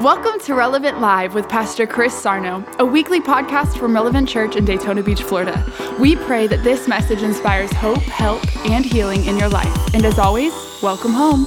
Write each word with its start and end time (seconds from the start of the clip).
Welcome 0.00 0.40
to 0.40 0.54
Relevant 0.54 1.00
Live 1.00 1.34
with 1.34 1.48
Pastor 1.48 1.86
Chris 1.86 2.12
Sarno, 2.12 2.64
a 2.80 2.84
weekly 2.84 3.20
podcast 3.20 3.78
from 3.78 3.94
Relevant 3.94 4.28
Church 4.28 4.56
in 4.56 4.64
Daytona 4.64 5.04
Beach, 5.04 5.22
Florida. 5.22 5.64
We 6.00 6.16
pray 6.16 6.48
that 6.48 6.64
this 6.64 6.88
message 6.88 7.22
inspires 7.22 7.72
hope, 7.74 8.02
help, 8.02 8.44
and 8.66 8.84
healing 8.84 9.24
in 9.26 9.38
your 9.38 9.48
life. 9.48 9.94
And 9.94 10.04
as 10.04 10.18
always, 10.18 10.52
welcome 10.82 11.12
home. 11.12 11.44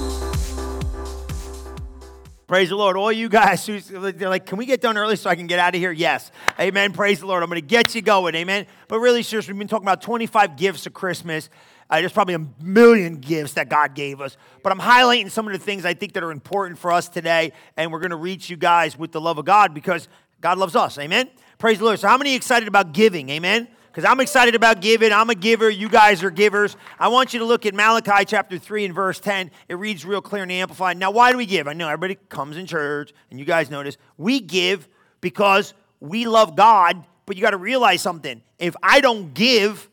Praise 2.46 2.70
the 2.70 2.76
Lord. 2.76 2.96
All 2.96 3.12
you 3.12 3.28
guys 3.28 3.66
who 3.66 3.80
they're 3.80 4.30
like, 4.30 4.46
can 4.46 4.56
we 4.56 4.64
get 4.64 4.80
done 4.80 4.96
early 4.96 5.16
so 5.16 5.28
I 5.28 5.36
can 5.36 5.46
get 5.46 5.58
out 5.58 5.74
of 5.74 5.80
here? 5.82 5.92
Yes. 5.92 6.32
Amen. 6.58 6.94
Praise 6.94 7.20
the 7.20 7.26
Lord. 7.26 7.42
I'm 7.42 7.50
going 7.50 7.60
to 7.60 7.66
get 7.66 7.94
you 7.94 8.00
going. 8.00 8.34
Amen. 8.34 8.66
But 8.88 9.00
really, 9.00 9.22
seriously, 9.22 9.52
we've 9.52 9.58
been 9.58 9.68
talking 9.68 9.84
about 9.84 10.00
25 10.00 10.56
gifts 10.56 10.86
of 10.86 10.94
Christmas. 10.94 11.50
Uh, 11.90 12.00
there's 12.00 12.12
probably 12.12 12.34
a 12.34 12.46
million 12.62 13.16
gifts 13.16 13.54
that 13.54 13.68
God 13.68 13.94
gave 13.94 14.20
us, 14.20 14.36
but 14.62 14.72
I'm 14.72 14.78
highlighting 14.78 15.30
some 15.30 15.46
of 15.46 15.52
the 15.52 15.58
things 15.58 15.84
I 15.84 15.94
think 15.94 16.12
that 16.12 16.22
are 16.22 16.30
important 16.30 16.78
for 16.78 16.92
us 16.92 17.08
today, 17.08 17.52
and 17.76 17.90
we're 17.90 18.00
going 18.00 18.10
to 18.10 18.16
reach 18.16 18.50
you 18.50 18.56
guys 18.56 18.98
with 18.98 19.12
the 19.12 19.20
love 19.20 19.38
of 19.38 19.46
God 19.46 19.72
because 19.72 20.08
God 20.40 20.58
loves 20.58 20.76
us. 20.76 20.98
Amen. 20.98 21.30
Praise 21.58 21.78
the 21.78 21.84
Lord. 21.84 21.98
So, 21.98 22.08
how 22.08 22.18
many 22.18 22.34
excited 22.34 22.68
about 22.68 22.92
giving? 22.92 23.30
Amen. 23.30 23.68
Because 23.86 24.04
I'm 24.04 24.20
excited 24.20 24.54
about 24.54 24.80
giving. 24.80 25.12
I'm 25.12 25.30
a 25.30 25.34
giver. 25.34 25.68
You 25.68 25.88
guys 25.88 26.22
are 26.22 26.30
givers. 26.30 26.76
I 27.00 27.08
want 27.08 27.32
you 27.32 27.40
to 27.40 27.44
look 27.44 27.66
at 27.66 27.74
Malachi 27.74 28.24
chapter 28.26 28.58
3 28.58 28.84
and 28.84 28.94
verse 28.94 29.18
10. 29.18 29.50
It 29.68 29.74
reads 29.74 30.04
real 30.04 30.20
clear 30.20 30.44
and 30.44 30.52
amplified. 30.52 30.98
Now, 30.98 31.10
why 31.10 31.32
do 31.32 31.38
we 31.38 31.46
give? 31.46 31.66
I 31.66 31.72
know 31.72 31.88
everybody 31.88 32.16
comes 32.28 32.56
in 32.56 32.66
church, 32.66 33.12
and 33.30 33.40
you 33.40 33.44
guys 33.44 33.70
notice. 33.70 33.96
We 34.16 34.38
give 34.38 34.86
because 35.20 35.74
we 35.98 36.26
love 36.26 36.54
God, 36.54 37.04
but 37.26 37.36
you 37.36 37.42
got 37.42 37.50
to 37.50 37.56
realize 37.56 38.00
something. 38.00 38.40
If 38.58 38.76
I 38.82 39.00
don't 39.00 39.34
give, 39.34 39.88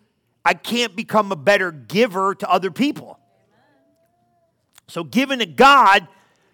I 0.45 0.53
can't 0.53 0.95
become 0.95 1.31
a 1.31 1.35
better 1.35 1.71
giver 1.71 2.35
to 2.35 2.49
other 2.49 2.69
people. 2.69 3.19
So, 4.87 5.03
giving 5.03 5.39
to 5.39 5.47
God 5.47 6.07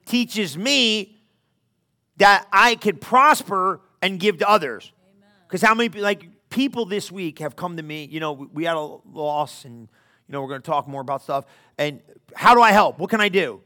teaches 0.05 0.57
me 0.57 1.21
that 2.17 2.47
I 2.53 2.75
could 2.75 3.01
prosper 3.01 3.81
and 4.01 4.19
give 4.19 4.37
to 4.37 4.49
others. 4.49 4.91
Because 5.47 5.61
how 5.61 5.75
many, 5.75 5.89
like, 5.99 6.25
people 6.49 6.85
this 6.85 7.11
week 7.11 7.39
have 7.39 7.57
come 7.57 7.75
to 7.77 7.83
me, 7.83 8.05
you 8.05 8.21
know, 8.21 8.31
we 8.31 8.63
had 8.63 8.77
a 8.77 8.97
loss 9.11 9.65
and, 9.65 9.81
you 9.81 10.31
know, 10.31 10.41
we're 10.41 10.47
going 10.47 10.61
to 10.61 10.65
talk 10.65 10.87
more 10.87 11.01
about 11.01 11.21
stuff. 11.21 11.45
And 11.77 11.99
how 12.33 12.55
do 12.55 12.61
I 12.61 12.71
help? 12.71 12.99
What 12.99 13.09
can 13.09 13.19
I 13.19 13.27
do? 13.27 13.61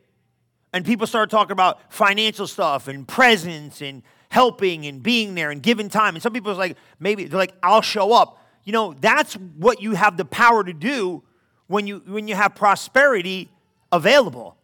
And 0.73 0.83
people 0.83 1.05
start 1.05 1.29
talking 1.29 1.51
about 1.51 1.93
financial 1.93 2.47
stuff 2.47 2.87
and 2.87 3.07
presence 3.07 3.81
and 3.81 4.01
helping 4.29 4.87
and 4.87 5.01
being 5.03 5.35
there 5.35 5.51
and 5.51 5.61
giving 5.61 5.89
time. 5.89 6.15
And 6.15 6.23
some 6.23 6.33
people 6.33 6.51
are 6.51 6.55
like, 6.55 6.75
maybe, 6.99 7.25
they're 7.25 7.39
like, 7.39 7.53
I'll 7.61 7.81
show 7.81 8.13
up 8.13 8.41
you 8.65 8.73
know, 8.73 8.93
that's 8.99 9.35
what 9.35 9.81
you 9.81 9.93
have 9.93 10.17
the 10.17 10.25
power 10.25 10.63
to 10.63 10.73
do 10.73 11.23
when 11.67 11.87
you 11.87 12.01
when 12.05 12.27
you 12.27 12.35
have 12.35 12.55
prosperity 12.55 13.49
available. 13.91 14.57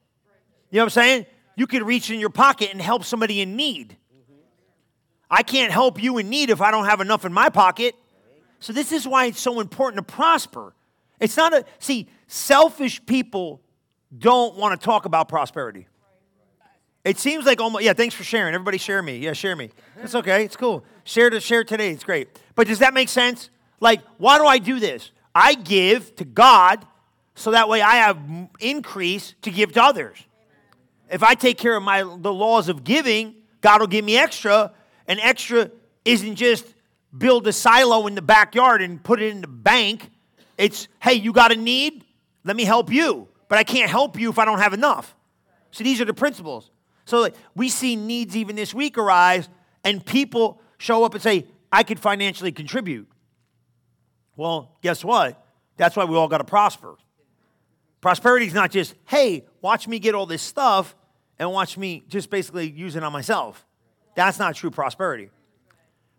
You 0.71 0.77
know 0.77 0.83
what 0.83 0.85
I'm 0.85 0.89
saying? 0.89 1.25
You 1.55 1.67
can 1.67 1.83
reach 1.85 2.09
in 2.09 2.19
your 2.19 2.30
pocket 2.30 2.71
and 2.71 2.81
help 2.81 3.05
somebody 3.05 3.41
in 3.41 3.55
need. 3.55 3.95
I 5.30 5.43
can't 5.43 5.71
help 5.71 6.02
you 6.02 6.17
in 6.17 6.30
need 6.30 6.49
if 6.49 6.59
I 6.59 6.71
don't 6.71 6.85
have 6.85 6.99
enough 6.99 7.23
in 7.23 7.31
my 7.31 7.49
pocket. 7.49 7.95
So 8.59 8.73
this 8.73 8.91
is 8.91 9.08
why 9.08 9.25
it's 9.25 9.39
so 9.39 9.59
important 9.59 10.05
to 10.05 10.13
prosper. 10.13 10.73
It's 11.19 11.38
not 11.38 11.53
a 11.53 11.63
see, 11.80 12.09
selfish 12.27 13.05
people 13.05 13.61
don't 14.17 14.58
want 14.58 14.80
to 14.80 14.83
talk 14.83 15.05
about 15.05 15.30
prosperity. 15.30 15.88
It 17.03 17.17
seems 17.17 17.45
like 17.45 17.61
almost 17.61 17.83
yeah, 17.83 17.93
thanks 17.93 18.15
for 18.15 18.23
sharing. 18.23 18.53
Everybody 18.53 18.77
share 18.77 19.02
me. 19.02 19.17
Yeah, 19.17 19.33
share 19.33 19.55
me. 19.55 19.69
It's 19.97 20.15
okay. 20.15 20.43
It's 20.43 20.55
cool. 20.55 20.83
Share 21.03 21.30
to 21.30 21.39
share 21.39 21.63
today. 21.63 21.91
It's 21.91 22.03
great. 22.03 22.39
But 22.55 22.67
does 22.67 22.80
that 22.80 22.93
make 22.93 23.09
sense? 23.09 23.49
Like, 23.81 24.01
why 24.17 24.37
do 24.37 24.45
I 24.45 24.59
do 24.59 24.79
this? 24.79 25.11
I 25.35 25.55
give 25.55 26.15
to 26.15 26.23
God 26.23 26.85
so 27.35 27.51
that 27.51 27.67
way 27.67 27.81
I 27.81 27.95
have 27.95 28.17
increase 28.59 29.33
to 29.41 29.51
give 29.51 29.73
to 29.73 29.83
others. 29.83 30.17
If 31.09 31.23
I 31.23 31.33
take 31.33 31.57
care 31.57 31.75
of 31.75 31.83
my 31.83 32.03
the 32.03 32.31
laws 32.31 32.69
of 32.69 32.85
giving, 32.85 33.35
God 33.59 33.81
will 33.81 33.87
give 33.87 34.05
me 34.05 34.17
extra, 34.17 34.71
and 35.07 35.19
extra 35.19 35.71
isn't 36.05 36.35
just 36.35 36.65
build 37.17 37.47
a 37.47 37.53
silo 37.53 38.07
in 38.07 38.15
the 38.15 38.21
backyard 38.21 38.81
and 38.81 39.03
put 39.03 39.21
it 39.21 39.29
in 39.29 39.41
the 39.41 39.47
bank. 39.47 40.09
It's, 40.58 40.87
hey, 41.02 41.15
you 41.15 41.33
got 41.33 41.52
a 41.52 41.55
need? 41.55 42.05
Let 42.43 42.55
me 42.55 42.64
help 42.64 42.91
you. 42.91 43.27
But 43.49 43.58
I 43.58 43.64
can't 43.64 43.89
help 43.89 44.17
you 44.17 44.30
if 44.30 44.39
I 44.39 44.45
don't 44.45 44.59
have 44.59 44.73
enough. 44.73 45.15
So 45.71 45.83
these 45.83 45.99
are 45.99 46.05
the 46.05 46.14
principles. 46.14 46.71
So 47.05 47.30
we 47.55 47.67
see 47.67 47.95
needs 47.95 48.37
even 48.37 48.55
this 48.55 48.73
week 48.73 48.97
arise, 48.97 49.49
and 49.83 50.05
people 50.05 50.61
show 50.77 51.03
up 51.03 51.14
and 51.14 51.21
say, 51.21 51.47
I 51.71 51.83
could 51.83 51.99
financially 51.99 52.52
contribute. 52.52 53.08
Well, 54.36 54.77
guess 54.81 55.03
what? 55.03 55.43
That's 55.77 55.95
why 55.95 56.05
we 56.05 56.15
all 56.15 56.27
got 56.27 56.39
to 56.39 56.43
prosper. 56.43 56.95
Prosperity 58.02 58.47
is 58.47 58.53
not 58.53 58.71
just, 58.71 58.95
hey, 59.05 59.45
watch 59.61 59.87
me 59.87 59.99
get 59.99 60.15
all 60.15 60.25
this 60.25 60.42
stuff 60.42 60.95
and 61.37 61.52
watch 61.52 61.77
me 61.77 62.03
just 62.08 62.30
basically 62.30 62.70
use 62.70 62.95
it 62.95 63.03
on 63.03 63.14
myself. 63.14 63.65
That's 64.15 64.39
not 64.39 64.55
true 64.55 64.71
prosperity. 64.71 65.30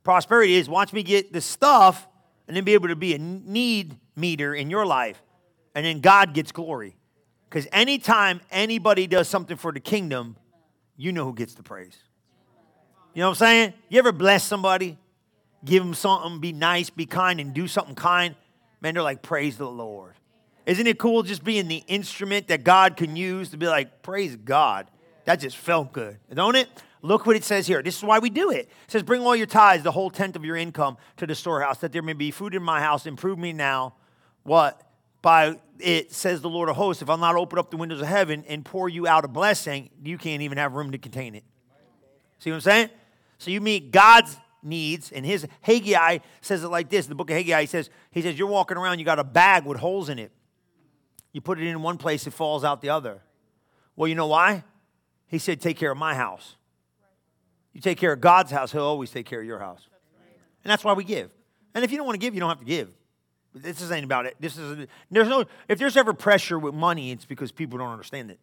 Prosperity 0.04 0.54
is 0.54 0.68
watch 0.68 0.92
me 0.92 1.02
get 1.02 1.32
the 1.32 1.40
stuff 1.40 2.06
and 2.46 2.56
then 2.56 2.64
be 2.64 2.74
able 2.74 2.88
to 2.88 2.96
be 2.96 3.14
a 3.14 3.18
need 3.18 3.96
meter 4.16 4.54
in 4.54 4.70
your 4.70 4.86
life. 4.86 5.22
And 5.74 5.84
then 5.84 6.00
God 6.00 6.34
gets 6.34 6.52
glory. 6.52 6.96
Because 7.48 7.66
anytime 7.72 8.40
anybody 8.50 9.06
does 9.06 9.28
something 9.28 9.56
for 9.56 9.72
the 9.72 9.80
kingdom, 9.80 10.36
you 10.96 11.12
know 11.12 11.24
who 11.24 11.34
gets 11.34 11.54
the 11.54 11.62
praise. 11.62 11.96
You 13.14 13.20
know 13.20 13.28
what 13.28 13.42
I'm 13.42 13.46
saying? 13.46 13.74
You 13.88 13.98
ever 13.98 14.12
bless 14.12 14.44
somebody 14.44 14.98
give 15.64 15.82
them 15.82 15.94
something, 15.94 16.40
be 16.40 16.52
nice, 16.52 16.90
be 16.90 17.06
kind, 17.06 17.40
and 17.40 17.54
do 17.54 17.66
something 17.66 17.94
kind, 17.94 18.34
man, 18.80 18.94
they're 18.94 19.02
like, 19.02 19.22
praise 19.22 19.56
the 19.56 19.68
Lord. 19.68 20.14
Isn't 20.66 20.86
it 20.86 20.98
cool 20.98 21.22
just 21.22 21.42
being 21.42 21.68
the 21.68 21.82
instrument 21.88 22.48
that 22.48 22.64
God 22.64 22.96
can 22.96 23.16
use 23.16 23.50
to 23.50 23.56
be 23.56 23.66
like, 23.66 24.02
praise 24.02 24.36
God? 24.36 24.88
That 25.24 25.36
just 25.36 25.56
felt 25.56 25.92
good, 25.92 26.18
don't 26.32 26.56
it? 26.56 26.68
Look 27.02 27.26
what 27.26 27.34
it 27.34 27.42
says 27.42 27.66
here. 27.66 27.82
This 27.82 27.96
is 27.96 28.04
why 28.04 28.20
we 28.20 28.30
do 28.30 28.50
it. 28.50 28.68
It 28.68 28.68
says, 28.86 29.02
Bring 29.02 29.22
all 29.22 29.34
your 29.34 29.46
tithes, 29.46 29.82
the 29.82 29.90
whole 29.90 30.08
tenth 30.08 30.36
of 30.36 30.44
your 30.44 30.56
income, 30.56 30.96
to 31.16 31.26
the 31.26 31.34
storehouse, 31.34 31.78
that 31.78 31.92
there 31.92 32.02
may 32.02 32.12
be 32.12 32.30
food 32.30 32.54
in 32.54 32.62
my 32.62 32.80
house. 32.80 33.06
Improve 33.06 33.38
me 33.38 33.52
now. 33.52 33.94
What? 34.44 34.80
By 35.20 35.56
it 35.80 36.12
says 36.12 36.40
the 36.40 36.48
Lord 36.48 36.68
of 36.68 36.76
hosts, 36.76 37.02
if 37.02 37.10
I'll 37.10 37.18
not 37.18 37.34
open 37.34 37.58
up 37.58 37.72
the 37.72 37.76
windows 37.76 38.00
of 38.00 38.06
heaven 38.06 38.44
and 38.46 38.64
pour 38.64 38.88
you 38.88 39.08
out 39.08 39.24
a 39.24 39.28
blessing, 39.28 39.90
you 40.04 40.16
can't 40.16 40.42
even 40.42 40.58
have 40.58 40.74
room 40.74 40.92
to 40.92 40.98
contain 40.98 41.34
it. 41.34 41.42
See 42.38 42.50
what 42.50 42.56
I'm 42.56 42.60
saying? 42.60 42.90
So 43.38 43.50
you 43.50 43.60
meet 43.60 43.90
God's 43.90 44.36
needs. 44.62 45.12
And 45.12 45.24
his 45.24 45.46
Haggai 45.60 46.18
says 46.40 46.64
it 46.64 46.68
like 46.68 46.88
this. 46.88 47.06
The 47.06 47.14
book 47.14 47.30
of 47.30 47.36
Haggai, 47.36 47.62
he 47.62 47.66
says, 47.66 47.90
he 48.10 48.22
says, 48.22 48.38
You're 48.38 48.48
walking 48.48 48.76
around, 48.76 48.98
you 48.98 49.04
got 49.04 49.18
a 49.18 49.24
bag 49.24 49.64
with 49.64 49.78
holes 49.78 50.08
in 50.08 50.18
it. 50.18 50.32
You 51.32 51.40
put 51.40 51.58
it 51.58 51.66
in 51.66 51.82
one 51.82 51.98
place, 51.98 52.26
it 52.26 52.32
falls 52.32 52.64
out 52.64 52.82
the 52.82 52.90
other. 52.90 53.22
Well, 53.96 54.08
you 54.08 54.14
know 54.14 54.26
why? 54.26 54.64
He 55.26 55.38
said, 55.38 55.60
Take 55.60 55.76
care 55.76 55.90
of 55.90 55.98
my 55.98 56.14
house. 56.14 56.56
You 57.72 57.80
take 57.80 57.98
care 57.98 58.12
of 58.12 58.20
God's 58.20 58.50
house, 58.50 58.72
He'll 58.72 58.82
always 58.82 59.10
take 59.10 59.26
care 59.26 59.40
of 59.40 59.46
your 59.46 59.58
house. 59.58 59.86
And 60.64 60.70
that's 60.70 60.84
why 60.84 60.92
we 60.92 61.04
give. 61.04 61.30
And 61.74 61.84
if 61.84 61.90
you 61.90 61.96
don't 61.96 62.06
want 62.06 62.20
to 62.20 62.24
give, 62.24 62.34
you 62.34 62.40
don't 62.40 62.50
have 62.50 62.60
to 62.60 62.64
give. 62.64 62.90
This 63.54 63.82
isn't 63.82 64.04
about 64.04 64.26
it. 64.26 64.36
This 64.40 64.56
is 64.56 64.86
there's 65.10 65.28
no 65.28 65.44
if 65.68 65.78
there's 65.78 65.96
ever 65.96 66.14
pressure 66.14 66.58
with 66.58 66.74
money, 66.74 67.10
it's 67.10 67.26
because 67.26 67.52
people 67.52 67.78
don't 67.78 67.90
understand 67.90 68.30
it. 68.30 68.38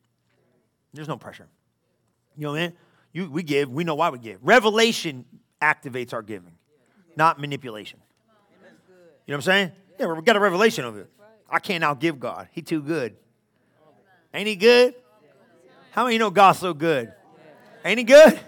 There's 0.94 1.08
no 1.08 1.18
pressure. 1.18 1.48
You 2.36 2.44
know 2.44 2.52
what 2.52 2.60
I 2.60 2.68
mean? 2.68 2.74
You, 3.12 3.32
we 3.32 3.44
give, 3.44 3.70
we 3.70 3.84
know 3.84 3.96
why 3.96 4.10
we 4.10 4.20
give. 4.20 4.40
Revelation 4.44 5.26
activates 5.62 6.14
our 6.14 6.22
giving, 6.22 6.54
not 7.16 7.40
manipulation. 7.40 8.00
You 9.26 9.34
know 9.34 9.36
what 9.36 9.36
I'm 9.36 9.42
saying? 9.42 9.72
Yeah, 10.00 10.14
we 10.14 10.22
got 10.22 10.36
a 10.36 10.40
revelation 10.40 10.86
of 10.86 10.98
it. 10.98 11.10
I 11.50 11.60
can't 11.60 11.84
outgive 11.84 12.20
God. 12.20 12.48
He 12.52 12.62
too 12.62 12.82
good. 12.82 13.16
Ain't 14.34 14.48
he 14.48 14.56
good? 14.56 14.96
How 15.92 16.04
many 16.04 16.16
you 16.16 16.20
know 16.20 16.30
God's 16.30 16.60
so 16.60 16.74
good? 16.74 17.12
Ain't 17.84 17.98
he 17.98 18.04
good? 18.04 18.40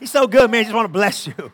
He's 0.00 0.10
so 0.10 0.26
good, 0.26 0.50
man. 0.50 0.60
I 0.60 0.62
just 0.64 0.74
want 0.74 0.86
to 0.86 0.92
bless 0.92 1.26
you. 1.26 1.52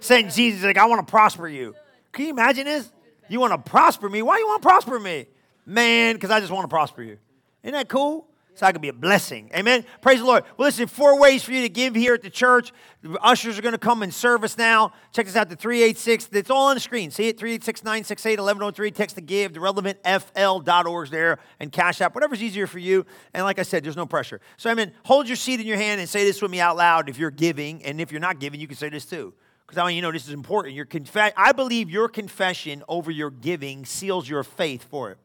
Saying 0.00 0.30
Jesus, 0.30 0.64
like, 0.64 0.78
I 0.78 0.86
want 0.86 1.06
to 1.06 1.10
prosper 1.10 1.48
you. 1.48 1.74
Can 2.12 2.26
you 2.26 2.30
imagine 2.30 2.64
this? 2.64 2.90
You 3.28 3.40
want 3.40 3.52
to 3.52 3.70
prosper 3.70 4.08
me? 4.08 4.22
Why 4.22 4.38
you 4.38 4.46
want 4.46 4.62
to 4.62 4.68
prosper 4.68 4.98
me? 4.98 5.26
Man, 5.64 6.14
because 6.14 6.30
I 6.30 6.40
just 6.40 6.52
want 6.52 6.64
to 6.64 6.68
prosper 6.68 7.02
you. 7.02 7.18
Isn't 7.62 7.74
that 7.74 7.88
cool? 7.88 8.26
So 8.54 8.66
I 8.66 8.72
can 8.72 8.80
be 8.82 8.88
a 8.88 8.92
blessing. 8.92 9.50
Amen. 9.54 9.84
Praise 10.02 10.18
the 10.18 10.26
Lord. 10.26 10.44
Well, 10.56 10.68
listen, 10.68 10.86
four 10.86 11.18
ways 11.18 11.42
for 11.42 11.52
you 11.52 11.62
to 11.62 11.68
give 11.68 11.94
here 11.94 12.14
at 12.14 12.22
the 12.22 12.30
church. 12.30 12.72
The 13.02 13.18
ushers 13.20 13.58
are 13.58 13.62
going 13.62 13.72
to 13.72 13.78
come 13.78 14.02
and 14.02 14.12
serve 14.12 14.44
us 14.44 14.58
now. 14.58 14.92
Check 15.12 15.26
this 15.26 15.36
out 15.36 15.48
the 15.48 15.56
386. 15.56 16.28
It's 16.32 16.50
all 16.50 16.68
on 16.68 16.76
the 16.76 16.80
screen. 16.80 17.10
See 17.10 17.28
it? 17.28 17.38
386 17.38 17.82
968 17.82 18.32
1103. 18.32 18.90
Text 18.90 19.16
to 19.16 19.22
give. 19.22 19.54
The 19.54 19.60
relevantfl.org 19.60 21.06
is 21.06 21.10
there 21.10 21.38
and 21.60 21.72
Cash 21.72 22.00
App, 22.02 22.14
whatever's 22.14 22.42
easier 22.42 22.66
for 22.66 22.78
you. 22.78 23.06
And 23.32 23.44
like 23.44 23.58
I 23.58 23.62
said, 23.62 23.84
there's 23.84 23.96
no 23.96 24.06
pressure. 24.06 24.40
So, 24.58 24.70
I 24.70 24.74
mean, 24.74 24.92
hold 25.04 25.28
your 25.28 25.36
seat 25.36 25.60
in 25.60 25.66
your 25.66 25.78
hand 25.78 26.00
and 26.00 26.08
say 26.08 26.24
this 26.24 26.42
with 26.42 26.50
me 26.50 26.60
out 26.60 26.76
loud 26.76 27.08
if 27.08 27.18
you're 27.18 27.30
giving. 27.30 27.82
And 27.84 28.00
if 28.00 28.12
you're 28.12 28.20
not 28.20 28.38
giving, 28.38 28.60
you 28.60 28.66
can 28.66 28.76
say 28.76 28.90
this 28.90 29.06
too. 29.06 29.32
Because 29.66 29.78
I 29.78 29.84
want 29.84 29.94
you 29.94 30.02
know 30.02 30.12
this 30.12 30.26
is 30.26 30.34
important. 30.34 30.74
Your 30.74 30.84
conf- 30.84 31.16
I 31.16 31.52
believe 31.52 31.88
your 31.88 32.08
confession 32.08 32.82
over 32.88 33.10
your 33.10 33.30
giving 33.30 33.86
seals 33.86 34.28
your 34.28 34.44
faith 34.44 34.84
for 34.90 35.10
it. 35.10 35.18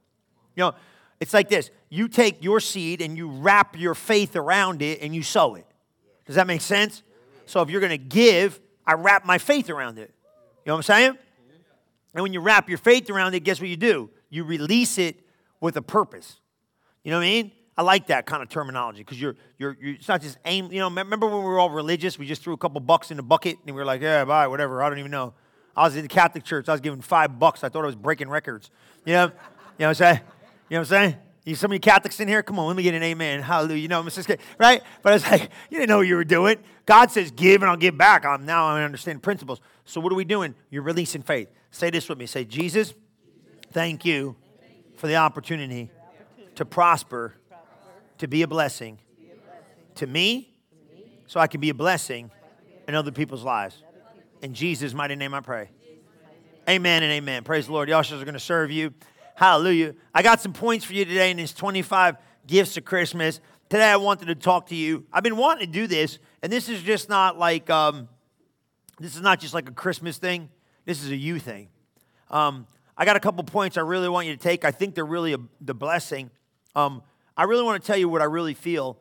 You 0.55 0.63
know, 0.63 0.75
it's 1.19 1.33
like 1.33 1.49
this 1.49 1.71
you 1.89 2.07
take 2.07 2.43
your 2.43 2.59
seed 2.59 3.01
and 3.01 3.17
you 3.17 3.29
wrap 3.29 3.77
your 3.79 3.95
faith 3.95 4.35
around 4.35 4.81
it 4.81 5.01
and 5.01 5.15
you 5.15 5.23
sow 5.23 5.55
it. 5.55 5.65
Does 6.25 6.35
that 6.35 6.47
make 6.47 6.61
sense? 6.61 7.03
So 7.45 7.61
if 7.61 7.69
you're 7.69 7.79
going 7.79 7.91
to 7.91 7.97
give, 7.97 8.59
I 8.85 8.93
wrap 8.93 9.25
my 9.25 9.37
faith 9.37 9.69
around 9.69 9.97
it. 9.97 10.13
You 10.65 10.71
know 10.71 10.73
what 10.73 10.79
I'm 10.79 10.83
saying? 10.83 11.17
And 12.13 12.23
when 12.23 12.33
you 12.33 12.41
wrap 12.41 12.67
your 12.67 12.77
faith 12.77 13.09
around 13.09 13.35
it, 13.35 13.41
guess 13.41 13.61
what 13.61 13.69
you 13.69 13.77
do? 13.77 14.09
You 14.29 14.43
release 14.43 14.97
it 14.97 15.17
with 15.61 15.77
a 15.77 15.81
purpose. 15.81 16.41
You 17.03 17.11
know 17.11 17.17
what 17.17 17.23
I 17.23 17.27
mean? 17.27 17.51
I 17.77 17.83
like 17.83 18.07
that 18.07 18.25
kind 18.25 18.41
of 18.41 18.49
terminology 18.49 18.99
because 18.99 19.21
you're, 19.21 19.35
you're, 19.57 19.77
you're, 19.79 19.93
it's 19.93 20.07
not 20.07 20.21
just 20.21 20.37
aim. 20.45 20.71
You 20.71 20.79
know, 20.79 20.89
remember 20.89 21.27
when 21.27 21.37
we 21.37 21.43
were 21.45 21.59
all 21.59 21.69
religious? 21.69 22.17
We 22.17 22.25
just 22.25 22.41
threw 22.41 22.53
a 22.53 22.57
couple 22.57 22.81
bucks 22.81 23.11
in 23.11 23.17
the 23.17 23.23
bucket 23.23 23.59
and 23.65 23.75
we 23.75 23.79
were 23.79 23.85
like, 23.85 24.01
yeah, 24.01 24.25
bye, 24.25 24.47
whatever. 24.47 24.81
I 24.81 24.89
don't 24.89 24.99
even 24.99 25.11
know. 25.11 25.33
I 25.75 25.83
was 25.83 25.95
in 25.95 26.01
the 26.01 26.07
Catholic 26.07 26.43
church. 26.43 26.67
I 26.67 26.71
was 26.71 26.81
giving 26.81 27.01
five 27.01 27.37
bucks. 27.37 27.63
I 27.63 27.69
thought 27.69 27.83
I 27.83 27.85
was 27.85 27.95
breaking 27.95 28.29
records. 28.29 28.71
You 29.05 29.13
know, 29.13 29.25
you 29.25 29.29
know 29.29 29.33
what 29.77 29.87
I'm 29.89 29.93
saying? 29.93 30.19
You 30.69 30.75
know 30.75 30.81
what 30.81 30.91
I'm 30.91 31.11
saying? 31.11 31.15
You 31.45 31.55
some 31.55 31.71
of 31.71 31.75
you 31.75 31.79
Catholics 31.79 32.19
in 32.19 32.27
here? 32.27 32.43
Come 32.43 32.59
on, 32.59 32.67
let 32.67 32.75
me 32.75 32.83
get 32.83 32.93
an 32.93 33.03
amen. 33.03 33.41
Hallelujah. 33.41 33.79
You 33.79 33.87
know, 33.87 34.03
Mrs. 34.03 34.37
right? 34.57 34.83
But 35.01 35.13
it's 35.13 35.31
like, 35.31 35.43
you 35.69 35.77
didn't 35.77 35.87
know 35.87 35.99
what 35.99 36.07
you 36.07 36.17
were 36.17 36.25
doing. 36.25 36.57
God 36.85 37.09
says, 37.09 37.31
give 37.31 37.61
and 37.61 37.71
I'll 37.71 37.77
give 37.77 37.97
back. 37.97 38.25
I'm, 38.25 38.45
now 38.45 38.67
I 38.67 38.83
understand 38.83 39.23
principles. 39.23 39.61
So 39.85 40.01
what 40.01 40.11
are 40.11 40.15
we 40.15 40.25
doing? 40.25 40.55
You're 40.69 40.83
releasing 40.83 41.21
faith. 41.21 41.47
Say 41.71 41.89
this 41.89 42.09
with 42.09 42.17
me. 42.17 42.25
Say, 42.25 42.43
Jesus, 42.43 42.93
thank 43.71 44.03
you 44.03 44.35
for 44.97 45.07
the 45.07 45.15
opportunity 45.15 45.89
to 46.55 46.65
prosper, 46.65 47.35
to 48.17 48.27
be 48.27 48.41
a 48.41 48.47
blessing 48.47 48.99
to 49.95 50.07
me, 50.07 50.53
so 51.27 51.39
I 51.39 51.47
can 51.47 51.61
be 51.61 51.69
a 51.69 51.73
blessing 51.73 52.29
in 52.89 52.95
other 52.95 53.11
people's 53.11 53.43
lives. 53.43 53.81
In 54.41 54.53
Jesus' 54.53 54.93
mighty 54.93 55.15
name 55.15 55.33
I 55.33 55.39
pray. 55.39 55.69
Amen 56.67 57.03
and 57.03 57.11
amen. 57.13 57.45
Praise 57.45 57.67
the 57.67 57.71
Lord. 57.71 57.87
The 57.87 57.93
ushers 57.93 58.21
are 58.21 58.25
going 58.25 58.33
to 58.33 58.39
serve 58.39 58.69
you. 58.69 58.93
Hallelujah. 59.37 59.93
I 60.15 60.23
got 60.23 60.41
some 60.41 60.51
points 60.51 60.83
for 60.83 60.93
you 60.93 61.05
today 61.05 61.29
in 61.29 61.37
this 61.37 61.53
25 61.53 62.17
gifts 62.47 62.75
of 62.75 62.85
Christmas. 62.85 63.39
Today 63.69 63.85
I 63.85 63.97
wanted 63.97 64.25
to 64.29 64.33
talk 64.33 64.65
to 64.69 64.75
you. 64.75 65.05
I've 65.13 65.21
been 65.21 65.37
wanting 65.37 65.67
to 65.67 65.71
do 65.71 65.85
this, 65.85 66.17
and 66.41 66.51
this 66.51 66.69
is 66.69 66.81
just 66.81 67.07
not 67.07 67.37
like 67.37 67.69
um, 67.69 68.09
this 68.99 69.15
is 69.15 69.21
not 69.21 69.39
just 69.39 69.53
like 69.53 69.69
a 69.69 69.73
Christmas 69.73 70.17
thing. 70.17 70.49
This 70.85 71.03
is 71.03 71.11
a 71.11 71.15
you 71.15 71.37
thing. 71.37 71.67
Um, 72.31 72.65
I 72.97 73.05
got 73.05 73.15
a 73.15 73.19
couple 73.19 73.43
points 73.43 73.77
I 73.77 73.81
really 73.81 74.09
want 74.09 74.25
you 74.25 74.35
to 74.35 74.41
take. 74.41 74.65
I 74.65 74.71
think 74.71 74.95
they're 74.95 75.05
really 75.05 75.33
a, 75.33 75.37
the 75.61 75.75
blessing. 75.75 76.31
Um, 76.75 77.03
I 77.37 77.43
really 77.43 77.63
want 77.63 77.79
to 77.79 77.85
tell 77.85 77.97
you 77.97 78.09
what 78.09 78.23
I 78.23 78.25
really 78.25 78.55
feel. 78.55 78.97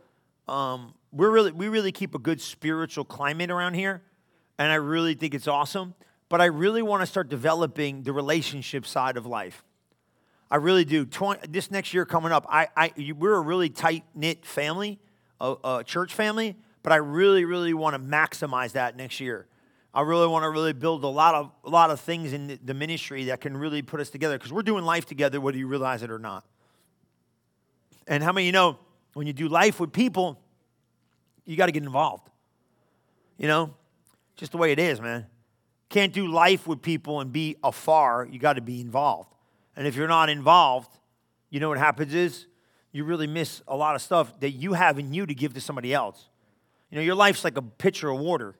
Um, 0.48 0.92
we're 1.12 1.30
really, 1.30 1.52
we 1.52 1.68
really 1.68 1.92
keep 1.92 2.14
a 2.14 2.18
good 2.18 2.42
spiritual 2.42 3.06
climate 3.06 3.50
around 3.50 3.72
here, 3.72 4.02
and 4.58 4.70
I 4.70 4.74
really 4.74 5.14
think 5.14 5.32
it's 5.32 5.48
awesome. 5.48 5.94
But 6.28 6.42
I 6.42 6.46
really 6.46 6.82
want 6.82 7.00
to 7.00 7.06
start 7.06 7.30
developing 7.30 8.02
the 8.02 8.12
relationship 8.12 8.84
side 8.84 9.16
of 9.16 9.24
life. 9.24 9.64
I 10.50 10.56
really 10.56 10.84
do. 10.84 11.04
20, 11.04 11.48
this 11.48 11.70
next 11.70 11.92
year 11.92 12.04
coming 12.04 12.32
up, 12.32 12.46
I, 12.48 12.68
I, 12.76 12.92
we're 13.16 13.34
a 13.34 13.40
really 13.40 13.68
tight 13.68 14.04
knit 14.14 14.44
family, 14.44 14.98
a, 15.40 15.54
a, 15.64 15.84
church 15.84 16.14
family, 16.14 16.56
but 16.82 16.92
I 16.92 16.96
really, 16.96 17.44
really 17.44 17.74
want 17.74 17.94
to 17.94 18.00
maximize 18.00 18.72
that 18.72 18.96
next 18.96 19.18
year. 19.20 19.46
I 19.92 20.02
really 20.02 20.26
want 20.26 20.44
to 20.44 20.50
really 20.50 20.74
build 20.74 21.04
a 21.04 21.08
lot 21.08 21.34
of 21.34 21.50
a 21.64 21.70
lot 21.70 21.90
of 21.90 21.98
things 22.00 22.34
in 22.34 22.58
the 22.62 22.74
ministry 22.74 23.24
that 23.24 23.40
can 23.40 23.56
really 23.56 23.80
put 23.80 23.98
us 23.98 24.10
together 24.10 24.36
because 24.36 24.52
we're 24.52 24.62
doing 24.62 24.84
life 24.84 25.06
together, 25.06 25.40
whether 25.40 25.56
you 25.56 25.66
realize 25.66 26.02
it 26.02 26.10
or 26.10 26.18
not. 26.18 26.44
And 28.06 28.22
how 28.22 28.30
many 28.32 28.44
you 28.44 28.52
know 28.52 28.78
when 29.14 29.26
you 29.26 29.32
do 29.32 29.48
life 29.48 29.80
with 29.80 29.94
people, 29.94 30.38
you 31.46 31.56
got 31.56 31.66
to 31.66 31.72
get 31.72 31.82
involved. 31.82 32.28
You 33.38 33.48
know, 33.48 33.74
just 34.36 34.52
the 34.52 34.58
way 34.58 34.70
it 34.70 34.78
is, 34.78 35.00
man. 35.00 35.26
Can't 35.88 36.12
do 36.12 36.26
life 36.26 36.66
with 36.66 36.82
people 36.82 37.20
and 37.20 37.32
be 37.32 37.56
afar. 37.64 38.28
You 38.30 38.38
got 38.38 38.54
to 38.54 38.60
be 38.60 38.82
involved. 38.82 39.32
And 39.76 39.86
if 39.86 39.94
you're 39.94 40.08
not 40.08 40.28
involved, 40.28 40.90
you 41.50 41.60
know 41.60 41.68
what 41.68 41.78
happens 41.78 42.14
is 42.14 42.46
you 42.92 43.04
really 43.04 43.26
miss 43.26 43.62
a 43.68 43.76
lot 43.76 43.94
of 43.94 44.02
stuff 44.02 44.40
that 44.40 44.50
you 44.50 44.72
have 44.72 44.98
in 44.98 45.12
you 45.12 45.26
to 45.26 45.34
give 45.34 45.54
to 45.54 45.60
somebody 45.60 45.92
else. 45.92 46.28
You 46.90 46.96
know, 46.96 47.02
your 47.02 47.14
life's 47.14 47.44
like 47.44 47.56
a 47.56 47.62
pitcher 47.62 48.08
of 48.08 48.18
water. 48.18 48.54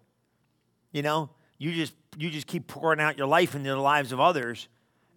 You 0.93 1.03
know, 1.03 1.31
you 1.59 1.73
just 1.73 1.95
you 2.19 2.31
just 2.31 2.47
keep 2.47 2.67
pouring 2.67 3.01
out 3.01 3.19
your 3.19 3.27
life 3.27 3.55
into 3.55 3.71
the 3.71 3.77
lives 3.77 4.13
of 4.13 4.21
others, 4.21 4.69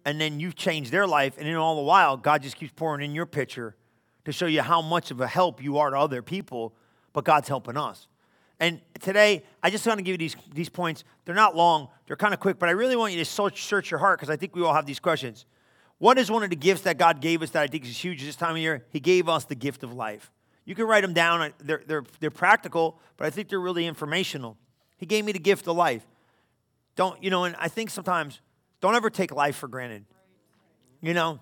and 0.04 0.20
then 0.20 0.40
you 0.40 0.52
change 0.52 0.90
their 0.90 1.06
life, 1.06 1.38
and 1.38 1.46
then 1.46 1.56
all 1.56 1.76
the 1.76 1.82
while, 1.82 2.16
God 2.16 2.42
just 2.42 2.56
keeps 2.56 2.72
pouring 2.74 3.04
in 3.04 3.14
your 3.14 3.26
pitcher 3.26 3.76
to 4.24 4.32
show 4.32 4.46
you 4.46 4.62
how 4.62 4.82
much 4.82 5.10
of 5.10 5.20
a 5.20 5.26
help 5.26 5.62
you 5.62 5.78
are 5.78 5.90
to 5.90 5.98
other 5.98 6.22
people, 6.22 6.74
but 7.12 7.24
God's 7.24 7.48
helping 7.48 7.76
us. 7.76 8.06
And 8.58 8.80
today, 9.00 9.44
I 9.62 9.70
just 9.70 9.86
want 9.86 9.98
to 9.98 10.02
give 10.02 10.12
you 10.12 10.18
these, 10.18 10.36
these 10.52 10.68
points. 10.68 11.04
They're 11.24 11.34
not 11.34 11.56
long, 11.56 11.88
they're 12.06 12.16
kind 12.16 12.34
of 12.34 12.40
quick, 12.40 12.58
but 12.58 12.68
I 12.68 12.72
really 12.72 12.96
want 12.96 13.14
you 13.14 13.18
to 13.18 13.24
search, 13.24 13.64
search 13.64 13.90
your 13.90 13.98
heart 13.98 14.18
because 14.18 14.28
I 14.28 14.36
think 14.36 14.54
we 14.54 14.62
all 14.62 14.74
have 14.74 14.84
these 14.84 15.00
questions. 15.00 15.46
What 16.00 16.16
is 16.16 16.30
one 16.30 16.42
of 16.42 16.48
the 16.48 16.56
gifts 16.56 16.80
that 16.82 16.96
God 16.96 17.20
gave 17.20 17.42
us 17.42 17.50
that 17.50 17.62
I 17.62 17.66
think 17.66 17.84
is 17.84 17.96
huge 18.02 18.24
this 18.24 18.34
time 18.34 18.52
of 18.52 18.58
year? 18.58 18.86
He 18.88 19.00
gave 19.00 19.28
us 19.28 19.44
the 19.44 19.54
gift 19.54 19.82
of 19.82 19.92
life. 19.92 20.32
You 20.64 20.74
can 20.74 20.86
write 20.86 21.02
them 21.02 21.12
down. 21.12 21.52
They're, 21.58 21.82
they're, 21.86 22.04
they're 22.20 22.30
practical, 22.30 22.98
but 23.18 23.26
I 23.26 23.30
think 23.30 23.50
they're 23.50 23.60
really 23.60 23.86
informational. 23.86 24.56
He 24.96 25.04
gave 25.04 25.26
me 25.26 25.32
the 25.32 25.38
gift 25.38 25.68
of 25.68 25.76
life. 25.76 26.06
Don't, 26.96 27.22
you 27.22 27.28
know, 27.28 27.44
and 27.44 27.54
I 27.58 27.68
think 27.68 27.90
sometimes 27.90 28.40
don't 28.80 28.94
ever 28.94 29.10
take 29.10 29.30
life 29.30 29.56
for 29.56 29.68
granted. 29.68 30.06
You 31.02 31.12
know, 31.12 31.38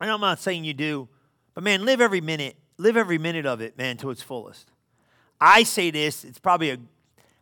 and 0.00 0.10
I'm 0.10 0.20
not 0.20 0.40
saying 0.40 0.64
you 0.64 0.74
do, 0.74 1.08
but 1.54 1.62
man, 1.62 1.84
live 1.84 2.00
every 2.00 2.20
minute, 2.20 2.56
live 2.78 2.96
every 2.96 3.18
minute 3.18 3.46
of 3.46 3.60
it, 3.60 3.78
man, 3.78 3.96
to 3.98 4.10
its 4.10 4.22
fullest. 4.22 4.72
I 5.40 5.62
say 5.62 5.92
this, 5.92 6.24
it's 6.24 6.40
probably 6.40 6.70
a, 6.70 6.78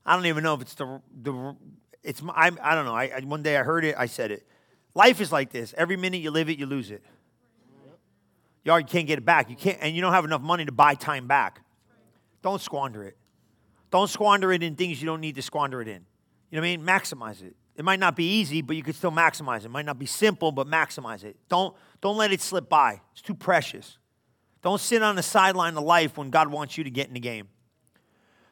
I 0.04 0.16
don't 0.16 0.26
even 0.26 0.44
know 0.44 0.52
if 0.52 0.60
it's 0.60 0.74
the, 0.74 1.00
the 1.22 1.56
it's, 2.02 2.20
I, 2.28 2.50
I 2.62 2.74
don't 2.74 2.84
know. 2.84 2.94
I, 2.94 3.04
I, 3.04 3.20
one 3.20 3.42
day 3.42 3.56
I 3.56 3.62
heard 3.62 3.86
it, 3.86 3.94
I 3.96 4.04
said 4.04 4.30
it. 4.30 4.46
Life 4.96 5.20
is 5.20 5.30
like 5.30 5.52
this. 5.52 5.74
Every 5.76 5.98
minute 5.98 6.22
you 6.22 6.30
live 6.30 6.48
it, 6.48 6.58
you 6.58 6.64
lose 6.64 6.90
it. 6.90 7.02
You 8.64 8.72
already 8.72 8.88
can't 8.88 9.06
get 9.06 9.18
it 9.18 9.26
back. 9.26 9.50
You 9.50 9.54
can't, 9.54 9.76
and 9.82 9.94
you 9.94 10.00
don't 10.00 10.14
have 10.14 10.24
enough 10.24 10.40
money 10.40 10.64
to 10.64 10.72
buy 10.72 10.94
time 10.94 11.26
back. 11.26 11.60
Don't 12.40 12.62
squander 12.62 13.04
it. 13.04 13.14
Don't 13.90 14.08
squander 14.08 14.50
it 14.52 14.62
in 14.62 14.74
things 14.74 15.00
you 15.02 15.06
don't 15.06 15.20
need 15.20 15.34
to 15.34 15.42
squander 15.42 15.82
it 15.82 15.88
in. 15.88 16.06
You 16.50 16.56
know 16.56 16.62
what 16.62 16.68
I 16.68 16.76
mean? 16.78 16.86
Maximize 16.86 17.42
it. 17.42 17.54
It 17.76 17.84
might 17.84 18.00
not 18.00 18.16
be 18.16 18.38
easy, 18.38 18.62
but 18.62 18.74
you 18.74 18.82
can 18.82 18.94
still 18.94 19.12
maximize 19.12 19.60
it. 19.60 19.66
It 19.66 19.70
might 19.70 19.84
not 19.84 19.98
be 19.98 20.06
simple, 20.06 20.50
but 20.50 20.66
maximize 20.66 21.24
it. 21.24 21.36
Don't, 21.50 21.76
don't 22.00 22.16
let 22.16 22.32
it 22.32 22.40
slip 22.40 22.70
by. 22.70 23.02
It's 23.12 23.20
too 23.20 23.34
precious. 23.34 23.98
Don't 24.62 24.80
sit 24.80 25.02
on 25.02 25.14
the 25.14 25.22
sideline 25.22 25.76
of 25.76 25.84
life 25.84 26.16
when 26.16 26.30
God 26.30 26.48
wants 26.50 26.78
you 26.78 26.84
to 26.84 26.90
get 26.90 27.06
in 27.06 27.12
the 27.12 27.20
game. 27.20 27.48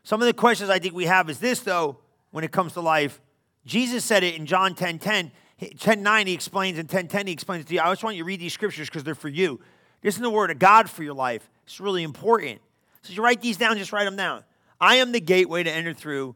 Some 0.03 0.21
of 0.21 0.27
the 0.27 0.35
questions 0.35 0.69
I 0.69 0.79
think 0.79 0.95
we 0.95 1.07
have 1.07 1.31
is 1.31 1.39
this, 1.39 1.61
though, 1.61 2.01
when 2.33 2.45
it 2.45 2.53
comes 2.53 2.75
to 2.75 2.83
life. 2.83 3.23
Jesus 3.65 4.05
said 4.05 4.23
it 4.23 4.35
in 4.35 4.45
John 4.45 4.75
10 4.75 4.99
10. 4.99 5.33
10 5.69 6.03
9, 6.03 6.27
he 6.27 6.33
explains, 6.35 6.79
and 6.79 6.89
10 6.89 7.09
10, 7.09 7.27
he 7.27 7.33
explains 7.33 7.65
to 7.67 7.75
you. 7.75 7.81
I 7.81 7.91
just 7.91 8.03
want 8.03 8.17
you 8.17 8.23
to 8.23 8.27
read 8.27 8.41
these 8.41 8.53
scriptures 8.53 8.89
because 8.89 9.05
they're 9.05 9.15
for 9.15 9.29
you. 9.29 9.61
This 10.03 10.17
is 10.17 10.21
the 10.21 10.31
word 10.31 10.51
of 10.51 10.59
God 10.59 10.91
for 10.91 11.03
your 11.03 11.15
life. 11.15 11.49
It's 11.65 11.81
really 11.81 12.03
important. 12.03 12.61
So 13.03 13.13
you 13.13 13.23
write 13.23 13.41
these 13.41 13.57
down, 13.57 13.77
just 13.77 13.93
write 13.93 14.05
them 14.05 14.17
down. 14.17 14.45
I 14.81 14.97
am 14.97 15.13
the 15.13 15.21
gateway 15.21 15.63
to 15.63 15.71
enter 15.71 15.95
through 15.95 16.35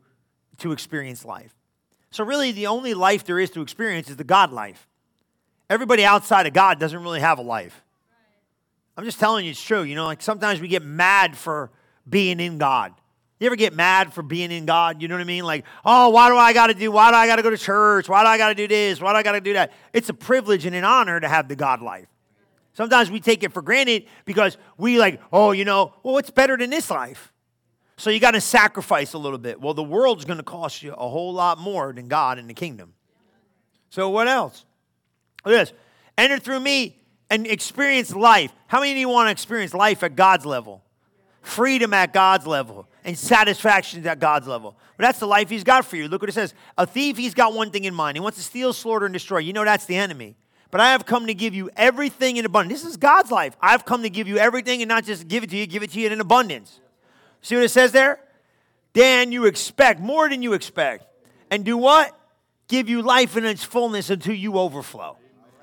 to 0.59 0.73
experience 0.73 1.25
life. 1.25 1.55
So, 2.11 2.25
really, 2.25 2.53
the 2.53 2.69
only 2.69 2.95
life 2.95 3.25
there 3.25 3.39
is 3.39 3.51
to 3.51 3.61
experience 3.61 4.09
is 4.09 4.17
the 4.17 4.25
God 4.25 4.53
life. 4.53 4.87
Everybody 5.69 6.05
outside 6.05 6.47
of 6.47 6.55
God 6.55 6.81
doesn't 6.81 7.03
really 7.03 7.21
have 7.21 7.39
a 7.39 7.43
life. 7.43 7.83
I'm 8.97 9.05
just 9.05 9.21
telling 9.21 9.45
you 9.45 9.51
it's 9.51 9.63
true. 9.63 9.83
You 9.83 9.95
know, 9.95 10.07
like 10.07 10.23
sometimes 10.23 10.61
we 10.61 10.69
get 10.69 10.83
mad 10.83 11.37
for 11.37 11.71
being 12.09 12.41
in 12.41 12.59
God. 12.59 12.95
You 13.39 13.47
ever 13.47 13.57
get 13.57 13.73
mad 13.73 14.13
for 14.13 14.23
being 14.23 14.51
in 14.51 14.67
God? 14.67 15.01
You 15.01 15.09
know 15.09 15.15
what 15.15 15.21
I 15.21 15.25
mean? 15.25 15.45
Like, 15.45 15.65
oh, 15.85 16.09
why 16.09 16.29
do 16.29 16.37
I 16.37 16.53
got 16.53 16.69
to 16.69 16.75
do, 16.75 16.91
why 16.91 17.11
do 17.11 17.17
I 17.17 17.27
got 17.27 17.37
to 17.37 17.43
go 17.43 17.51
to 17.51 17.59
church? 17.59 18.09
Why 18.09 18.23
do 18.23 18.29
I 18.29 18.37
got 18.37 18.49
to 18.49 18.55
do 18.55 18.67
this? 18.67 19.01
Why 19.01 19.13
do 19.13 19.19
I 19.19 19.23
got 19.23 19.33
to 19.33 19.41
do 19.41 19.53
that? 19.53 19.73
It's 19.93 20.09
a 20.09 20.15
privilege 20.15 20.67
and 20.67 20.75
an 20.75 20.85
honor 20.85 21.21
to 21.21 21.29
have 21.29 21.47
the 21.47 21.55
God 21.55 21.81
life. 21.81 22.09
Sometimes 22.73 23.11
we 23.11 23.21
take 23.21 23.43
it 23.45 23.53
for 23.53 23.63
granted 23.63 24.07
because 24.25 24.57
we 24.77 24.99
like, 24.99 25.21
oh, 25.33 25.53
you 25.53 25.65
know, 25.65 25.95
well, 26.03 26.15
what's 26.15 26.31
better 26.31 26.57
than 26.57 26.71
this 26.71 26.91
life? 26.91 27.33
So 27.97 28.11
you 28.11 28.21
got 28.21 28.33
to 28.33 28.41
sacrifice 28.41 29.13
a 29.13 29.19
little 29.19 29.39
bit. 29.39 29.61
Well, 29.61 29.75
the 29.75 29.83
world's 29.83 30.25
going 30.25 30.37
to 30.39 30.45
cost 30.45 30.83
you 30.83 30.93
a 30.93 31.09
whole 31.09 31.33
lot 31.33 31.59
more 31.59 31.93
than 31.93 32.09
God 32.09 32.39
and 32.39 32.49
the 32.49 32.55
kingdom. 32.55 32.95
So 33.91 34.11
what 34.11 34.29
else? 34.29 34.65
Look 35.45 35.55
at 35.55 35.69
this. 35.69 35.73
Enter 36.17 36.39
through 36.39 36.61
me 36.61 36.99
and 37.31 37.47
experience 37.47 38.15
life. 38.15 38.53
How 38.67 38.81
many 38.81 38.93
of 38.93 38.99
you 38.99 39.09
want 39.09 39.29
to 39.29 39.33
experience 39.33 39.75
life 39.75 40.03
at 40.03 40.17
God's 40.17 40.47
level? 40.47 40.83
Freedom 41.43 41.95
at 41.95 42.13
God's 42.13 42.47
level 42.47 42.88
and 43.05 43.17
satisfaction 43.17 44.07
at 44.07 44.19
God's 44.19 44.47
level. 44.47 44.77
But 44.97 45.05
that's 45.05 45.19
the 45.19 45.27
life 45.27 45.49
He's 45.49 45.65
got 45.65 45.85
for 45.85 45.97
you. 45.97 46.09
Look 46.09 46.23
what 46.23 46.29
it 46.29 46.33
says. 46.33 46.55
A 46.77 46.87
thief, 46.87 47.17
he's 47.17 47.35
got 47.35 47.55
one 47.55 47.71
thing 47.71 47.85
in 47.85 47.95
mind. 47.95 48.17
He 48.17 48.21
wants 48.21 48.39
to 48.39 48.45
steal, 48.45 48.73
slaughter, 48.73 49.07
and 49.07 49.13
destroy. 49.13 49.39
You 49.39 49.53
know 49.53 49.65
that's 49.65 49.87
the 49.87 49.97
enemy. 49.97 50.37
But 50.71 50.81
I 50.81 50.93
have 50.93 51.07
come 51.07 51.27
to 51.27 51.35
give 51.35 51.55
you 51.55 51.71
everything 51.77 52.37
in 52.37 52.45
abundance. 52.45 52.83
This 52.83 52.91
is 52.91 52.97
God's 52.97 53.31
life. 53.31 53.57
I've 53.61 53.85
come 53.85 54.03
to 54.03 54.11
give 54.11 54.29
you 54.29 54.37
everything 54.37 54.83
and 54.83 54.89
not 54.89 55.05
just 55.05 55.27
give 55.27 55.43
it 55.43 55.51
to 55.51 55.57
you, 55.57 55.67
give 55.67 55.83
it 55.83 55.91
to 55.93 56.01
you 56.01 56.11
in 56.11 56.21
abundance. 56.21 56.81
See 57.41 57.55
what 57.55 57.65
it 57.65 57.71
says 57.71 57.93
there? 57.93 58.21
Dan, 58.93 59.33
you 59.33 59.47
expect 59.47 60.01
more 60.01 60.29
than 60.29 60.43
you 60.43 60.53
expect. 60.53 61.07
And 61.51 61.65
do 61.65 61.77
what? 61.77 62.15
Give 62.69 62.89
you 62.89 63.01
life 63.01 63.37
in 63.37 63.47
its 63.47 63.65
fullness 63.65 64.11
until 64.11 64.35
you 64.35 64.59
overflow. 64.59 65.17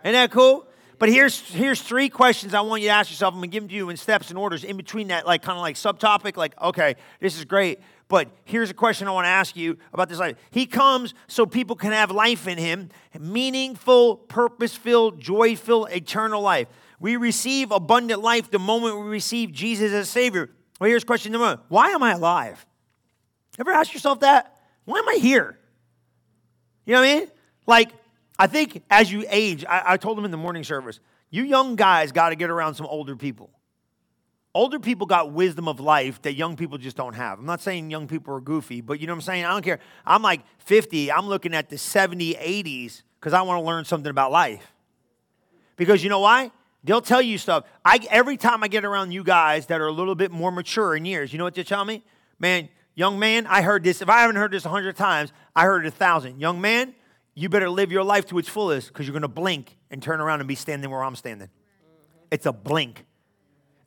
Isn't 0.03 0.13
that 0.13 0.31
cool? 0.31 0.65
But 0.97 1.09
here's 1.09 1.39
here's 1.39 1.81
three 1.81 2.09
questions 2.09 2.53
I 2.53 2.61
want 2.61 2.81
you 2.81 2.89
to 2.89 2.93
ask 2.93 3.09
yourself. 3.09 3.33
I'm 3.33 3.39
gonna 3.39 3.47
give 3.47 3.63
them 3.63 3.69
to 3.69 3.75
you 3.75 3.89
in 3.89 3.97
steps 3.97 4.29
and 4.29 4.37
orders 4.37 4.63
in 4.63 4.77
between 4.77 5.09
that, 5.09 5.25
like 5.25 5.41
kind 5.41 5.57
of 5.57 5.61
like 5.61 5.75
subtopic, 5.75 6.37
like, 6.37 6.59
okay, 6.61 6.95
this 7.19 7.37
is 7.37 7.45
great. 7.45 7.79
But 8.07 8.29
here's 8.43 8.69
a 8.69 8.73
question 8.73 9.07
I 9.07 9.11
want 9.11 9.25
to 9.25 9.29
ask 9.29 9.55
you 9.55 9.77
about 9.91 10.09
this 10.09 10.19
life. 10.19 10.37
He 10.51 10.67
comes 10.67 11.15
so 11.27 11.45
people 11.45 11.75
can 11.75 11.91
have 11.91 12.11
life 12.11 12.47
in 12.47 12.59
him, 12.59 12.89
meaningful, 13.19 14.17
purpose-filled, 14.17 15.27
eternal 15.27 16.41
life. 16.41 16.67
We 16.99 17.15
receive 17.15 17.71
abundant 17.71 18.21
life 18.21 18.51
the 18.51 18.59
moment 18.59 18.99
we 18.99 19.07
receive 19.07 19.51
Jesus 19.51 19.91
as 19.91 20.07
Savior. 20.07 20.51
Well, 20.79 20.87
here's 20.87 21.03
question 21.03 21.31
number 21.31 21.47
one. 21.47 21.59
Why 21.67 21.89
am 21.89 22.03
I 22.03 22.11
alive? 22.11 22.63
Ever 23.57 23.71
ask 23.71 23.91
yourself 23.91 24.19
that? 24.19 24.55
Why 24.85 24.99
am 24.99 25.09
I 25.09 25.15
here? 25.15 25.57
You 26.85 26.93
know 26.93 27.01
what 27.01 27.09
I 27.09 27.15
mean? 27.15 27.27
Like, 27.65 27.89
I 28.37 28.47
think 28.47 28.83
as 28.89 29.11
you 29.11 29.25
age, 29.29 29.63
I, 29.65 29.93
I 29.93 29.97
told 29.97 30.17
them 30.17 30.25
in 30.25 30.31
the 30.31 30.37
morning 30.37 30.63
service, 30.63 30.99
you 31.29 31.43
young 31.43 31.75
guys 31.75 32.11
got 32.11 32.29
to 32.29 32.35
get 32.35 32.49
around 32.49 32.75
some 32.75 32.85
older 32.85 33.15
people. 33.15 33.49
older 34.53 34.79
people 34.79 35.05
got 35.05 35.31
wisdom 35.31 35.67
of 35.67 35.79
life 35.79 36.21
that 36.21 36.33
young 36.33 36.55
people 36.55 36.77
just 36.77 36.95
don't 36.95 37.13
have. 37.13 37.39
I'm 37.39 37.45
not 37.45 37.61
saying 37.61 37.91
young 37.91 38.07
people 38.07 38.33
are 38.33 38.41
goofy, 38.41 38.81
but 38.81 38.99
you 38.99 39.07
know 39.07 39.13
what 39.13 39.17
I'm 39.17 39.21
saying? 39.21 39.45
I 39.45 39.49
don't 39.49 39.63
care. 39.63 39.79
I'm 40.05 40.21
like 40.21 40.41
50, 40.59 41.11
I'm 41.11 41.27
looking 41.27 41.53
at 41.53 41.69
the 41.69 41.77
70, 41.77 42.35
80s 42.35 43.03
because 43.19 43.33
I 43.33 43.41
want 43.41 43.61
to 43.61 43.65
learn 43.65 43.85
something 43.85 44.09
about 44.09 44.31
life. 44.31 44.71
Because 45.75 46.03
you 46.03 46.09
know 46.09 46.21
why? 46.21 46.51
They'll 46.85 47.01
tell 47.01 47.21
you 47.21 47.37
stuff. 47.37 47.65
I, 47.83 47.99
every 48.09 48.37
time 48.37 48.63
I 48.63 48.67
get 48.67 48.85
around 48.85 49.11
you 49.11 49.23
guys 49.23 49.65
that 49.67 49.81
are 49.81 49.87
a 49.87 49.91
little 49.91 50.15
bit 50.15 50.31
more 50.31 50.51
mature 50.51 50.95
in 50.95 51.03
years, 51.03 51.33
you 51.33 51.37
know 51.37 51.43
what 51.43 51.55
they 51.55 51.63
tell 51.63 51.83
me? 51.83 52.03
Man, 52.39 52.69
young 52.93 53.19
man, 53.19 53.47
I 53.47 53.61
heard 53.61 53.83
this. 53.83 54.01
If 54.01 54.09
I 54.09 54.21
haven't 54.21 54.35
heard 54.37 54.51
this 54.51 54.65
a 54.65 54.69
hundred 54.69 54.95
times, 54.95 55.33
I 55.55 55.63
heard 55.63 55.85
it 55.85 55.89
a 55.89 55.91
thousand. 55.91 56.39
Young 56.39 56.61
man, 56.61 56.93
you 57.35 57.49
better 57.49 57.69
live 57.69 57.91
your 57.91 58.03
life 58.03 58.25
to 58.27 58.39
its 58.39 58.49
fullest 58.49 58.87
because 58.87 59.05
you're 59.05 59.13
going 59.13 59.21
to 59.21 59.27
blink 59.27 59.77
and 59.91 60.01
turn 60.01 60.21
around 60.21 60.39
and 60.39 60.47
be 60.47 60.55
standing 60.55 60.89
where 60.89 61.03
I'm 61.03 61.15
standing. 61.15 61.49
It's 62.31 62.45
a 62.45 62.53
blink. 62.53 63.05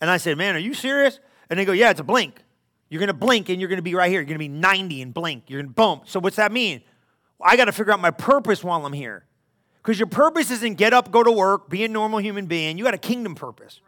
And 0.01 0.11
I 0.11 0.19
said, 0.19 0.37
Man, 0.39 0.55
are 0.55 0.61
you 0.61 0.75
serious? 0.75 1.19
And 1.51 1.59
they 1.59 1.65
go, 1.65 1.73
Yeah, 1.73 1.91
it's 1.91 2.01
a 2.01 2.05
blink. 2.05 2.43
You're 2.91 3.01
going 3.01 3.09
to 3.09 3.15
blink 3.15 3.49
and 3.49 3.61
you're 3.61 3.69
going 3.69 3.79
to 3.79 3.83
be 3.83 3.95
right 3.95 4.11
here. 4.11 4.21
You're 4.21 4.27
going 4.27 4.37
to 4.37 4.39
be 4.39 4.49
90 4.49 5.03
and 5.03 5.13
blink. 5.15 5.45
You're 5.49 5.61
going 5.63 5.69
to 5.69 5.75
boom. 5.75 6.01
So, 6.05 6.21
what's 6.21 6.37
that 6.37 6.53
mean? 6.53 6.83
I 7.41 7.57
got 7.57 7.67
to 7.67 7.73
figure 7.73 7.93
out 7.93 8.01
my 8.01 8.11
purpose 8.11 8.63
while 8.63 8.85
I'm 8.85 8.93
here. 8.93 9.25
Because 9.83 9.99
your 9.99 10.09
purpose 10.09 10.51
isn't 10.51 10.75
get 10.75 10.93
up, 10.93 11.11
go 11.11 11.23
to 11.23 11.33
work, 11.33 11.71
be 11.71 11.85
a 11.85 11.89
normal 11.89 12.19
human 12.19 12.47
being. 12.47 12.77
You 12.77 12.85
got 12.85 12.95
a 12.95 12.99
kingdom 12.99 13.35
purpose. 13.35 13.81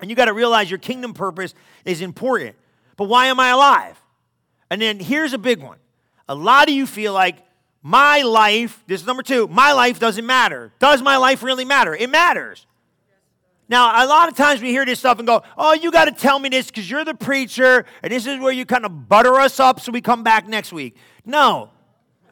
And 0.00 0.10
you 0.10 0.16
got 0.16 0.26
to 0.26 0.32
realize 0.32 0.70
your 0.70 0.78
kingdom 0.78 1.14
purpose 1.14 1.54
is 1.84 2.00
important. 2.00 2.56
But 2.96 3.04
why 3.04 3.26
am 3.26 3.38
I 3.38 3.50
alive? 3.50 4.00
And 4.70 4.82
then 4.82 4.98
here's 4.98 5.32
a 5.32 5.38
big 5.38 5.62
one. 5.62 5.78
A 6.28 6.34
lot 6.34 6.68
of 6.68 6.74
you 6.74 6.86
feel 6.86 7.12
like 7.12 7.38
my 7.86 8.22
life, 8.22 8.82
this 8.88 9.02
is 9.02 9.06
number 9.06 9.22
two, 9.22 9.46
my 9.46 9.70
life 9.70 10.00
doesn't 10.00 10.26
matter. 10.26 10.72
Does 10.80 11.02
my 11.02 11.18
life 11.18 11.44
really 11.44 11.64
matter? 11.64 11.94
It 11.94 12.10
matters. 12.10 12.66
Now, 13.68 14.04
a 14.04 14.08
lot 14.08 14.28
of 14.28 14.34
times 14.34 14.60
we 14.60 14.70
hear 14.70 14.84
this 14.84 14.98
stuff 14.98 15.20
and 15.20 15.26
go, 15.26 15.44
oh, 15.56 15.72
you 15.72 15.92
got 15.92 16.06
to 16.06 16.10
tell 16.10 16.40
me 16.40 16.48
this 16.48 16.66
because 16.66 16.90
you're 16.90 17.04
the 17.04 17.14
preacher 17.14 17.84
and 18.02 18.12
this 18.12 18.26
is 18.26 18.40
where 18.40 18.50
you 18.50 18.66
kind 18.66 18.84
of 18.84 19.08
butter 19.08 19.36
us 19.36 19.60
up 19.60 19.78
so 19.78 19.92
we 19.92 20.00
come 20.00 20.24
back 20.24 20.48
next 20.48 20.72
week. 20.72 20.96
No, 21.24 21.70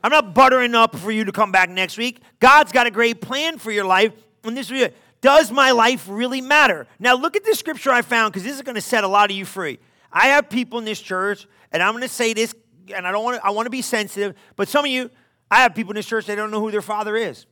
I'm 0.03 0.11
not 0.11 0.35
buttering 0.35 0.75
up 0.75 0.97
for 0.97 1.13
you 1.13 1.25
to 1.25 1.31
come 1.31 1.53
back 1.53 1.71
next 1.71 1.99
week. 1.99 2.21
God's 2.41 2.73
got 2.73 2.89
a 2.89 2.91
great 2.91 3.21
plan 3.21 3.59
for 3.59 3.71
your 3.71 3.85
life. 3.85 4.13
And 4.43 4.57
this 4.57 4.73
is 4.73 4.91
does 5.21 5.53
my 5.53 5.71
life 5.71 6.09
really 6.11 6.41
matter? 6.41 6.89
Now, 6.99 7.15
look 7.15 7.37
at 7.37 7.45
this 7.45 7.61
scripture 7.61 7.93
I 7.93 8.03
found 8.03 8.33
because 8.33 8.43
this 8.43 8.57
is 8.57 8.63
going 8.63 8.75
to 8.75 8.81
set 8.81 9.05
a 9.05 9.09
lot 9.09 9.31
of 9.31 9.37
you 9.37 9.45
free. 9.45 9.79
I 10.13 10.27
have 10.31 10.51
people 10.51 10.81
in 10.81 10.85
this 10.85 11.01
church, 11.01 11.47
and 11.71 11.81
I'm 11.81 11.93
going 11.93 12.03
to 12.03 12.09
say 12.09 12.35
this, 12.35 12.57
and 12.93 13.07
I 13.07 13.13
don't 13.13 13.23
want 13.23 13.37
to, 13.37 13.47
I 13.47 13.51
want 13.51 13.67
to 13.67 13.71
be 13.71 13.83
sensitive, 13.83 14.35
but 14.57 14.69
some 14.69 14.85
of 14.85 14.91
you, 14.91 15.11
I 15.55 15.59
have 15.59 15.73
people 15.73 15.93
in 15.93 15.95
this 15.95 16.07
church, 16.07 16.27
they 16.27 16.35
don't 16.35 16.51
know 16.51 16.59
who 16.59 16.73
their 16.73 16.83
father 16.83 17.15
is. 17.15 17.47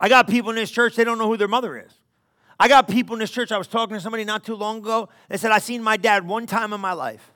I 0.00 0.08
got 0.08 0.28
people 0.28 0.48
in 0.48 0.56
this 0.56 0.70
church, 0.70 0.96
they 0.96 1.04
don't 1.04 1.18
know 1.18 1.28
who 1.28 1.36
their 1.36 1.46
mother 1.46 1.76
is. 1.76 1.92
I 2.58 2.68
got 2.68 2.88
people 2.88 3.14
in 3.14 3.20
this 3.20 3.30
church, 3.30 3.52
I 3.52 3.58
was 3.58 3.66
talking 3.66 3.96
to 3.96 4.00
somebody 4.00 4.24
not 4.24 4.42
too 4.42 4.54
long 4.54 4.78
ago, 4.78 5.10
they 5.28 5.36
said, 5.36 5.50
I 5.50 5.58
seen 5.58 5.82
my 5.82 5.98
dad 5.98 6.26
one 6.26 6.46
time 6.46 6.72
in 6.72 6.80
my 6.80 6.94
life. 6.94 7.32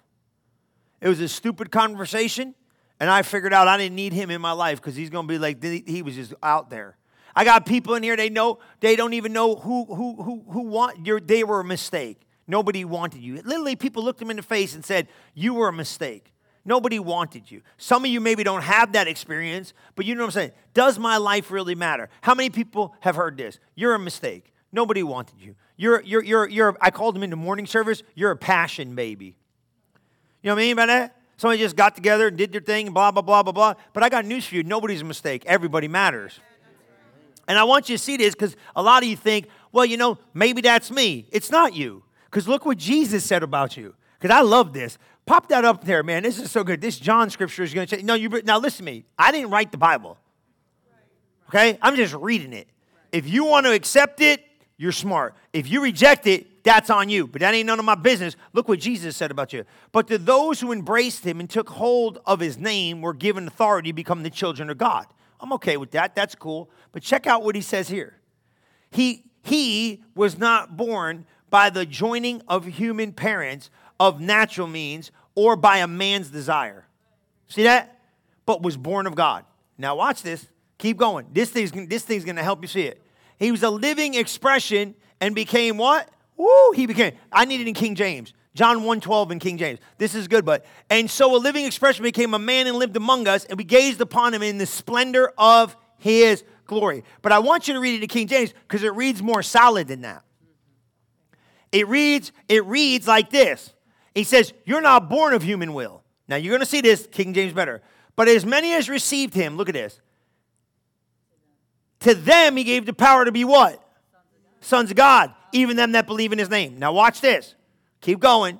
It 1.03 1.11
was 1.11 1.21
a 1.21 1.29
stupid 1.29 1.71
conversation, 1.71 2.55
and 2.99 3.11
I 3.11 3.21
figured 3.21 3.53
out 3.53 3.69
I 3.69 3.77
didn't 3.77 3.97
need 3.97 4.15
him 4.15 4.31
in 4.31 4.41
my 4.41 4.53
life 4.53 4.81
because 4.81 4.97
he's 4.97 5.11
going 5.11 5.29
to 5.29 5.31
be 5.31 5.39
like, 5.39 5.63
he 5.63 6.01
was 6.01 6.15
just 6.15 6.33
out 6.43 6.71
there. 6.71 6.97
I 7.35 7.45
got 7.45 7.67
people 7.67 7.97
in 7.97 8.03
here, 8.03 8.17
they 8.17 8.31
know, 8.31 8.61
they 8.81 8.97
don't 8.97 9.13
even 9.13 9.35
know 9.35 9.57
who, 9.57 9.85
who, 9.85 10.23
who, 10.23 10.43
who 10.49 10.63
want, 10.63 11.05
they 11.29 11.45
were 11.45 11.61
a 11.61 11.65
mistake. 11.65 12.23
Nobody 12.49 12.87
wanted 12.87 13.21
you. 13.21 13.43
Literally, 13.43 13.77
people 13.77 14.03
looked 14.03 14.21
them 14.21 14.31
in 14.31 14.39
the 14.39 14.43
face 14.43 14.75
and 14.75 14.83
said, 14.83 15.09
You 15.35 15.53
were 15.53 15.69
a 15.69 15.73
mistake. 15.73 16.33
Nobody 16.67 16.99
wanted 16.99 17.49
you. 17.49 17.63
Some 17.79 18.05
of 18.05 18.11
you 18.11 18.21
maybe 18.21 18.43
don't 18.43 18.63
have 18.63 18.93
that 18.93 19.07
experience, 19.07 19.73
but 19.95 20.05
you 20.05 20.17
know 20.17 20.23
what 20.23 20.27
I'm 20.27 20.33
saying? 20.33 20.53
Does 20.75 20.99
my 20.99 21.17
life 21.17 21.53
really 21.53 21.77
matter? 21.77 22.11
How 22.23 22.35
many 22.35 22.51
people 22.51 22.93
have 23.01 23.15
heard 23.15 23.37
this? 23.37 23.61
You're 23.77 23.95
a 23.95 23.99
mistake. 24.01 24.53
Nobody 24.73 25.05
wanted 25.05 25.41
you. 25.41 25.55
You're, 25.77 26.03
you're, 26.03 26.25
you're, 26.25 26.49
you're, 26.49 26.77
I 26.81 26.91
called 26.91 27.15
them 27.15 27.23
into 27.23 27.37
morning 27.37 27.67
service. 27.67 28.03
You're 28.17 28.33
a 28.33 28.37
passion 28.37 28.97
baby. 28.97 29.37
You 30.43 30.51
know 30.51 30.57
what 30.57 30.63
I 30.63 30.67
mean 30.67 30.77
by 30.77 30.87
that? 30.87 31.17
Somebody 31.37 31.61
just 31.61 31.77
got 31.77 31.95
together 31.95 32.27
and 32.27 32.37
did 32.37 32.51
their 32.51 32.61
thing, 32.61 32.93
blah, 32.93 33.13
blah, 33.13 33.23
blah, 33.23 33.45
blah, 33.45 33.53
blah. 33.53 33.75
But 33.93 34.03
I 34.03 34.09
got 34.09 34.25
news 34.25 34.45
for 34.45 34.57
you. 34.57 34.65
Nobody's 34.65 35.03
a 35.03 35.05
mistake. 35.05 35.45
Everybody 35.47 35.87
matters. 35.87 36.41
And 37.47 37.57
I 37.57 37.63
want 37.63 37.89
you 37.89 37.97
to 37.97 38.03
see 38.03 38.17
this 38.17 38.35
because 38.35 38.57
a 38.75 38.83
lot 38.83 39.05
of 39.05 39.09
you 39.09 39.17
think, 39.17 39.47
well, 39.71 39.85
you 39.85 39.97
know, 39.97 40.19
maybe 40.35 40.63
that's 40.63 40.91
me. 40.91 41.29
It's 41.31 41.51
not 41.51 41.75
you. 41.75 42.03
Because 42.25 42.49
look 42.49 42.67
what 42.67 42.77
Jesus 42.77 43.25
said 43.25 43.45
about 43.45 43.77
you. 43.77 43.95
Because 44.19 44.35
I 44.35 44.41
love 44.43 44.73
this. 44.73 44.99
Pop 45.27 45.49
that 45.49 45.65
up 45.65 45.85
there, 45.85 46.03
man. 46.03 46.23
This 46.23 46.39
is 46.39 46.51
so 46.51 46.63
good. 46.63 46.81
This 46.81 46.99
John 46.99 47.31
scripture 47.31 47.63
is 47.63 47.75
going 47.75 47.87
to 47.87 47.97
change. 47.97 48.07
No, 48.07 48.15
you 48.15 48.29
now 48.45 48.59
listen 48.59 48.79
to 48.79 48.93
me. 48.93 49.05
I 49.19 49.33
didn't 49.33 49.51
write 49.51 49.73
the 49.73 49.79
Bible. 49.79 50.19
Okay? 51.49 51.79
I'm 51.83 51.97
just 51.97 52.15
reading 52.15 52.53
it. 52.53 52.69
If 53.13 53.29
you 53.29 53.45
want 53.45 53.67
to 53.67 53.73
accept 53.73 54.21
it, 54.21 54.45
you're 54.77 54.93
smart. 54.93 55.35
If 55.53 55.71
you 55.71 55.83
reject 55.83 56.27
it, 56.27 56.65
that's 56.65 56.91
on 56.91 57.09
you. 57.09 57.27
But 57.27 57.41
that 57.41 57.55
ain't 57.55 57.67
none 57.67 57.79
of 57.79 57.85
my 57.85 57.95
business. 57.95 58.37
Look 58.53 58.69
what 58.69 58.79
Jesus 58.79 59.17
said 59.17 59.31
about 59.31 59.53
you. 59.53 59.65
But 59.93 60.09
to 60.09 60.19
those 60.19 60.61
who 60.61 60.73
embraced 60.73 61.25
him 61.25 61.41
and 61.41 61.49
took 61.49 61.71
hold 61.71 62.19
of 62.27 62.41
his 62.41 62.59
name 62.59 63.01
were 63.01 63.15
given 63.15 63.47
authority 63.47 63.91
to 63.91 63.95
become 63.95 64.23
the 64.23 64.31
children 64.31 64.69
of 64.69 64.79
God. 64.79 65.07
I'm 65.41 65.53
okay 65.55 65.77
with 65.77 65.93
that. 65.93 66.15
That's 66.15 66.35
cool. 66.35 66.71
But 66.93 67.03
check 67.03 67.27
out 67.27 67.43
what 67.43 67.55
he 67.55 67.63
says 67.63 67.89
here. 67.89 68.19
He 68.91 69.25
he 69.43 70.03
was 70.15 70.39
not 70.39 70.77
born 70.77 71.25
by 71.51 71.71
the 71.71 71.87
joining 71.87 72.43
of 72.49 72.65
human 72.65 73.13
parents 73.13 73.71
of 73.99 74.21
natural 74.21 74.67
means 74.67 75.11
or 75.35 75.57
by 75.57 75.79
a 75.79 75.87
man's 75.87 76.31
desire. 76.31 76.87
See 77.49 77.65
that? 77.65 78.01
But 78.45 78.63
was 78.63 78.77
born 78.77 79.07
of 79.07 79.15
God. 79.15 79.45
Now 79.79 79.97
watch 79.97 80.23
this. 80.23 80.47
Keep 80.79 80.99
going. 80.99 81.27
This 81.33 81.51
thing's, 81.51 81.73
this 81.89 82.05
thing's 82.05 82.25
going 82.25 82.37
to 82.37 82.43
help 82.43 82.63
you 82.63 82.69
see 82.69 82.83
it. 82.83 83.03
He 83.39 83.51
was 83.51 83.63
a 83.63 83.71
living 83.71 84.15
expression 84.15 84.95
and 85.21 85.35
became 85.35 85.79
what? 85.79 86.09
Woo, 86.37 86.73
he 86.73 86.87
became. 86.87 87.15
I 87.33 87.45
need 87.45 87.61
it 87.61 87.69
in 87.69 87.75
King 87.75 87.95
James. 87.95 88.33
John 88.55 88.81
1:12 88.81 89.33
in 89.33 89.39
King 89.39 89.59
James. 89.59 89.81
This 89.99 90.15
is 90.15 90.29
good, 90.29 90.47
but 90.47 90.65
and 90.89 91.11
so 91.11 91.37
a 91.37 91.39
living 91.39 91.67
expression 91.67 92.03
became 92.03 92.33
a 92.33 92.39
man 92.39 92.67
and 92.67 92.77
lived 92.77 92.97
among 92.97 93.29
us, 93.29 93.45
and 93.45 93.59
we 93.59 93.65
gazed 93.65 94.01
upon 94.01 94.33
him 94.33 94.43
in 94.43 94.57
the 94.57 94.65
splendor 94.65 95.31
of 95.37 95.77
his 95.99 96.43
glory. 96.67 97.05
But 97.21 97.33
I 97.33 97.39
want 97.39 97.69
you 97.69 97.75
to 97.75 97.81
read 97.81 97.97
it 97.97 98.03
in 98.03 98.09
King 98.09 98.27
James 98.27 98.55
because 98.67 98.83
it 98.83 98.95
reads 98.95 99.23
more 99.23 99.43
solid 99.43 99.89
than 99.89 100.01
that. 100.03 100.23
It 101.71 101.87
reads, 101.87 102.33
it 102.49 102.65
reads 102.65 103.07
like 103.07 103.29
this. 103.29 103.75
He 104.17 104.25
says, 104.25 104.55
You're 104.65 104.81
not 104.81 105.11
born 105.11 105.35
of 105.35 105.43
human 105.43 105.75
will. 105.75 106.03
Now 106.27 106.37
you're 106.37 106.51
going 106.51 106.61
to 106.61 106.67
see 106.67 106.81
this, 106.81 107.07
King 107.13 107.35
James 107.35 107.53
better. 107.53 107.83
But 108.17 108.29
as 108.29 108.47
many 108.47 108.73
as 108.73 108.89
received 108.89 109.35
him, 109.35 109.59
look 109.59 109.69
at 109.69 109.75
this. 109.75 110.01
To 112.01 112.15
them 112.15 112.57
he 112.57 112.65
gave 112.65 112.87
the 112.87 112.95
power 112.95 113.27
to 113.27 113.31
be 113.31 113.45
what? 113.45 113.79
Sons 114.63 114.91
of 114.91 114.97
God, 114.97 115.35
even 115.53 115.77
them 115.77 115.93
that 115.93 116.07
believe 116.07 116.33
in 116.33 116.39
his 116.39 116.49
name. 116.49 116.79
Now 116.79 116.95
watch 116.95 117.21
this. 117.21 117.55
Keep 118.01 118.21
going. 118.21 118.59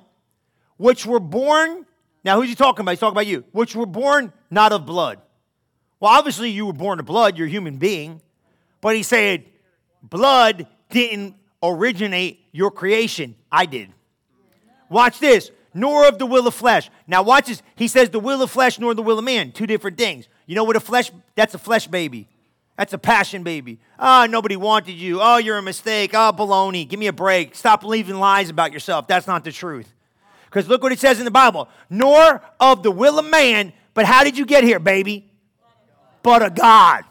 Which 0.77 1.07
were 1.07 1.19
born, 1.19 1.87
now 2.23 2.39
who's 2.39 2.49
he 2.49 2.55
talking 2.55 2.81
about? 2.81 2.91
He's 2.91 2.99
talking 2.99 3.15
about 3.15 3.25
you. 3.25 3.43
Which 3.51 3.75
were 3.75 3.87
born 3.87 4.31
not 4.51 4.71
of 4.71 4.85
blood. 4.85 5.19
Well, 5.99 6.11
obviously 6.11 6.51
you 6.51 6.67
were 6.67 6.73
born 6.73 6.99
of 6.99 7.07
blood, 7.07 7.35
you're 7.35 7.47
a 7.47 7.49
human 7.49 7.77
being. 7.77 8.21
But 8.79 8.95
he 8.95 9.01
said, 9.01 9.45
blood 10.03 10.67
didn't 10.91 11.33
originate 11.63 12.41
your 12.51 12.69
creation. 12.69 13.35
I 13.51 13.65
did. 13.65 13.91
Watch 14.89 15.19
this. 15.19 15.51
Nor 15.73 16.07
of 16.07 16.17
the 16.17 16.25
will 16.25 16.47
of 16.47 16.55
flesh. 16.55 16.89
Now, 17.05 17.21
watch 17.21 17.47
this. 17.47 17.61
He 17.75 17.87
says 17.87 18.09
the 18.09 18.19
will 18.19 18.41
of 18.41 18.49
flesh 18.49 18.79
nor 18.79 18.93
the 18.93 19.03
will 19.03 19.19
of 19.19 19.25
man. 19.25 19.51
Two 19.51 19.67
different 19.67 19.97
things. 19.97 20.27
You 20.45 20.55
know 20.55 20.63
what 20.63 20.75
a 20.75 20.79
flesh, 20.79 21.11
that's 21.35 21.53
a 21.53 21.59
flesh 21.59 21.87
baby. 21.87 22.27
That's 22.77 22.93
a 22.93 22.97
passion 22.97 23.43
baby. 23.43 23.79
Oh, 23.99 24.27
nobody 24.29 24.55
wanted 24.55 24.93
you. 24.93 25.19
Oh, 25.21 25.37
you're 25.37 25.57
a 25.57 25.63
mistake. 25.63 26.11
Oh, 26.13 26.31
baloney. 26.31 26.87
Give 26.87 26.99
me 26.99 27.07
a 27.07 27.13
break. 27.13 27.55
Stop 27.55 27.81
believing 27.81 28.15
lies 28.15 28.49
about 28.49 28.71
yourself. 28.71 29.07
That's 29.07 29.27
not 29.27 29.43
the 29.43 29.51
truth. 29.51 29.91
Because 30.45 30.67
look 30.67 30.81
what 30.81 30.91
it 30.91 30.99
says 30.99 31.19
in 31.19 31.25
the 31.25 31.31
Bible. 31.31 31.69
Nor 31.89 32.41
of 32.59 32.83
the 32.83 32.91
will 32.91 33.19
of 33.19 33.25
man, 33.25 33.73
but 33.93 34.05
how 34.05 34.23
did 34.23 34.37
you 34.37 34.45
get 34.45 34.63
here, 34.63 34.79
baby? 34.79 35.29
But 36.21 36.43
a 36.43 36.49
God. 36.49 37.03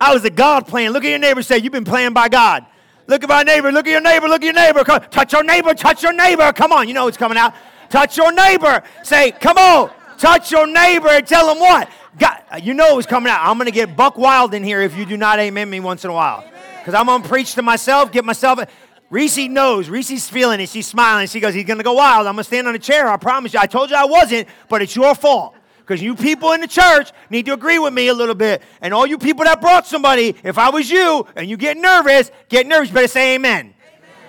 I 0.00 0.14
was 0.14 0.24
a 0.24 0.30
God 0.30 0.66
plan. 0.66 0.92
Look 0.92 1.04
at 1.04 1.10
your 1.10 1.18
neighbor 1.18 1.42
say, 1.42 1.58
You've 1.58 1.72
been 1.72 1.84
playing 1.84 2.12
by 2.12 2.28
God. 2.28 2.64
Look 3.08 3.22
at 3.22 3.28
my 3.28 3.42
neighbor. 3.42 3.72
Look 3.72 3.86
at 3.86 3.90
your 3.90 4.02
neighbor. 4.02 4.28
Look 4.28 4.42
at 4.42 4.44
your 4.44 4.52
neighbor. 4.52 4.84
Come, 4.84 5.00
touch 5.10 5.32
your 5.32 5.42
neighbor. 5.42 5.72
Touch 5.72 6.02
your 6.02 6.12
neighbor. 6.12 6.52
Come 6.52 6.72
on. 6.72 6.88
You 6.88 6.94
know 6.94 7.08
it's 7.08 7.16
coming 7.16 7.38
out. 7.38 7.54
Touch 7.88 8.18
your 8.18 8.30
neighbor. 8.32 8.82
Say, 9.02 9.32
come 9.32 9.56
on. 9.56 9.90
Touch 10.18 10.52
your 10.52 10.66
neighbor 10.66 11.08
and 11.08 11.26
tell 11.26 11.50
him 11.50 11.58
what? 11.58 11.88
God, 12.18 12.42
you 12.62 12.74
know 12.74 12.98
it's 12.98 13.06
coming 13.06 13.30
out. 13.30 13.40
I'm 13.40 13.56
going 13.56 13.66
to 13.66 13.72
get 13.72 13.96
buck 13.96 14.18
wild 14.18 14.52
in 14.52 14.62
here 14.62 14.82
if 14.82 14.94
you 14.94 15.06
do 15.06 15.16
not 15.16 15.38
amen 15.38 15.70
me 15.70 15.80
once 15.80 16.04
in 16.04 16.10
a 16.10 16.12
while. 16.12 16.44
Because 16.78 16.92
I'm 16.92 17.06
going 17.06 17.22
to 17.22 17.28
preach 17.28 17.54
to 17.54 17.62
myself, 17.62 18.12
get 18.12 18.26
myself. 18.26 18.60
Reese 19.08 19.38
knows. 19.38 19.88
Reese's 19.88 20.28
feeling 20.28 20.60
it. 20.60 20.68
She's 20.68 20.86
smiling. 20.86 21.28
She 21.28 21.40
goes, 21.40 21.54
He's 21.54 21.64
going 21.64 21.78
to 21.78 21.84
go 21.84 21.94
wild. 21.94 22.26
I'm 22.26 22.34
going 22.34 22.42
to 22.42 22.44
stand 22.44 22.68
on 22.68 22.74
a 22.74 22.78
chair. 22.78 23.08
I 23.08 23.16
promise 23.16 23.54
you. 23.54 23.60
I 23.60 23.66
told 23.66 23.88
you 23.88 23.96
I 23.96 24.04
wasn't, 24.04 24.48
but 24.68 24.82
it's 24.82 24.94
your 24.94 25.14
fault 25.14 25.54
because 25.88 26.02
you 26.02 26.14
people 26.14 26.52
in 26.52 26.60
the 26.60 26.68
church 26.68 27.12
need 27.30 27.46
to 27.46 27.54
agree 27.54 27.78
with 27.78 27.94
me 27.94 28.08
a 28.08 28.14
little 28.14 28.34
bit. 28.34 28.62
And 28.82 28.92
all 28.92 29.06
you 29.06 29.16
people 29.16 29.44
that 29.46 29.62
brought 29.62 29.86
somebody, 29.86 30.36
if 30.44 30.58
I 30.58 30.68
was 30.68 30.90
you 30.90 31.26
and 31.34 31.48
you 31.48 31.56
get 31.56 31.78
nervous, 31.78 32.30
get 32.50 32.66
nervous, 32.66 32.90
better 32.90 33.08
say 33.08 33.36
amen. 33.36 33.58
amen. 33.58 33.74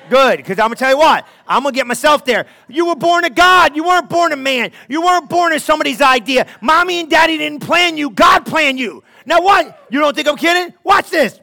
Good, 0.09 0.37
because 0.37 0.57
I'm 0.57 0.67
gonna 0.67 0.77
tell 0.77 0.91
you 0.91 0.97
what, 0.97 1.27
I'm 1.45 1.63
gonna 1.63 1.75
get 1.75 1.85
myself 1.85 2.23
there. 2.23 2.45
You 2.69 2.85
were 2.87 2.95
born 2.95 3.25
of 3.25 3.35
God, 3.35 3.75
you 3.75 3.83
weren't 3.83 4.07
born 4.07 4.31
of 4.31 4.39
man, 4.39 4.71
you 4.87 5.01
weren't 5.01 5.29
born 5.29 5.51
of 5.51 5.61
somebody's 5.61 5.99
idea. 5.99 6.47
Mommy 6.61 7.01
and 7.01 7.09
daddy 7.09 7.37
didn't 7.37 7.59
plan 7.59 7.97
you, 7.97 8.09
God 8.11 8.45
planned 8.45 8.79
you. 8.79 9.03
Now, 9.25 9.41
what? 9.41 9.85
You 9.91 9.99
don't 9.99 10.15
think 10.15 10.29
I'm 10.29 10.37
kidding? 10.37 10.73
Watch 10.85 11.09
this. 11.09 11.41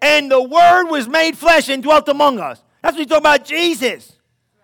And 0.00 0.30
the 0.30 0.40
word 0.40 0.84
was 0.84 1.08
made 1.08 1.36
flesh 1.36 1.68
and 1.68 1.82
dwelt 1.82 2.08
among 2.08 2.38
us. 2.38 2.62
That's 2.80 2.94
what 2.94 3.00
he's 3.00 3.08
talking 3.08 3.22
about 3.22 3.44
Jesus. 3.44 4.12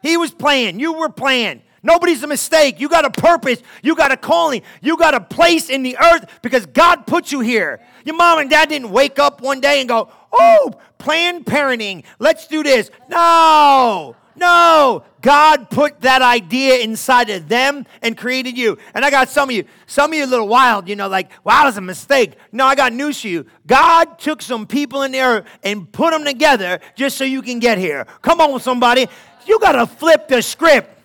He 0.02 0.16
was 0.16 0.30
playing. 0.30 0.78
You 0.78 0.92
were 0.92 1.08
playing. 1.08 1.62
Nobody's 1.82 2.22
a 2.22 2.26
mistake. 2.26 2.78
You 2.78 2.88
got 2.88 3.04
a 3.04 3.10
purpose. 3.10 3.62
You 3.82 3.96
got 3.96 4.12
a 4.12 4.16
calling. 4.16 4.62
You 4.82 4.96
got 4.96 5.14
a 5.14 5.20
place 5.20 5.70
in 5.70 5.82
the 5.82 5.96
earth 5.96 6.26
because 6.42 6.66
God 6.66 7.06
put 7.06 7.32
you 7.32 7.40
here. 7.40 7.80
Your 8.04 8.16
mom 8.16 8.38
and 8.38 8.50
dad 8.50 8.68
didn't 8.68 8.90
wake 8.90 9.18
up 9.18 9.40
one 9.40 9.60
day 9.60 9.80
and 9.80 9.88
go, 9.88 10.10
oh, 10.32 10.72
planned 10.98 11.46
parenting. 11.46 12.04
Let's 12.18 12.46
do 12.46 12.62
this. 12.62 12.90
No, 13.08 14.14
no. 14.36 15.04
God 15.22 15.70
put 15.70 16.00
that 16.00 16.22
idea 16.22 16.78
inside 16.78 17.28
of 17.30 17.48
them 17.48 17.86
and 18.02 18.16
created 18.16 18.56
you. 18.56 18.78
And 18.94 19.04
I 19.04 19.10
got 19.10 19.28
some 19.28 19.48
of 19.50 19.54
you, 19.54 19.64
some 19.86 20.12
of 20.12 20.16
you 20.16 20.24
a 20.24 20.26
little 20.26 20.48
wild, 20.48 20.88
you 20.88 20.96
know, 20.96 21.08
like, 21.08 21.30
wow, 21.44 21.64
that's 21.64 21.76
a 21.76 21.82
mistake. 21.82 22.36
No, 22.52 22.66
I 22.66 22.74
got 22.74 22.92
news 22.92 23.20
for 23.20 23.28
you. 23.28 23.46
God 23.66 24.18
took 24.18 24.40
some 24.40 24.66
people 24.66 25.02
in 25.02 25.12
there 25.12 25.44
and 25.62 25.90
put 25.90 26.12
them 26.12 26.24
together 26.24 26.80
just 26.94 27.18
so 27.18 27.24
you 27.24 27.42
can 27.42 27.58
get 27.58 27.78
here. 27.78 28.06
Come 28.22 28.40
on, 28.40 28.60
somebody. 28.60 29.08
You 29.46 29.58
got 29.60 29.72
to 29.72 29.86
flip 29.86 30.28
the 30.28 30.42
script. 30.42 30.99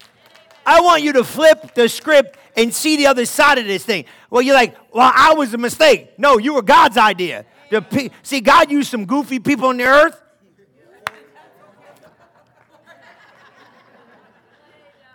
I 0.66 0.82
want 0.82 1.04
you 1.04 1.14
to 1.14 1.24
flip 1.24 1.76
the 1.76 1.88
script 1.88 2.38
and 2.58 2.74
see 2.74 2.98
the 2.98 3.08
other 3.08 3.26
side 3.26 3.58
of 3.58 3.66
this 3.66 3.86
thing. 3.86 4.06
Well, 4.30 4.42
you're 4.42 4.56
like, 4.56 4.76
well, 4.94 5.12
I 5.14 5.34
was 5.34 5.54
a 5.54 5.58
mistake. 5.58 6.18
No, 6.18 6.38
you 6.38 6.54
were 6.54 6.62
God's 6.62 6.98
idea. 6.98 7.46
The, 7.70 8.12
see, 8.24 8.40
God 8.40 8.72
used 8.72 8.90
some 8.90 9.06
goofy 9.06 9.40
people 9.40 9.70
on 9.70 9.78
the 9.78 9.84
earth. 9.84 10.22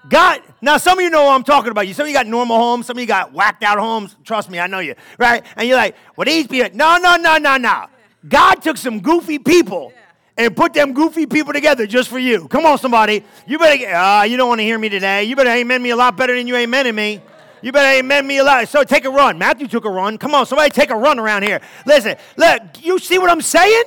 God, 0.09 0.41
now 0.61 0.77
some 0.77 0.99
of 0.99 1.05
you 1.05 1.11
know 1.11 1.25
what 1.25 1.35
I'm 1.35 1.45
talking 1.45 1.71
about. 1.71 1.87
You 1.87 1.95
some 1.95 2.03
of 2.03 2.09
you 2.09 2.15
got 2.15 2.27
normal 2.27 2.57
homes, 2.57 2.87
some 2.87 2.97
of 2.97 3.01
you 3.01 3.07
got 3.07 3.33
whacked 3.33 3.63
out 3.63 3.79
homes. 3.79 4.17
Trust 4.25 4.51
me, 4.51 4.59
I 4.59 4.67
know 4.67 4.81
you, 4.81 4.97
right? 5.19 5.45
And 5.57 5.69
you're 5.69 5.77
like, 5.77 5.95
well, 6.17 6.25
these 6.25 6.49
people, 6.49 6.71
no, 6.75 6.99
no, 6.99 7.17
no, 7.17 7.39
no, 7.39 7.57
no. 7.57 7.87
God 8.29 8.57
took 8.57 8.77
some 8.77 9.01
goofy 9.01 9.39
people 9.39 9.93
and 10.37 10.57
put 10.57 10.73
them 10.73 10.93
goofy 10.93 11.27
people 11.27 11.53
together 11.53 11.87
just 11.87 12.09
for 12.09 12.19
you. 12.19 12.49
Come 12.49 12.67
on, 12.67 12.79
somebody. 12.79 13.25
You 13.47 13.59
better, 13.59 13.95
uh, 13.95 14.23
you 14.25 14.37
don't 14.37 14.49
want 14.49 14.61
to 14.61 14.65
hear 14.65 14.79
me 14.79 14.89
today. 14.89 15.25
You 15.25 15.37
better 15.37 15.51
amen 15.51 15.83
me 15.83 15.91
a 15.91 15.97
lot 15.97 16.17
better 16.17 16.35
than 16.37 16.47
you 16.47 16.55
amening 16.55 16.95
me. 16.95 17.21
You 17.63 17.73
better 17.73 17.99
amen 17.99 18.27
me 18.27 18.39
a 18.39 18.45
lot. 18.45 18.67
So 18.69 18.85
take 18.85 19.05
a 19.05 19.11
run. 19.11 19.39
Matthew 19.39 19.69
took 19.69 19.85
a 19.85 19.91
run. 19.91 20.17
Come 20.19 20.35
on, 20.35 20.47
somebody 20.47 20.71
take 20.71 20.91
a 20.91 20.97
run 20.97 21.19
around 21.19 21.43
here. 21.43 21.61
Listen, 21.85 22.17
look, 22.37 22.63
you 22.81 22.99
see 22.99 23.19
what 23.19 23.31
I'm 23.31 23.43
saying? 23.43 23.85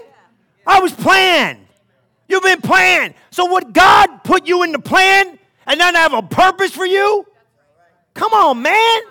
I 0.65 0.79
was 0.79 0.93
planned. 0.93 1.65
You've 2.27 2.43
been 2.43 2.61
planned. 2.61 3.15
So 3.31 3.51
would 3.53 3.73
God 3.73 4.23
put 4.23 4.47
you 4.47 4.63
in 4.63 4.71
the 4.71 4.79
plan 4.79 5.37
and 5.65 5.79
not 5.79 5.95
have 5.95 6.13
a 6.13 6.21
purpose 6.21 6.71
for 6.71 6.85
you? 6.85 7.25
Come 8.13 8.33
on, 8.33 8.61
man. 8.61 9.01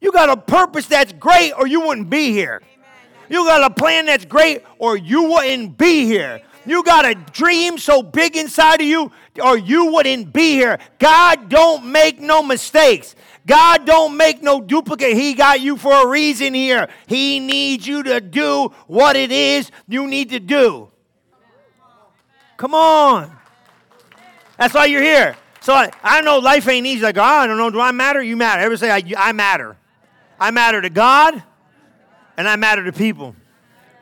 You 0.00 0.12
got 0.12 0.28
a 0.28 0.36
purpose 0.36 0.86
that's 0.86 1.12
great 1.12 1.52
or 1.52 1.66
you 1.66 1.80
wouldn't 1.80 2.10
be 2.10 2.32
here. 2.32 2.62
You 3.28 3.44
got 3.44 3.70
a 3.70 3.74
plan 3.74 4.06
that's 4.06 4.24
great, 4.24 4.62
or 4.78 4.96
you 4.96 5.30
wouldn't 5.30 5.78
be 5.78 6.04
here. 6.06 6.42
You 6.66 6.82
got 6.82 7.04
a 7.04 7.14
dream 7.14 7.78
so 7.78 8.02
big 8.02 8.36
inside 8.36 8.80
of 8.80 8.86
you, 8.86 9.12
or 9.42 9.58
you 9.58 9.92
wouldn't 9.92 10.32
be 10.32 10.52
here. 10.52 10.78
God 10.98 11.48
don't 11.48 11.86
make 11.86 12.20
no 12.20 12.42
mistakes. 12.42 13.14
God 13.46 13.84
don't 13.84 14.16
make 14.16 14.42
no 14.42 14.60
duplicate. 14.60 15.16
He 15.16 15.34
got 15.34 15.60
you 15.60 15.76
for 15.76 15.92
a 15.92 16.08
reason 16.08 16.54
here. 16.54 16.88
He 17.06 17.40
needs 17.40 17.86
you 17.86 18.02
to 18.04 18.20
do 18.20 18.72
what 18.86 19.16
it 19.16 19.30
is 19.30 19.70
you 19.86 20.06
need 20.06 20.30
to 20.30 20.40
do. 20.40 20.88
Come 22.56 22.74
on. 22.74 23.30
That's 24.56 24.72
why 24.72 24.86
you're 24.86 25.02
here. 25.02 25.36
So 25.60 25.74
I, 25.74 25.90
I 26.02 26.20
know 26.22 26.38
life 26.38 26.66
ain't 26.68 26.86
easy. 26.86 27.02
Like, 27.02 27.18
oh, 27.18 27.22
I 27.22 27.46
don't 27.46 27.58
know. 27.58 27.70
Do 27.70 27.80
I 27.80 27.90
matter? 27.90 28.22
You 28.22 28.36
matter. 28.36 28.62
Everybody 28.62 29.02
say, 29.02 29.14
I, 29.16 29.28
I 29.28 29.32
matter. 29.32 29.76
I 30.38 30.50
matter 30.50 30.80
to 30.80 30.90
God 30.90 31.42
and 32.36 32.48
I 32.48 32.56
matter 32.56 32.84
to 32.84 32.92
people. 32.92 33.34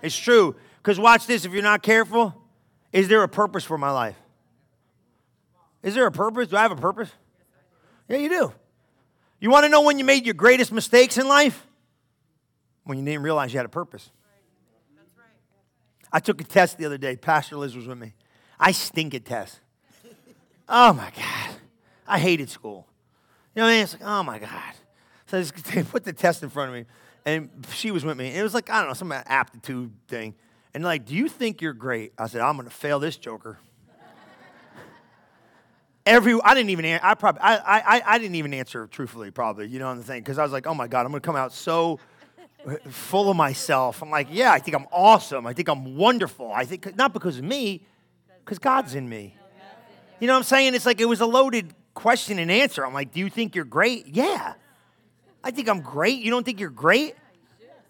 It's 0.03 0.17
true. 0.17 0.57
Because 0.79 0.99
watch 0.99 1.27
this, 1.27 1.45
if 1.45 1.53
you're 1.53 1.63
not 1.63 1.83
careful, 1.83 2.35
is 2.93 3.09
there 3.09 3.23
a 3.23 3.29
purpose 3.29 3.65
for 3.65 3.79
my 3.79 3.91
life? 3.91 4.17
Is 5.83 5.95
there 5.95 6.07
a 6.07 6.13
purpose? 6.13 6.49
Do 6.49 6.57
I 6.57 6.63
have 6.63 6.73
a 6.73 6.77
purpose? 6.77 7.11
Yeah, 8.09 8.19
you 8.19 8.29
do. 8.29 8.53
You 9.41 9.51
want 9.51 9.65
to 9.65 9.69
know 9.69 9.83
when 9.83 9.99
you 9.99 10.05
made 10.05 10.25
your 10.25 10.35
greatest 10.35 10.73
mistakes 10.73 11.19
in 11.19 11.27
life? 11.27 11.67
When 12.85 12.99
you 12.99 13.05
didn't 13.05 13.23
realize 13.23 13.53
you 13.53 13.59
had 13.59 13.67
a 13.67 13.71
purpose. 13.71 14.11
I 16.13 16.21
took 16.21 16.41
a 16.41 16.45
test 16.45 16.79
the 16.79 16.85
other 16.85 16.99
day. 16.99 17.17
Pastor 17.17 17.57
Liz 17.57 17.75
was 17.75 17.87
with 17.87 17.99
me. 17.99 18.13
I 18.59 18.73
stink 18.73 19.15
at 19.15 19.25
tests. 19.25 19.61
Oh 20.69 20.93
my 20.93 21.11
God. 21.17 21.57
I 22.07 22.19
hated 22.19 22.51
school. 22.51 22.87
You 23.55 23.61
know 23.61 23.67
what 23.67 23.71
I 23.71 23.75
mean? 23.75 23.83
It's 23.85 23.93
like, 23.95 24.03
oh 24.05 24.23
my 24.23 24.39
God. 24.39 24.75
So 25.27 25.43
they 25.43 25.83
put 25.83 26.05
the 26.05 26.13
test 26.13 26.43
in 26.43 26.51
front 26.51 26.69
of 26.71 26.75
me 26.75 26.85
and 27.25 27.51
she 27.73 27.91
was 27.91 28.05
with 28.05 28.17
me. 28.17 28.29
And 28.29 28.37
It 28.37 28.43
was 28.43 28.55
like, 28.55 28.71
I 28.71 28.81
don't 28.81 28.89
know, 28.89 28.95
some 28.95 29.13
aptitude 29.13 29.93
thing. 30.09 30.35
And 30.75 30.83
like, 30.85 31.05
do 31.05 31.15
you 31.15 31.29
think 31.29 31.61
you're 31.61 31.73
great? 31.73 32.13
I 32.19 32.27
said, 32.27 32.41
I'm 32.41 32.57
to 32.59 32.71
fail 32.71 32.99
this 32.99 33.17
joker. 33.17 33.59
Every, 36.05 36.37
I 36.43 36.55
didn't 36.55 36.71
even, 36.71 36.85
I 37.01 37.15
probably, 37.15 37.43
I, 37.43 37.57
I, 37.57 38.03
I 38.05 38.19
didn't 38.19 38.35
even 38.35 38.53
answer 38.55 38.89
truthfully, 38.89 39.31
probably, 39.31 39.69
you 39.69 39.79
know, 39.79 39.87
on 39.87 39.99
the 39.99 40.03
thing, 40.03 40.21
because 40.21 40.37
I 40.37 40.43
was 40.43 40.51
like, 40.51 40.67
oh 40.67 40.75
my 40.75 40.89
God, 40.89 41.07
I'm 41.07 41.13
to 41.13 41.21
come 41.21 41.37
out 41.37 41.53
so 41.53 42.01
full 42.89 43.31
of 43.31 43.37
myself. 43.37 44.03
I'm 44.03 44.11
like, 44.11 44.27
yeah, 44.31 44.51
I 44.51 44.59
think 44.59 44.77
I'm 44.77 44.87
awesome. 44.91 45.47
I 45.47 45.53
think 45.53 45.69
I'm 45.69 45.97
wonderful. 45.97 46.51
I 46.53 46.65
think, 46.65 46.97
not 46.97 47.13
because 47.13 47.39
of 47.39 47.45
me, 47.45 47.87
because 48.45 48.59
God's 48.59 48.97
in 48.97 49.09
me. 49.09 49.37
You 50.19 50.27
know 50.27 50.33
what 50.33 50.39
I'm 50.39 50.45
saying? 50.45 50.75
It's 50.75 50.87
like 50.87 51.01
it 51.01 51.05
was 51.05 51.21
a 51.21 51.27
loaded 51.27 51.73
question 51.95 52.41
and 52.41 52.51
answer. 52.51 52.85
I'm 52.85 52.95
like, 52.95 53.13
do 53.13 53.21
you 53.21 53.31
think 53.31 53.55
you're 53.55 53.65
great? 53.65 54.09
Yeah. 54.09 54.55
I 55.45 55.51
think 55.51 55.69
I'm 55.69 55.81
great. 55.81 56.23
You 56.23 56.31
don't 56.31 56.45
think 56.45 56.61
you're 56.61 56.71
great? 56.71 57.15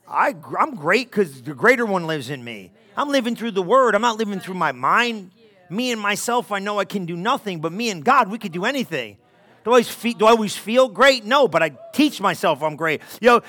I, 0.08 0.34
I'm 0.58 0.74
great 0.74 1.10
because 1.10 1.42
the 1.42 1.54
greater 1.54 1.86
one 1.86 2.06
lives 2.06 2.30
in 2.30 2.42
me. 2.42 2.72
I'm 2.96 3.08
living 3.08 3.36
through 3.36 3.52
the 3.52 3.62
word. 3.62 3.94
I'm 3.94 4.02
not 4.02 4.18
living 4.18 4.40
through 4.40 4.54
my 4.54 4.72
mind. 4.72 5.30
Me 5.70 5.90
and 5.90 6.00
myself, 6.00 6.52
I 6.52 6.58
know 6.58 6.78
I 6.78 6.84
can 6.84 7.06
do 7.06 7.16
nothing, 7.16 7.60
but 7.60 7.72
me 7.72 7.88
and 7.90 8.04
God, 8.04 8.30
we 8.30 8.38
could 8.38 8.52
do 8.52 8.64
anything. 8.64 9.16
Do 9.64 9.70
I 9.70 9.74
always 9.74 9.88
feel, 9.88 10.14
do 10.14 10.26
I 10.26 10.30
always 10.30 10.56
feel 10.56 10.88
great? 10.88 11.24
No, 11.24 11.46
but 11.48 11.62
I 11.62 11.70
teach 11.92 12.20
myself 12.20 12.62
I'm 12.62 12.76
great. 12.76 13.00
You 13.20 13.28
know, 13.28 13.40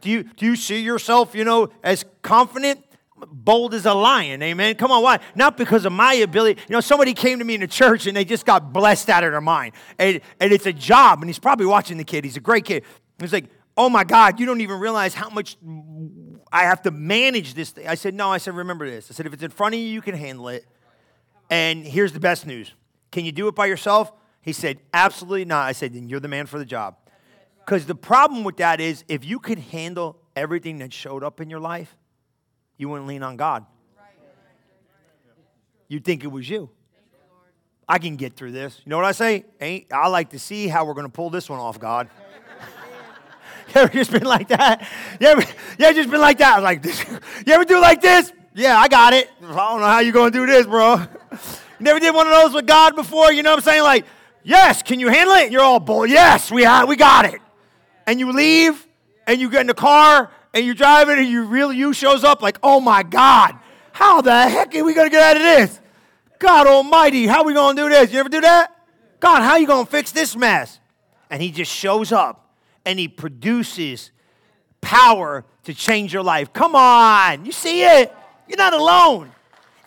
do 0.00 0.10
you, 0.10 0.24
do 0.24 0.46
you 0.46 0.56
see 0.56 0.80
yourself, 0.80 1.34
you 1.34 1.44
know, 1.44 1.70
as 1.82 2.04
confident? 2.22 2.84
bold 3.26 3.74
as 3.74 3.86
a 3.86 3.94
lion. 3.94 4.42
Amen. 4.42 4.74
Come 4.74 4.90
on, 4.90 5.02
why? 5.02 5.18
Not 5.34 5.56
because 5.56 5.84
of 5.84 5.92
my 5.92 6.14
ability. 6.14 6.60
You 6.68 6.74
know, 6.74 6.80
somebody 6.80 7.14
came 7.14 7.38
to 7.38 7.44
me 7.44 7.54
in 7.54 7.60
the 7.60 7.66
church 7.66 8.06
and 8.06 8.16
they 8.16 8.24
just 8.24 8.44
got 8.44 8.72
blessed 8.72 9.08
out 9.08 9.24
of 9.24 9.32
their 9.32 9.40
mind. 9.40 9.72
And, 9.98 10.20
and 10.40 10.52
it's 10.52 10.66
a 10.66 10.72
job, 10.72 11.20
and 11.20 11.28
he's 11.28 11.38
probably 11.38 11.66
watching 11.66 11.96
the 11.96 12.04
kid. 12.04 12.24
He's 12.24 12.36
a 12.36 12.40
great 12.40 12.64
kid. 12.64 12.84
He's 13.18 13.32
like, 13.32 13.46
oh 13.76 13.88
my 13.88 14.04
God, 14.04 14.40
you 14.40 14.46
don't 14.46 14.60
even 14.60 14.78
realize 14.78 15.14
how 15.14 15.28
much 15.28 15.56
I 16.52 16.62
have 16.62 16.82
to 16.82 16.90
manage 16.90 17.54
this 17.54 17.70
thing. 17.70 17.86
I 17.86 17.94
said, 17.94 18.14
no, 18.14 18.30
I 18.30 18.38
said, 18.38 18.54
remember 18.54 18.88
this. 18.88 19.10
I 19.10 19.14
said, 19.14 19.26
if 19.26 19.32
it's 19.32 19.42
in 19.42 19.50
front 19.50 19.74
of 19.74 19.80
you, 19.80 19.86
you 19.86 20.00
can 20.00 20.14
handle 20.14 20.48
it. 20.48 20.64
And 21.50 21.84
here's 21.84 22.12
the 22.12 22.20
best 22.20 22.46
news 22.46 22.72
can 23.10 23.24
you 23.24 23.32
do 23.32 23.48
it 23.48 23.54
by 23.54 23.66
yourself? 23.66 24.12
He 24.40 24.52
said, 24.52 24.78
absolutely 24.92 25.46
not. 25.46 25.66
I 25.66 25.72
said, 25.72 25.94
then 25.94 26.08
you're 26.08 26.20
the 26.20 26.28
man 26.28 26.46
for 26.46 26.58
the 26.58 26.64
job. 26.64 26.96
Because 27.64 27.86
the 27.86 27.94
problem 27.94 28.44
with 28.44 28.58
that 28.58 28.78
is 28.78 29.04
if 29.08 29.24
you 29.24 29.38
could 29.38 29.58
handle 29.58 30.18
everything 30.36 30.78
that 30.78 30.92
showed 30.92 31.24
up 31.24 31.40
in 31.40 31.48
your 31.48 31.60
life, 31.60 31.96
you 32.76 32.88
wouldn't 32.88 33.08
lean 33.08 33.22
on 33.22 33.36
God. 33.36 33.64
You'd 35.88 36.04
think 36.04 36.24
it 36.24 36.28
was 36.28 36.48
you. 36.48 36.70
I 37.88 37.98
can 37.98 38.16
get 38.16 38.34
through 38.34 38.52
this. 38.52 38.80
You 38.84 38.90
know 38.90 38.96
what 38.96 39.04
I 39.04 39.12
say? 39.12 39.44
Ain't 39.60 39.92
I 39.92 40.08
like 40.08 40.30
to 40.30 40.38
see 40.38 40.68
how 40.68 40.84
we're 40.84 40.94
going 40.94 41.06
to 41.06 41.12
pull 41.12 41.30
this 41.30 41.48
one 41.48 41.60
off, 41.60 41.78
God. 41.78 42.08
You 43.74 43.80
ever 43.80 43.92
just 43.92 44.10
been 44.10 44.24
like 44.24 44.48
that? 44.48 44.86
You 45.20 45.26
ever, 45.26 45.40
you 45.40 45.84
ever 45.84 45.94
just 45.94 46.10
been 46.10 46.20
like 46.20 46.38
that? 46.38 46.62
Like 46.62 46.82
this? 46.82 47.04
You 47.46 47.52
ever 47.52 47.64
do 47.64 47.80
like 47.80 48.00
this? 48.00 48.32
Yeah, 48.54 48.78
I 48.78 48.88
got 48.88 49.12
it. 49.12 49.30
I 49.42 49.46
don't 49.46 49.80
know 49.80 49.86
how 49.86 49.98
you're 50.00 50.12
gonna 50.12 50.30
do 50.30 50.46
this, 50.46 50.66
bro. 50.66 51.04
You 51.80 51.84
never 51.84 51.98
did 51.98 52.14
one 52.14 52.28
of 52.28 52.32
those 52.32 52.54
with 52.54 52.66
God 52.66 52.94
before? 52.94 53.32
You 53.32 53.42
know 53.42 53.50
what 53.50 53.58
I'm 53.58 53.64
saying? 53.64 53.82
Like, 53.82 54.06
yes, 54.44 54.80
can 54.82 55.00
you 55.00 55.08
handle 55.08 55.34
it? 55.34 55.50
You're 55.50 55.60
all 55.60 55.80
bull. 55.80 56.06
Yes, 56.06 56.52
we 56.52 56.62
have, 56.62 56.88
we 56.88 56.94
got 56.94 57.24
it. 57.24 57.40
And 58.06 58.20
you 58.20 58.30
leave, 58.30 58.86
and 59.26 59.40
you 59.40 59.50
get 59.50 59.62
in 59.62 59.66
the 59.66 59.74
car, 59.74 60.30
and 60.54 60.64
you're 60.64 60.76
driving, 60.76 61.18
and 61.18 61.26
you 61.26 61.44
really 61.44 61.76
you 61.76 61.92
shows 61.92 62.22
up 62.22 62.42
like, 62.42 62.58
oh 62.62 62.78
my 62.78 63.02
God, 63.02 63.58
how 63.90 64.20
the 64.20 64.48
heck 64.48 64.72
are 64.76 64.84
we 64.84 64.94
gonna 64.94 65.10
get 65.10 65.20
out 65.20 65.36
of 65.36 65.42
this? 65.42 65.80
God 66.38 66.68
Almighty, 66.68 67.26
how 67.26 67.42
we 67.42 67.54
gonna 67.54 67.74
do 67.76 67.88
this? 67.88 68.12
You 68.12 68.20
ever 68.20 68.28
do 68.28 68.40
that? 68.42 68.70
God, 69.18 69.42
how 69.42 69.56
you 69.56 69.66
gonna 69.66 69.84
fix 69.84 70.12
this 70.12 70.36
mess? 70.36 70.78
And 71.28 71.42
he 71.42 71.50
just 71.50 71.72
shows 71.72 72.12
up 72.12 72.43
and 72.84 72.98
He 72.98 73.08
produces 73.08 74.10
power 74.80 75.44
to 75.64 75.74
change 75.74 76.12
your 76.12 76.22
life. 76.22 76.52
Come 76.52 76.76
on, 76.76 77.44
you 77.44 77.52
see 77.52 77.82
it? 77.84 78.12
You're 78.48 78.58
not 78.58 78.74
alone. 78.74 79.30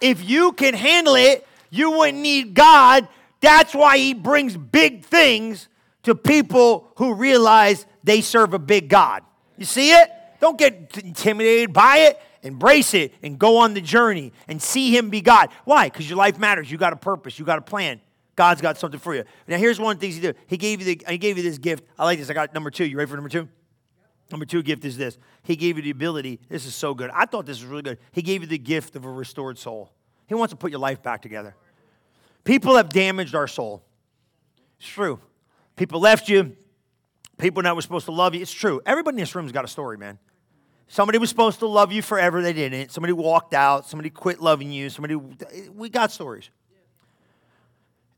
If 0.01 0.27
you 0.27 0.51
can 0.53 0.73
handle 0.73 1.15
it, 1.15 1.47
you 1.69 1.91
wouldn't 1.91 2.17
need 2.19 2.53
God. 2.53 3.07
That's 3.41 3.73
why 3.73 3.97
He 3.97 4.13
brings 4.13 4.57
big 4.57 5.05
things 5.05 5.67
to 6.03 6.15
people 6.15 6.91
who 6.95 7.13
realize 7.13 7.86
they 8.03 8.21
serve 8.21 8.53
a 8.53 8.60
big 8.60 8.89
God. 8.89 9.23
You 9.57 9.65
see 9.65 9.91
it? 9.91 10.10
Don't 10.39 10.57
get 10.57 10.97
intimidated 11.03 11.73
by 11.73 11.97
it. 11.97 12.21
Embrace 12.43 12.93
it 12.93 13.13
and 13.23 13.38
go 13.38 13.57
on 13.57 13.73
the 13.73 13.81
journey 13.81 14.31
and 14.47 14.62
see 14.62 14.95
Him 14.95 15.10
be 15.10 15.21
God. 15.21 15.49
Why? 15.65 15.89
Because 15.89 16.10
your 16.10 16.17
life 16.17 16.39
matters. 16.39 16.71
You 16.71 16.77
got 16.77 16.93
a 16.93 16.97
purpose, 16.97 17.38
you 17.38 17.45
got 17.45 17.57
a 17.57 17.62
plan. 17.62 17.99
God's 18.38 18.62
got 18.62 18.78
something 18.78 19.00
for 19.00 19.15
you. 19.15 19.23
Now, 19.47 19.58
here's 19.58 19.80
one 19.80 19.95
of 19.95 20.00
the 20.00 20.06
things 20.06 20.15
He 20.15 20.21
did. 20.21 20.38
He 20.45 20.58
gave 20.58 20.80
you 20.80 20.95
the, 20.95 21.02
He 21.10 21.17
gave 21.17 21.38
you 21.38 21.43
this 21.43 21.58
gift. 21.58 21.84
I 22.00 22.06
like 22.06 22.19
this. 22.19 22.30
I 22.30 22.34
got 22.34 22.54
number 22.54 22.69
two. 22.69 22.86
You 22.86 22.95
ready 22.95 23.10
for 23.10 23.17
number 23.17 23.30
two? 23.30 23.50
Number 24.32 24.45
two 24.45 24.62
gift 24.62 24.86
is 24.86 24.95
this. 24.95 25.17
He 25.43 25.56
gave 25.56 25.76
you 25.76 25.84
the 25.84 25.89
ability. 25.89 26.39
This 26.47 26.65
is 26.65 26.76
so 26.76 26.93
good. 26.93 27.10
I 27.13 27.26
thought 27.26 27.45
this 27.45 27.62
was 27.62 27.65
really 27.65 27.82
good. 27.82 27.97
He 28.12 28.21
gave 28.21 28.41
you 28.41 28.47
the 28.47 28.58
gift 28.60 28.95
of 28.95 29.06
a 29.06 29.10
restored 29.10 29.58
soul. 29.58 29.91
He 30.28 30.36
wants 30.36 30.52
to 30.52 30.58
put 30.58 30.69
your 30.69 30.80
life 30.80 31.02
back 31.02 31.21
together. 31.21 31.56
People 32.43 32.76
have 32.76 32.89
damaged 32.89 33.34
our 33.34 33.47
soul. 33.47 33.84
It's 34.80 34.88
true. 34.88 35.19
People 35.76 36.00
left 36.00 36.30
you. 36.30 36.56
People 37.39 37.63
that 37.63 37.76
were 37.76 37.82
supposed 37.82 38.06
to 38.06 38.12
love 38.12 38.36
you. 38.36 38.41
It's 38.41 38.54
true. 38.54 38.82
Everybody 38.86 39.15
in 39.15 39.19
this 39.19 39.34
room's 39.34 39.52
got 39.52 39.65
a 39.65 39.67
story, 39.67 39.97
man. 39.97 40.19
Somebody 40.88 41.17
was 41.17 41.30
supposed 41.30 41.60
to 41.60 41.67
love 41.67 41.91
you 41.91 42.02
forever, 42.02 42.41
they 42.41 42.54
didn't. 42.54 42.91
Somebody 42.91 43.13
walked 43.13 43.54
out. 43.54 43.88
Somebody 43.88 44.10
quit 44.10 44.41
loving 44.41 44.71
you. 44.71 44.89
Somebody, 44.89 45.15
we 45.15 45.89
got 45.89 46.12
stories. 46.12 46.50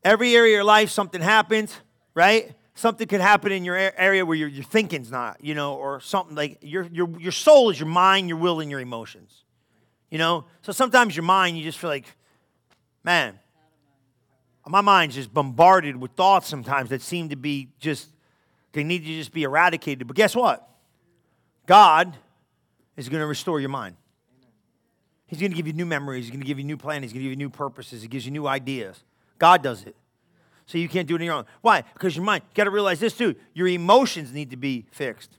Every 0.03 0.35
area 0.35 0.53
of 0.53 0.57
your 0.57 0.63
life, 0.63 0.89
something 0.89 1.21
happens, 1.21 1.75
right? 2.13 2.53
Something 2.73 3.07
could 3.07 3.19
happen 3.19 3.51
in 3.51 3.65
your 3.65 3.75
area 3.75 4.25
where 4.25 4.37
your, 4.37 4.47
your 4.47 4.63
thinking's 4.63 5.11
not, 5.11 5.43
you 5.43 5.53
know, 5.53 5.75
or 5.75 5.99
something 5.99 6.35
like 6.35 6.59
your, 6.61 6.83
your, 6.91 7.09
your 7.19 7.31
soul 7.33 7.69
is 7.69 7.79
your 7.79 7.89
mind, 7.89 8.29
your 8.29 8.37
will, 8.37 8.61
and 8.61 8.71
your 8.71 8.79
emotions. 8.79 9.43
You 10.09 10.17
know? 10.17 10.45
So 10.61 10.71
sometimes 10.71 11.15
your 11.15 11.23
mind, 11.23 11.57
you 11.57 11.63
just 11.63 11.77
feel 11.77 11.89
like, 11.89 12.05
man, 13.03 13.37
my 14.65 14.81
mind's 14.81 15.15
just 15.15 15.33
bombarded 15.33 15.97
with 15.97 16.11
thoughts 16.11 16.47
sometimes 16.47 16.89
that 16.91 17.01
seem 17.01 17.29
to 17.29 17.35
be 17.35 17.69
just, 17.79 18.07
they 18.71 18.83
need 18.83 18.99
to 18.99 19.07
just 19.07 19.33
be 19.33 19.43
eradicated. 19.43 20.07
But 20.07 20.15
guess 20.15 20.35
what? 20.35 20.65
God 21.65 22.15
is 22.95 23.09
going 23.09 23.19
to 23.19 23.27
restore 23.27 23.59
your 23.59 23.69
mind. 23.69 23.95
He's 25.25 25.39
going 25.39 25.51
to 25.51 25.57
give 25.57 25.67
you 25.67 25.73
new 25.73 25.85
memories. 25.85 26.25
He's 26.25 26.31
going 26.31 26.41
to 26.41 26.47
give 26.47 26.57
you 26.57 26.65
new 26.65 26.77
plans. 26.77 27.03
He's 27.03 27.13
going 27.13 27.21
to 27.21 27.29
give 27.29 27.31
you 27.31 27.45
new 27.45 27.49
purposes. 27.49 28.01
He 28.01 28.07
gives 28.07 28.25
you 28.25 28.31
new 28.31 28.47
ideas. 28.47 29.03
God 29.39 29.63
does 29.63 29.83
it. 29.83 29.95
So 30.67 30.77
you 30.77 30.87
can't 30.87 31.07
do 31.07 31.15
it 31.15 31.21
on 31.21 31.25
your 31.25 31.33
own. 31.33 31.45
Why? 31.61 31.83
Because 31.93 32.15
your 32.15 32.23
mind, 32.23 32.43
you 32.47 32.53
got 32.53 32.65
to 32.65 32.69
realize 32.69 32.99
this 32.99 33.17
too. 33.17 33.33
Your 33.55 33.67
emotions 33.67 34.31
need 34.31 34.51
to 34.51 34.57
be 34.57 34.85
fixed. 34.91 35.31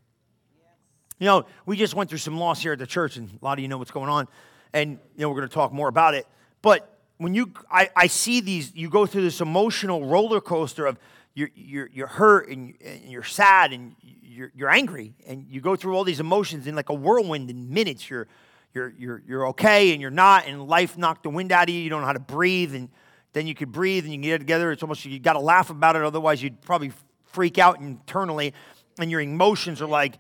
You 1.21 1.27
know, 1.27 1.47
we 1.67 1.77
just 1.77 1.95
went 1.95 2.11
through 2.11 2.19
some 2.19 2.39
loss 2.39 2.61
here 2.61 2.73
at 2.73 2.79
the 2.79 2.87
church, 2.87 3.17
and 3.17 3.31
a 3.41 3.45
lot 3.45 3.59
of 3.59 3.63
you 3.63 3.69
know 3.69 3.79
what's 3.79 3.93
going 3.93 4.09
on. 4.09 4.27
And, 4.73 4.93
you 5.15 5.23
know, 5.23 5.29
we're 5.29 5.37
going 5.37 5.49
to 5.49 5.55
talk 5.55 5.73
more 5.73 5.89
about 5.89 6.15
it. 6.15 6.27
But 6.63 6.99
when 7.19 7.35
you, 7.35 7.53
I, 7.71 7.91
I 7.95 8.07
see 8.07 8.41
these, 8.41 8.75
you 8.75 8.89
go 8.89 9.05
through 9.05 9.23
this 9.23 9.41
emotional 9.41 10.07
roller 10.07 10.41
coaster 10.41 10.87
of 10.87 10.99
you're, 11.35 11.51
you're, 11.55 11.91
you're 11.93 12.07
hurt 12.07 12.49
and, 12.49 12.75
you're 13.05 13.23
sad 13.23 13.73
and 13.73 13.95
you're, 14.23 14.51
you're 14.55 14.71
angry. 14.71 15.15
And 15.27 15.47
you 15.49 15.61
go 15.61 15.77
through 15.77 15.95
all 15.95 16.05
these 16.05 16.21
emotions 16.21 16.67
in 16.67 16.75
like 16.75 16.89
a 16.89 16.95
whirlwind 16.95 17.51
in 17.51 17.73
minutes. 17.73 18.09
You're, 18.09 18.27
you're, 18.73 18.95
you're, 18.99 19.23
you're 19.27 19.47
okay 19.49 19.93
and 19.93 20.01
you're 20.01 20.11
not, 20.11 20.47
and 20.47 20.67
life 20.67 20.97
knocked 20.97 21.25
the 21.25 21.31
wind 21.31 21.53
out 21.53 21.69
of 21.69 21.75
you. 21.75 21.81
You 21.81 21.91
don't 21.91 22.01
know 22.01 22.07
how 22.07 22.15
to 22.15 22.19
breathe. 22.19 22.75
And 22.75 22.89
then 23.33 23.47
you 23.47 23.55
could 23.55 23.73
breathe 23.73 24.05
and 24.05 24.13
you 24.13 24.19
can 24.19 24.23
get 24.23 24.35
it 24.35 24.39
together. 24.41 24.73
It's 24.73 24.83
almost, 24.83 25.05
you 25.05 25.19
got 25.19 25.35
to 25.35 25.41
laugh 25.41 25.71
about 25.71 25.97
it. 25.97 26.03
Otherwise, 26.03 26.43
you'd 26.43 26.61
probably 26.63 26.93
freak 27.27 27.59
out 27.59 27.81
internally. 27.81 28.55
And 28.99 29.11
your 29.11 29.21
emotions 29.21 29.81
are 29.81 29.87
like, 29.87 30.19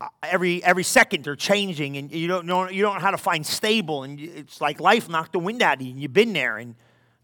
uh, 0.00 0.08
every 0.24 0.62
every 0.64 0.82
second 0.82 1.24
they're 1.24 1.36
changing 1.36 1.96
and 1.96 2.10
you 2.10 2.26
don't 2.26 2.46
know 2.46 2.68
you 2.68 2.82
don't 2.82 2.94
know 2.94 3.00
how 3.00 3.12
to 3.12 3.16
find 3.16 3.46
stable 3.46 4.02
and 4.02 4.18
it's 4.18 4.60
like 4.60 4.80
life 4.80 5.08
knocked 5.08 5.32
the 5.32 5.38
wind 5.38 5.62
out 5.62 5.76
of 5.76 5.82
you 5.82 5.92
and 5.92 6.00
you've 6.00 6.12
been 6.12 6.32
there 6.32 6.58
and 6.58 6.74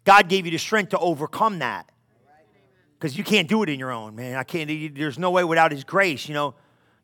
god 0.04 0.28
gave 0.28 0.44
you 0.44 0.52
the 0.52 0.56
strength 0.56 0.90
to 0.90 0.98
overcome 0.98 1.58
that 1.58 1.90
because 2.96 3.18
you 3.18 3.24
can't 3.24 3.48
do 3.48 3.64
it 3.64 3.68
in 3.68 3.80
your 3.80 3.90
own 3.90 4.14
man 4.14 4.36
i 4.36 4.44
can't 4.44 4.94
there's 4.94 5.18
no 5.18 5.32
way 5.32 5.42
without 5.42 5.72
his 5.72 5.82
grace 5.82 6.28
you 6.28 6.32
know 6.32 6.54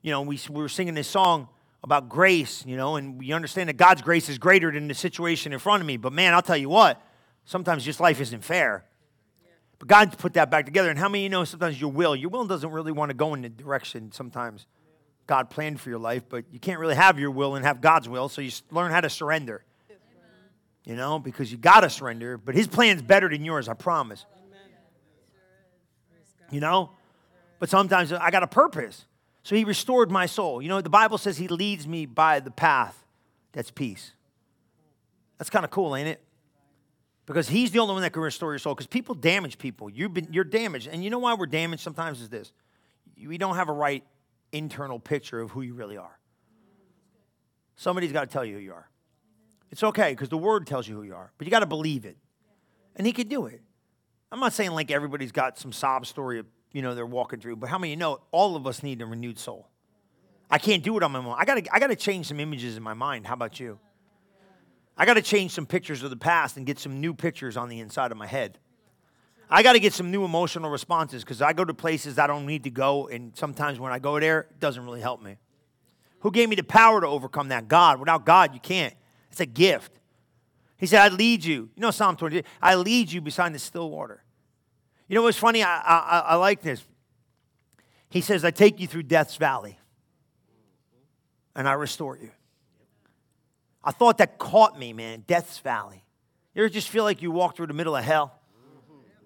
you 0.02 0.12
know 0.12 0.22
we, 0.22 0.38
we 0.48 0.62
were 0.62 0.68
singing 0.68 0.94
this 0.94 1.08
song 1.08 1.48
about 1.82 2.08
grace 2.08 2.64
you 2.64 2.76
know 2.76 2.94
and 2.94 3.18
we 3.18 3.32
understand 3.32 3.68
that 3.68 3.76
god's 3.76 4.02
grace 4.02 4.28
is 4.28 4.38
greater 4.38 4.70
than 4.70 4.86
the 4.86 4.94
situation 4.94 5.52
in 5.52 5.58
front 5.58 5.80
of 5.80 5.86
me 5.86 5.96
but 5.96 6.12
man 6.12 6.32
i'll 6.32 6.42
tell 6.42 6.56
you 6.56 6.68
what 6.68 7.02
sometimes 7.46 7.82
just 7.84 8.00
life 8.00 8.20
isn't 8.20 8.44
fair 8.44 8.84
but 9.78 9.88
God 9.88 10.16
put 10.18 10.34
that 10.34 10.50
back 10.50 10.66
together 10.66 10.90
and 10.90 10.98
how 10.98 11.08
many 11.08 11.24
you 11.24 11.30
know 11.30 11.44
sometimes 11.44 11.80
your 11.80 11.90
will 11.90 12.14
your 12.14 12.28
will 12.28 12.44
doesn't 12.44 12.70
really 12.70 12.92
want 12.92 13.08
to 13.08 13.14
go 13.14 13.32
in 13.32 13.40
the 13.40 13.48
direction 13.48 14.12
sometimes 14.12 14.66
God 15.26 15.50
planned 15.50 15.80
for 15.80 15.90
your 15.90 15.98
life, 15.98 16.22
but 16.28 16.44
you 16.52 16.60
can't 16.60 16.78
really 16.78 16.94
have 16.94 17.18
your 17.18 17.30
will 17.30 17.56
and 17.56 17.64
have 17.64 17.80
God's 17.80 18.08
will, 18.08 18.28
so 18.28 18.40
you 18.40 18.50
learn 18.70 18.92
how 18.92 19.00
to 19.00 19.10
surrender. 19.10 19.64
You 20.84 20.94
know, 20.94 21.18
because 21.18 21.50
you 21.50 21.58
got 21.58 21.80
to 21.80 21.90
surrender, 21.90 22.38
but 22.38 22.54
His 22.54 22.68
plan's 22.68 23.02
better 23.02 23.28
than 23.28 23.44
yours, 23.44 23.68
I 23.68 23.74
promise. 23.74 24.24
You 26.50 26.60
know? 26.60 26.90
But 27.58 27.70
sometimes 27.70 28.12
I 28.12 28.30
got 28.30 28.44
a 28.44 28.46
purpose. 28.46 29.04
So 29.42 29.56
He 29.56 29.64
restored 29.64 30.12
my 30.12 30.26
soul. 30.26 30.62
You 30.62 30.68
know, 30.68 30.80
the 30.80 30.90
Bible 30.90 31.18
says 31.18 31.38
He 31.38 31.48
leads 31.48 31.88
me 31.88 32.06
by 32.06 32.38
the 32.38 32.52
path 32.52 33.04
that's 33.50 33.72
peace. 33.72 34.12
That's 35.38 35.50
kind 35.50 35.64
of 35.64 35.72
cool, 35.72 35.96
ain't 35.96 36.08
it? 36.08 36.22
Because 37.26 37.48
He's 37.48 37.72
the 37.72 37.80
only 37.80 37.92
one 37.92 38.02
that 38.02 38.12
can 38.12 38.22
restore 38.22 38.52
your 38.52 38.58
soul. 38.58 38.74
Because 38.74 38.86
people 38.86 39.14
damage 39.14 39.58
people. 39.58 39.90
You've 39.90 40.14
been, 40.14 40.28
you're 40.30 40.44
damaged. 40.44 40.88
And 40.88 41.04
you 41.04 41.10
know 41.10 41.18
why 41.18 41.34
we're 41.34 41.46
damaged 41.46 41.82
sometimes 41.82 42.20
is 42.20 42.28
this 42.28 42.52
we 43.24 43.38
don't 43.38 43.56
have 43.56 43.68
a 43.68 43.72
right 43.72 44.04
internal 44.52 44.98
picture 44.98 45.40
of 45.40 45.50
who 45.50 45.62
you 45.62 45.74
really 45.74 45.96
are. 45.96 46.18
Somebody's 47.76 48.12
got 48.12 48.22
to 48.22 48.26
tell 48.26 48.44
you 48.44 48.54
who 48.54 48.60
you 48.60 48.72
are. 48.72 48.88
It's 49.70 49.82
okay 49.82 50.12
because 50.12 50.28
the 50.28 50.38
word 50.38 50.66
tells 50.66 50.86
you 50.88 50.94
who 50.94 51.02
you 51.02 51.14
are, 51.14 51.32
but 51.36 51.46
you 51.46 51.50
got 51.50 51.60
to 51.60 51.66
believe 51.66 52.04
it. 52.04 52.16
And 52.94 53.06
he 53.06 53.12
could 53.12 53.28
do 53.28 53.46
it. 53.46 53.60
I'm 54.32 54.40
not 54.40 54.52
saying 54.52 54.70
like 54.70 54.90
everybody's 54.90 55.32
got 55.32 55.58
some 55.58 55.72
sob 55.72 56.06
story 56.06 56.38
of, 56.38 56.46
you 56.72 56.82
know, 56.82 56.94
they're 56.94 57.06
walking 57.06 57.40
through, 57.40 57.56
but 57.56 57.68
how 57.68 57.78
many 57.78 57.90
you 57.90 57.96
know 57.96 58.20
all 58.32 58.56
of 58.56 58.66
us 58.66 58.82
need 58.82 59.02
a 59.02 59.06
renewed 59.06 59.38
soul? 59.38 59.68
I 60.50 60.58
can't 60.58 60.82
do 60.82 60.96
it 60.96 61.02
on 61.02 61.12
my 61.12 61.18
own. 61.18 61.34
I 61.36 61.44
got 61.44 61.56
to 61.56 61.74
I 61.74 61.80
got 61.80 61.88
to 61.88 61.96
change 61.96 62.26
some 62.26 62.38
images 62.38 62.76
in 62.76 62.82
my 62.82 62.94
mind. 62.94 63.26
How 63.26 63.34
about 63.34 63.58
you? 63.58 63.78
I 64.96 65.04
got 65.04 65.14
to 65.14 65.22
change 65.22 65.52
some 65.52 65.66
pictures 65.66 66.02
of 66.02 66.10
the 66.10 66.16
past 66.16 66.56
and 66.56 66.64
get 66.64 66.78
some 66.78 67.00
new 67.00 67.12
pictures 67.12 67.56
on 67.56 67.68
the 67.68 67.80
inside 67.80 68.12
of 68.12 68.18
my 68.18 68.26
head. 68.26 68.58
I 69.48 69.62
got 69.62 69.74
to 69.74 69.80
get 69.80 69.92
some 69.92 70.10
new 70.10 70.24
emotional 70.24 70.70
responses 70.70 71.22
because 71.22 71.40
I 71.40 71.52
go 71.52 71.64
to 71.64 71.74
places 71.74 72.18
I 72.18 72.26
don't 72.26 72.46
need 72.46 72.64
to 72.64 72.70
go, 72.70 73.08
and 73.08 73.36
sometimes 73.36 73.78
when 73.78 73.92
I 73.92 73.98
go 73.98 74.18
there, 74.18 74.40
it 74.40 74.60
doesn't 74.60 74.84
really 74.84 75.00
help 75.00 75.22
me. 75.22 75.36
Who 76.20 76.30
gave 76.30 76.48
me 76.48 76.56
the 76.56 76.64
power 76.64 77.00
to 77.00 77.06
overcome 77.06 77.48
that? 77.48 77.68
God. 77.68 78.00
Without 78.00 78.24
God, 78.24 78.54
you 78.54 78.60
can't. 78.60 78.94
It's 79.30 79.40
a 79.40 79.46
gift. 79.46 79.92
He 80.78 80.86
said, 80.86 81.00
I 81.00 81.14
lead 81.14 81.44
you. 81.44 81.70
You 81.74 81.80
know 81.80 81.90
Psalm 81.90 82.16
23. 82.16 82.42
I 82.60 82.74
lead 82.74 83.12
you 83.12 83.20
beside 83.20 83.54
the 83.54 83.58
still 83.58 83.90
water. 83.90 84.24
You 85.08 85.14
know 85.14 85.22
what's 85.22 85.38
funny? 85.38 85.62
I, 85.62 85.78
I, 85.78 86.18
I 86.26 86.34
like 86.36 86.62
this. 86.62 86.82
He 88.08 88.20
says, 88.20 88.44
I 88.44 88.50
take 88.50 88.80
you 88.80 88.86
through 88.86 89.04
death's 89.04 89.36
valley 89.36 89.78
and 91.54 91.68
I 91.68 91.72
restore 91.72 92.16
you. 92.16 92.30
I 93.86 93.92
thought 93.92 94.18
that 94.18 94.36
caught 94.36 94.76
me, 94.76 94.92
man. 94.92 95.22
Death's 95.28 95.60
valley. 95.60 96.04
You 96.54 96.64
ever 96.64 96.68
just 96.68 96.88
feel 96.88 97.04
like 97.04 97.22
you 97.22 97.30
walk 97.30 97.56
through 97.56 97.68
the 97.68 97.74
middle 97.74 97.94
of 97.94 98.02
hell? 98.02 98.34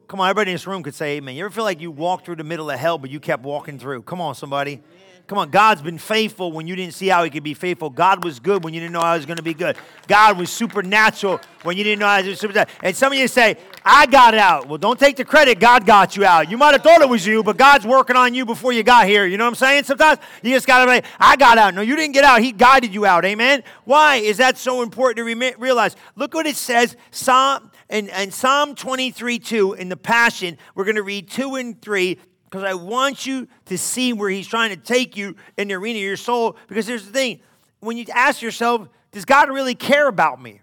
Come 0.07 0.21
on, 0.21 0.29
everybody 0.29 0.51
in 0.51 0.55
this 0.57 0.67
room 0.67 0.83
could 0.83 0.95
say 0.95 1.17
amen. 1.17 1.35
You 1.35 1.47
ever 1.47 1.55
feel 1.55 1.65
like 1.65 1.81
you 1.81 1.91
walked 1.91 2.27
through 2.27 2.37
the 2.37 2.45
middle 2.45 2.71
of 2.71 2.79
hell, 2.79 2.99
but 2.99 3.11
you 3.11 3.21
kept 3.21 3.43
walking 3.43 3.79
through? 3.79 4.03
Come 4.03 4.21
on, 4.21 4.35
somebody. 4.35 4.83
Come 5.31 5.39
on, 5.39 5.51
God's 5.51 5.81
been 5.81 5.97
faithful 5.97 6.51
when 6.51 6.67
you 6.67 6.75
didn't 6.75 6.95
see 6.95 7.07
how 7.07 7.23
He 7.23 7.31
could 7.31 7.45
be 7.45 7.55
faithful. 7.55 7.89
God 7.89 8.25
was 8.25 8.41
good 8.41 8.65
when 8.65 8.75
you 8.75 8.81
didn't 8.81 8.93
know 8.93 9.01
how 9.01 9.13
He 9.13 9.19
was 9.19 9.27
going 9.27 9.37
to 9.37 9.45
be 9.45 9.55
good. 9.55 9.77
God 10.09 10.37
was 10.37 10.51
supernatural 10.51 11.41
when 11.63 11.77
you 11.77 11.85
didn't 11.85 12.01
know 12.01 12.09
how 12.09 12.21
He 12.21 12.31
was 12.31 12.41
supernatural. 12.41 12.77
And 12.83 12.97
some 12.97 13.13
of 13.13 13.19
you 13.21 13.29
say, 13.29 13.57
I 13.85 14.07
got 14.07 14.35
out. 14.35 14.67
Well, 14.67 14.79
don't 14.79 14.99
take 14.99 15.15
the 15.15 15.25
credit. 15.25 15.61
God 15.61 15.87
got 15.87 16.17
you 16.17 16.25
out. 16.25 16.51
You 16.51 16.59
might 16.59 16.73
have 16.73 16.83
thought 16.83 17.01
it 17.01 17.09
was 17.09 17.25
you, 17.25 17.45
but 17.45 17.57
God's 17.57 17.87
working 17.87 18.17
on 18.17 18.35
you 18.35 18.45
before 18.45 18.73
you 18.73 18.83
got 18.83 19.07
here. 19.07 19.25
You 19.25 19.39
know 19.39 19.45
what 19.45 19.51
I'm 19.51 19.55
saying? 19.55 19.85
Sometimes 19.85 20.19
you 20.43 20.51
just 20.51 20.67
got 20.67 20.85
to 20.85 20.91
say, 20.91 21.03
I 21.21 21.37
got 21.37 21.59
out. 21.59 21.77
No, 21.77 21.81
you 21.81 21.95
didn't 21.95 22.15
get 22.15 22.25
out. 22.25 22.43
He 22.43 22.51
guided 22.51 22.93
you 22.93 23.07
out. 23.07 23.25
Amen? 23.25 23.63
Why 23.85 24.17
is 24.17 24.39
that 24.39 24.59
so 24.59 24.83
important 24.83 25.19
to 25.19 25.55
realize? 25.59 25.95
Look 26.17 26.35
what 26.35 26.47
it 26.47 26.57
says. 26.57 26.97
Psalm, 27.13 27.71
and, 27.89 28.11
and 28.11 28.35
Psalm 28.35 28.75
23 28.75 29.39
2 29.39 29.75
in 29.75 29.91
the 29.91 29.97
Passion, 29.97 30.59
we're 30.75 30.83
going 30.83 30.97
to 30.97 31.05
read 31.05 31.31
2 31.31 31.55
and 31.55 31.81
3 31.81 32.19
because 32.51 32.65
I 32.65 32.75
want 32.75 33.27
you 33.27 33.47
to 33.67 33.79
see 33.79 34.13
where 34.13 34.29
he's 34.29 34.49
trying 34.49 34.71
to 34.71 34.77
take 34.77 35.17
you 35.17 35.37
in 35.57 35.69
the 35.69 35.75
arena 35.75 36.01
of 36.01 36.05
your 36.05 36.17
soul. 36.17 36.57
Because 36.67 36.89
here's 36.89 37.07
the 37.07 37.13
thing 37.13 37.41
when 37.79 37.97
you 37.97 38.05
ask 38.13 38.43
yourself, 38.43 38.89
does 39.13 39.25
God 39.25 39.51
really 39.51 39.77
care 39.77 40.09
about 40.09 40.43
me? 40.43 40.61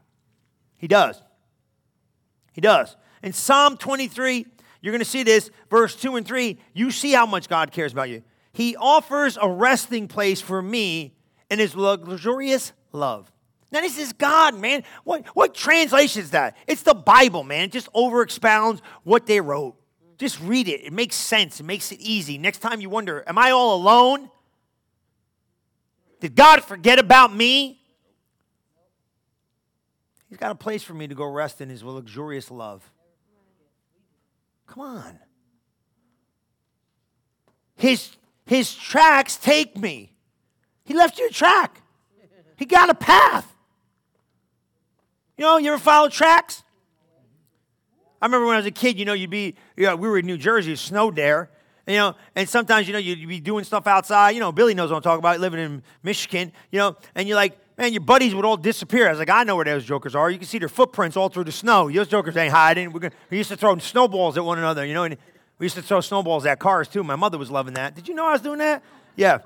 He 0.75 0.87
does. 0.87 1.21
He 2.51 2.61
does. 2.61 2.95
In 3.23 3.31
Psalm 3.31 3.77
23, 3.77 4.45
you're 4.81 4.91
going 4.91 4.99
to 4.99 5.05
see 5.05 5.23
this, 5.23 5.49
verse 5.69 5.95
2 5.95 6.17
and 6.17 6.27
3. 6.27 6.57
You 6.73 6.91
see 6.91 7.13
how 7.13 7.25
much 7.25 7.47
God 7.47 7.71
cares 7.71 7.93
about 7.93 8.09
you. 8.09 8.21
He 8.51 8.75
offers 8.75 9.37
a 9.41 9.49
resting 9.49 10.07
place 10.07 10.41
for 10.41 10.61
me 10.61 11.13
in 11.49 11.59
his 11.59 11.75
luxurious 11.75 12.73
love. 12.91 13.31
Now, 13.71 13.81
this 13.81 13.97
is 13.97 14.13
God, 14.13 14.55
man. 14.55 14.83
What, 15.03 15.25
what 15.27 15.53
translation 15.53 16.21
is 16.21 16.31
that? 16.31 16.57
It's 16.67 16.83
the 16.83 16.93
Bible, 16.93 17.43
man. 17.43 17.65
It 17.65 17.71
just 17.71 17.89
over 17.93 18.21
expounds 18.21 18.81
what 19.03 19.25
they 19.25 19.41
wrote. 19.41 19.75
Just 20.17 20.41
read 20.41 20.67
it. 20.67 20.83
It 20.83 20.93
makes 20.93 21.15
sense. 21.15 21.59
It 21.59 21.63
makes 21.63 21.91
it 21.91 21.99
easy. 21.99 22.37
Next 22.37 22.59
time 22.59 22.81
you 22.81 22.89
wonder, 22.89 23.23
am 23.27 23.37
I 23.37 23.51
all 23.51 23.75
alone? 23.75 24.29
Did 26.19 26.35
God 26.35 26.63
forget 26.63 26.97
about 26.97 27.33
me? 27.35 27.79
He's 30.29 30.37
got 30.37 30.51
a 30.51 30.55
place 30.55 30.83
for 30.83 30.93
me 30.93 31.07
to 31.07 31.15
go 31.15 31.25
rest 31.25 31.61
in 31.61 31.69
his 31.69 31.83
luxurious 31.83 32.49
love. 32.49 32.89
Come 34.65 34.83
on. 34.83 35.19
His, 37.75 38.09
his 38.45 38.75
tracks 38.75 39.37
take 39.37 39.77
me. 39.77 40.13
He 40.83 40.93
left 40.93 41.19
you 41.19 41.27
a 41.27 41.31
track. 41.31 41.81
He 42.57 42.65
got 42.65 42.89
a 42.89 42.95
path. 42.95 43.53
You 45.37 45.45
know, 45.45 45.57
you 45.57 45.71
ever 45.71 45.77
follow 45.77 46.09
tracks? 46.09 46.63
I 48.21 48.25
remember 48.25 48.47
when 48.47 48.55
I 48.55 48.59
was 48.59 48.65
a 48.65 48.71
kid, 48.71 48.97
you 48.97 49.05
know, 49.05 49.13
you'd 49.13 49.29
be, 49.29 49.55
you 49.75 49.85
know, 49.85 49.95
we 49.95 50.07
were 50.07 50.17
in 50.17 50.25
New 50.25 50.37
Jersey, 50.37 50.73
it 50.73 50.79
snowed 50.79 51.15
there. 51.15 51.49
You 51.85 51.95
know, 51.95 52.15
and 52.35 52.49
sometimes, 52.49 52.87
you 52.87 52.93
know, 52.93 52.99
you'd 52.99 53.29
be 53.29 53.39
doing 53.39 53.63
stuff 53.63 53.87
outside. 53.87 54.31
You 54.31 54.41
know, 54.41 54.51
Billy 54.51 54.73
knows 54.73 54.89
what 54.89 54.97
I'm 54.97 55.03
talking 55.03 55.19
about, 55.19 55.39
living 55.39 55.61
in 55.61 55.83
Michigan, 56.03 56.51
you 56.69 56.79
know, 56.79 56.97
and 57.15 57.29
you're 57.29 57.37
like, 57.37 57.57
man, 57.77 57.93
your 57.93 58.01
buddies 58.01 58.35
would 58.35 58.43
all 58.43 58.57
disappear. 58.57 59.07
I 59.07 59.11
was 59.11 59.19
like, 59.19 59.29
I 59.29 59.43
know 59.43 59.55
where 59.55 59.63
those 59.63 59.85
jokers 59.85 60.15
are. 60.15 60.29
You 60.29 60.37
can 60.37 60.47
see 60.47 60.57
their 60.57 60.67
footprints 60.67 61.15
all 61.15 61.29
through 61.29 61.45
the 61.45 61.51
snow. 61.51 61.89
Those 61.89 62.09
jokers 62.09 62.35
ain't 62.35 62.51
hiding. 62.51 62.89
Gonna, 62.89 63.11
we 63.29 63.37
used 63.37 63.49
to 63.51 63.57
throw 63.57 63.77
snowballs 63.77 64.37
at 64.37 64.43
one 64.43 64.57
another, 64.57 64.85
you 64.85 64.93
know. 64.93 65.03
And 65.03 65.15
we 65.59 65.65
used 65.65 65.75
to 65.75 65.81
throw 65.81 66.01
snowballs 66.01 66.45
at 66.45 66.59
cars 66.59 66.87
too. 66.87 67.03
My 67.03 67.15
mother 67.15 67.37
was 67.37 67.49
loving 67.49 67.75
that. 67.75 67.95
Did 67.95 68.07
you 68.07 68.15
know 68.15 68.25
I 68.25 68.33
was 68.33 68.41
doing 68.41 68.59
that? 68.59 68.83
Yeah. 69.15 69.39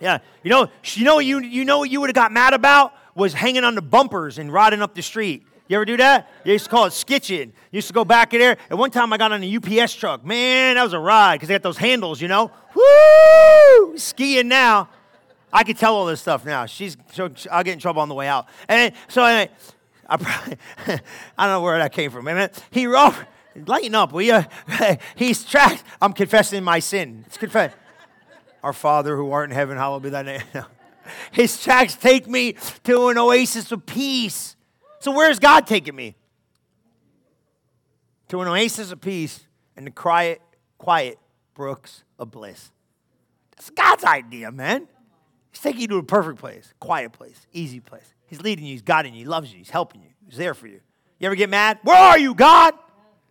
Yeah. 0.00 0.18
You 0.42 0.50
know, 0.50 0.68
you 0.82 1.04
know, 1.04 1.18
you, 1.20 1.40
you 1.40 1.64
know 1.64 1.78
what 1.78 1.90
you 1.90 2.00
would 2.00 2.08
have 2.08 2.14
got 2.14 2.32
mad 2.32 2.54
about 2.54 2.92
was 3.14 3.34
hanging 3.34 3.62
on 3.62 3.74
the 3.74 3.82
bumpers 3.82 4.38
and 4.38 4.52
riding 4.52 4.82
up 4.82 4.94
the 4.94 5.02
street. 5.02 5.46
You 5.72 5.76
ever 5.76 5.86
do 5.86 5.96
that? 5.96 6.30
You 6.44 6.52
used 6.52 6.66
to 6.66 6.70
call 6.70 6.84
it 6.84 6.90
skitching. 6.90 7.46
You 7.46 7.78
used 7.78 7.86
to 7.86 7.94
go 7.94 8.04
back 8.04 8.34
in 8.34 8.40
there. 8.40 8.58
And 8.68 8.78
one 8.78 8.90
time 8.90 9.10
I 9.10 9.16
got 9.16 9.32
on 9.32 9.42
a 9.42 9.56
UPS 9.56 9.94
truck. 9.94 10.22
Man, 10.22 10.74
that 10.74 10.82
was 10.82 10.92
a 10.92 10.98
ride 10.98 11.36
because 11.36 11.48
they 11.48 11.54
got 11.54 11.62
those 11.62 11.78
handles, 11.78 12.20
you 12.20 12.28
know. 12.28 12.50
Woo! 12.74 13.96
Skiing 13.96 14.48
now. 14.48 14.90
I 15.50 15.64
can 15.64 15.74
tell 15.74 15.94
all 15.94 16.04
this 16.04 16.20
stuff 16.20 16.44
now. 16.44 16.66
She's, 16.66 16.98
I'll 17.50 17.64
get 17.64 17.72
in 17.72 17.78
trouble 17.78 18.02
on 18.02 18.10
the 18.10 18.14
way 18.14 18.28
out. 18.28 18.48
And 18.68 18.92
so 19.08 19.22
I, 19.22 19.48
I, 20.06 20.18
probably, 20.18 20.58
I 21.38 21.46
don't 21.46 21.54
know 21.54 21.62
where 21.62 21.78
that 21.78 21.94
came 21.94 22.10
from. 22.10 22.26
Man, 22.26 22.50
he 22.70 22.86
wrote, 22.86 23.14
lighten 23.64 23.94
up, 23.94 24.12
will 24.12 24.20
you? 24.20 24.44
He's 25.16 25.42
tracked. 25.42 25.84
I'm 26.02 26.12
confessing 26.12 26.62
my 26.64 26.80
sin. 26.80 27.24
It's 27.28 27.38
confess. 27.38 27.72
Our 28.62 28.74
Father 28.74 29.16
who 29.16 29.30
art 29.30 29.48
in 29.48 29.56
heaven, 29.56 29.78
hallowed 29.78 30.02
be 30.02 30.10
thy 30.10 30.20
name. 30.20 30.42
His 31.32 31.62
tracks 31.62 31.94
take 31.94 32.28
me 32.28 32.56
to 32.84 33.08
an 33.08 33.16
oasis 33.16 33.72
of 33.72 33.86
peace. 33.86 34.54
So 35.02 35.10
where's 35.10 35.40
God 35.40 35.66
taking 35.66 35.96
me? 35.96 36.14
To 38.28 38.40
an 38.40 38.46
oasis 38.46 38.92
of 38.92 39.00
peace 39.00 39.44
and 39.76 39.84
the 39.84 39.90
quiet, 39.90 40.40
quiet 40.78 41.18
brooks 41.54 42.04
of 42.20 42.30
bliss. 42.30 42.70
That's 43.56 43.70
God's 43.70 44.04
idea, 44.04 44.52
man. 44.52 44.86
He's 45.50 45.60
taking 45.60 45.80
you 45.80 45.88
to 45.88 45.96
a 45.96 46.04
perfect 46.04 46.38
place, 46.38 46.72
quiet 46.78 47.10
place, 47.10 47.48
easy 47.52 47.80
place. 47.80 48.14
He's 48.26 48.40
leading 48.40 48.64
you, 48.64 48.74
he's 48.74 48.82
guiding 48.82 49.14
you, 49.14 49.18
he 49.18 49.24
loves 49.24 49.50
you, 49.50 49.58
he's 49.58 49.70
helping 49.70 50.02
you, 50.02 50.08
he's 50.28 50.38
there 50.38 50.54
for 50.54 50.68
you. 50.68 50.80
You 51.18 51.26
ever 51.26 51.34
get 51.34 51.50
mad? 51.50 51.80
Where 51.82 51.96
are 51.96 52.18
you, 52.18 52.32
God? 52.32 52.74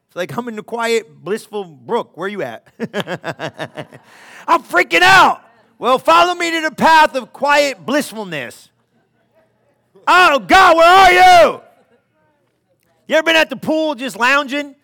It's 0.07 0.15
like 0.17 0.35
I'm 0.35 0.49
in 0.49 0.57
the 0.57 0.63
quiet, 0.63 1.23
blissful 1.23 1.63
brook. 1.63 2.17
Where 2.17 2.25
are 2.25 2.29
you 2.29 2.41
at? 2.41 2.67
I'm 4.45 4.61
freaking 4.63 5.03
out. 5.03 5.41
Well, 5.79 5.99
follow 5.99 6.35
me 6.35 6.51
to 6.51 6.69
the 6.69 6.75
path 6.75 7.15
of 7.15 7.31
quiet 7.31 7.85
blissfulness. 7.85 8.70
Oh, 10.07 10.39
God, 10.39 10.77
where 10.77 10.87
are 10.87 11.11
you? 11.11 11.61
You 13.07 13.15
ever 13.15 13.23
been 13.23 13.35
at 13.35 13.49
the 13.49 13.55
pool 13.55 13.95
just 13.95 14.17
lounging? 14.17 14.75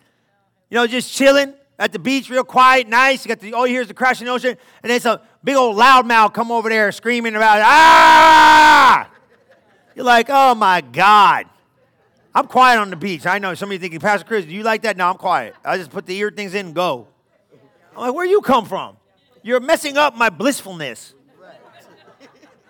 You 0.69 0.75
know, 0.75 0.87
just 0.87 1.13
chilling 1.13 1.53
at 1.79 1.91
the 1.93 1.99
beach, 1.99 2.29
real 2.29 2.43
quiet, 2.43 2.87
nice. 2.87 3.23
You 3.23 3.29
got 3.29 3.39
the, 3.39 3.53
all 3.53 3.65
you 3.65 3.73
hear 3.73 3.81
is 3.81 3.87
the 3.87 3.93
crashing 3.93 4.27
ocean, 4.27 4.57
and 4.83 4.89
then 4.89 4.99
some 4.99 5.19
big 5.43 5.55
old 5.55 5.77
loudmouth 5.77 6.33
come 6.33 6.51
over 6.51 6.69
there 6.69 6.91
screaming 6.91 7.35
about, 7.35 7.61
ah! 7.63 9.09
You're 9.95 10.05
like, 10.05 10.27
oh 10.29 10.55
my 10.55 10.81
God. 10.81 11.45
I'm 12.35 12.45
quiet 12.45 12.79
on 12.79 12.89
the 12.89 12.95
beach. 12.95 13.25
I 13.25 13.39
know 13.39 13.55
somebody 13.55 13.79
thinking, 13.79 13.99
Pastor 13.99 14.27
Chris, 14.27 14.45
do 14.45 14.51
you 14.51 14.61
like 14.61 14.83
that? 14.83 14.95
No, 14.95 15.09
I'm 15.09 15.17
quiet. 15.17 15.55
I 15.65 15.77
just 15.77 15.89
put 15.89 16.05
the 16.05 16.15
ear 16.17 16.29
things 16.29 16.53
in 16.53 16.67
and 16.67 16.75
go. 16.75 17.07
I'm 17.95 18.01
like, 18.01 18.13
where 18.13 18.25
you 18.25 18.41
come 18.41 18.65
from? 18.65 18.97
You're 19.41 19.59
messing 19.59 19.97
up 19.97 20.15
my 20.15 20.29
blissfulness. 20.29 21.15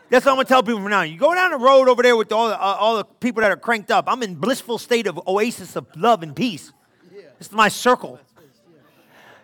That's 0.09 0.25
what 0.25 0.31
I'm 0.31 0.37
gonna 0.37 0.47
tell 0.47 0.63
people 0.63 0.81
from 0.81 0.89
now. 0.89 1.01
You 1.01 1.17
go 1.17 1.33
down 1.33 1.51
the 1.51 1.57
road 1.57 1.89
over 1.89 2.01
there 2.01 2.15
with 2.15 2.31
all 2.31 2.47
the, 2.47 2.55
uh, 2.55 2.77
all 2.79 2.97
the 2.97 3.03
people 3.03 3.41
that 3.41 3.51
are 3.51 3.57
cranked 3.57 3.91
up. 3.91 4.05
I'm 4.07 4.23
in 4.23 4.35
blissful 4.35 4.77
state 4.77 5.05
of 5.05 5.19
oasis 5.27 5.75
of 5.75 5.85
love 5.95 6.23
and 6.23 6.35
peace. 6.35 6.71
This 7.37 7.47
is 7.47 7.51
my 7.51 7.67
circle. 7.67 8.19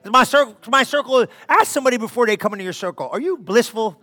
My 0.05 0.23
circle. 0.23 0.55
My 0.69 0.83
circle. 0.83 1.25
Ask 1.49 1.71
somebody 1.71 1.97
before 1.97 2.25
they 2.25 2.37
come 2.37 2.53
into 2.53 2.63
your 2.63 2.73
circle. 2.73 3.09
Are 3.11 3.19
you 3.19 3.37
blissful 3.37 3.99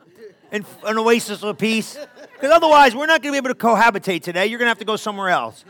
in 0.52 0.64
an 0.84 0.98
oasis 0.98 1.42
of 1.42 1.56
peace? 1.56 1.98
Because 2.34 2.50
otherwise, 2.50 2.94
we're 2.94 3.06
not 3.06 3.22
gonna 3.22 3.32
be 3.32 3.38
able 3.38 3.48
to 3.48 3.54
cohabitate 3.54 4.22
today. 4.22 4.46
You're 4.46 4.58
gonna 4.58 4.70
have 4.70 4.78
to 4.78 4.84
go 4.84 4.96
somewhere 4.96 5.30
else. 5.30 5.64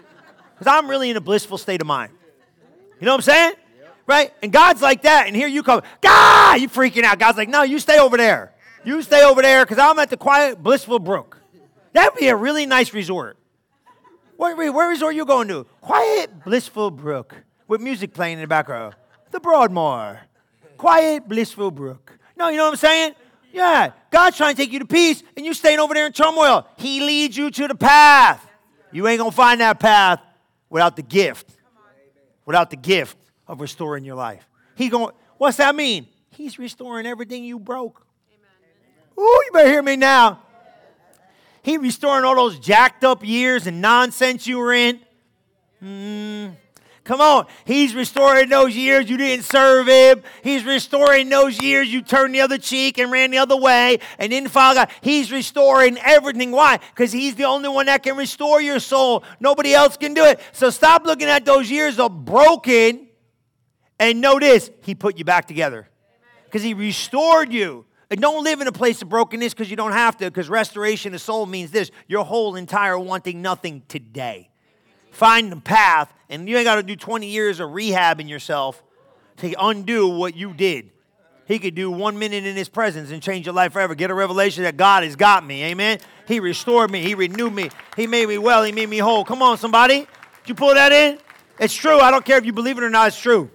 Because 0.58 0.72
I'm 0.72 0.90
really 0.90 1.10
in 1.10 1.16
a 1.16 1.20
blissful 1.20 1.56
state 1.56 1.80
of 1.80 1.86
mind. 1.86 2.12
You 3.00 3.06
know 3.06 3.12
what 3.12 3.18
I'm 3.18 3.22
saying? 3.22 3.52
Right? 4.06 4.32
And 4.42 4.52
God's 4.52 4.82
like 4.82 5.02
that, 5.02 5.28
and 5.28 5.36
here 5.36 5.46
you 5.46 5.62
come, 5.62 5.82
God, 6.00 6.60
you 6.60 6.68
freaking 6.68 7.04
out. 7.04 7.18
God's 7.18 7.38
like, 7.38 7.48
no, 7.48 7.62
you 7.62 7.78
stay 7.78 7.98
over 7.98 8.16
there. 8.16 8.52
You 8.84 9.02
stay 9.02 9.22
over 9.24 9.42
there 9.42 9.64
because 9.64 9.78
I'm 9.78 9.98
at 9.98 10.10
the 10.10 10.16
quiet, 10.16 10.62
blissful 10.62 10.98
brook. 10.98 11.38
That'd 11.92 12.18
be 12.18 12.28
a 12.28 12.36
really 12.36 12.66
nice 12.66 12.94
resort. 12.94 13.36
Where, 14.36 14.72
where 14.72 14.88
resort 14.88 15.14
you 15.14 15.26
going 15.26 15.48
to? 15.48 15.64
Quiet, 15.82 16.44
blissful 16.44 16.90
brook 16.90 17.36
with 17.68 17.80
music 17.80 18.14
playing 18.14 18.34
in 18.34 18.40
the 18.40 18.46
background. 18.46 18.94
The 19.32 19.40
Broadmoor. 19.40 20.20
Quiet, 20.78 21.28
blissful 21.28 21.70
brook. 21.70 22.18
No, 22.36 22.48
you 22.48 22.56
know 22.56 22.64
what 22.64 22.70
I'm 22.70 22.76
saying? 22.76 23.14
Yeah, 23.52 23.92
God's 24.10 24.36
trying 24.36 24.54
to 24.54 24.62
take 24.62 24.72
you 24.72 24.78
to 24.78 24.86
peace, 24.86 25.22
and 25.36 25.44
you 25.44 25.52
staying 25.52 25.78
over 25.78 25.92
there 25.92 26.06
in 26.06 26.12
turmoil. 26.12 26.66
He 26.78 27.00
leads 27.00 27.36
you 27.36 27.50
to 27.50 27.68
the 27.68 27.74
path. 27.74 28.46
You 28.92 29.06
ain't 29.08 29.18
gonna 29.18 29.30
find 29.30 29.60
that 29.60 29.78
path 29.78 30.20
without 30.70 30.96
the 30.96 31.02
gift, 31.02 31.50
without 32.46 32.70
the 32.70 32.76
gift 32.76 33.18
of 33.46 33.60
restoring 33.60 34.04
your 34.04 34.14
life. 34.14 34.48
He 34.74 34.88
going, 34.88 35.14
what's 35.36 35.58
that 35.58 35.74
mean? 35.74 36.06
He's 36.30 36.58
restoring 36.58 37.06
everything 37.06 37.44
you 37.44 37.58
broke. 37.58 38.06
Ooh, 39.18 39.22
you 39.22 39.50
better 39.52 39.68
hear 39.68 39.82
me 39.82 39.96
now. 39.96 40.40
He 41.62 41.76
restoring 41.76 42.24
all 42.24 42.36
those 42.36 42.58
jacked 42.58 43.04
up 43.04 43.24
years 43.24 43.66
and 43.66 43.80
nonsense 43.80 44.46
you 44.46 44.58
were 44.58 44.72
in. 44.72 45.00
Mm, 45.82 46.56
Come 47.10 47.20
on. 47.20 47.46
He's 47.64 47.92
restoring 47.94 48.48
those 48.50 48.76
years 48.76 49.10
you 49.10 49.16
didn't 49.16 49.44
serve 49.44 49.88
him. 49.88 50.22
He's 50.44 50.64
restoring 50.64 51.28
those 51.28 51.60
years 51.60 51.92
you 51.92 52.02
turned 52.02 52.32
the 52.34 52.40
other 52.40 52.56
cheek 52.56 52.98
and 52.98 53.10
ran 53.10 53.32
the 53.32 53.38
other 53.38 53.56
way 53.56 53.98
and 54.18 54.30
didn't 54.30 54.50
follow 54.50 54.74
God. 54.76 54.90
He's 55.00 55.32
restoring 55.32 55.98
everything. 55.98 56.52
Why? 56.52 56.78
Because 56.94 57.10
he's 57.10 57.34
the 57.34 57.44
only 57.44 57.68
one 57.68 57.86
that 57.86 58.04
can 58.04 58.16
restore 58.16 58.60
your 58.60 58.78
soul. 58.78 59.24
Nobody 59.40 59.74
else 59.74 59.96
can 59.96 60.14
do 60.14 60.24
it. 60.24 60.40
So 60.52 60.70
stop 60.70 61.04
looking 61.04 61.26
at 61.26 61.44
those 61.44 61.68
years 61.68 61.98
of 61.98 62.24
broken 62.24 63.08
and 63.98 64.22
this 64.40 64.70
he 64.82 64.94
put 64.94 65.18
you 65.18 65.24
back 65.24 65.48
together 65.48 65.88
because 66.44 66.62
he 66.62 66.74
restored 66.74 67.52
you. 67.52 67.86
And 68.10 68.20
don't 68.20 68.42
live 68.42 68.60
in 68.60 68.66
a 68.66 68.72
place 68.72 69.00
of 69.02 69.08
brokenness 69.08 69.54
because 69.54 69.70
you 69.70 69.76
don't 69.76 69.92
have 69.92 70.16
to, 70.18 70.24
because 70.24 70.48
restoration 70.48 71.14
of 71.14 71.20
soul 71.20 71.46
means 71.46 71.70
this 71.70 71.92
your 72.08 72.24
whole 72.24 72.56
entire 72.56 72.98
wanting 72.98 73.40
nothing 73.40 73.82
today. 73.86 74.50
Find 75.12 75.52
the 75.52 75.56
path, 75.56 76.12
and 76.28 76.48
you 76.48 76.56
ain't 76.56 76.64
got 76.64 76.76
to 76.76 76.82
do 76.82 76.96
20 76.96 77.28
years 77.28 77.60
of 77.60 77.70
rehabbing 77.70 78.28
yourself 78.28 78.82
to 79.38 79.54
undo 79.60 80.08
what 80.08 80.34
you 80.34 80.52
did. 80.52 80.90
He 81.46 81.58
could 81.58 81.74
do 81.74 81.90
one 81.90 82.18
minute 82.18 82.44
in 82.44 82.56
his 82.56 82.68
presence 82.68 83.10
and 83.10 83.22
change 83.22 83.46
your 83.46 83.54
life 83.54 83.72
forever. 83.72 83.94
Get 83.94 84.10
a 84.10 84.14
revelation 84.14 84.64
that 84.64 84.76
God 84.76 85.02
has 85.02 85.16
got 85.16 85.44
me. 85.44 85.64
Amen. 85.64 85.98
He 86.26 86.38
restored 86.38 86.90
me. 86.90 87.02
He 87.02 87.14
renewed 87.14 87.52
me. 87.52 87.70
He 87.96 88.06
made 88.06 88.28
me 88.28 88.38
well. 88.38 88.62
He 88.62 88.70
made 88.70 88.88
me 88.88 88.98
whole. 88.98 89.24
Come 89.24 89.42
on, 89.42 89.58
somebody. 89.58 89.98
Did 89.98 90.08
you 90.46 90.54
pull 90.54 90.74
that 90.74 90.92
in? 90.92 91.18
It's 91.58 91.74
true. 91.74 91.98
I 91.98 92.10
don't 92.10 92.24
care 92.24 92.38
if 92.38 92.44
you 92.44 92.52
believe 92.52 92.78
it 92.78 92.84
or 92.84 92.90
not. 92.90 93.08
It's 93.08 93.20
true. 93.20 93.50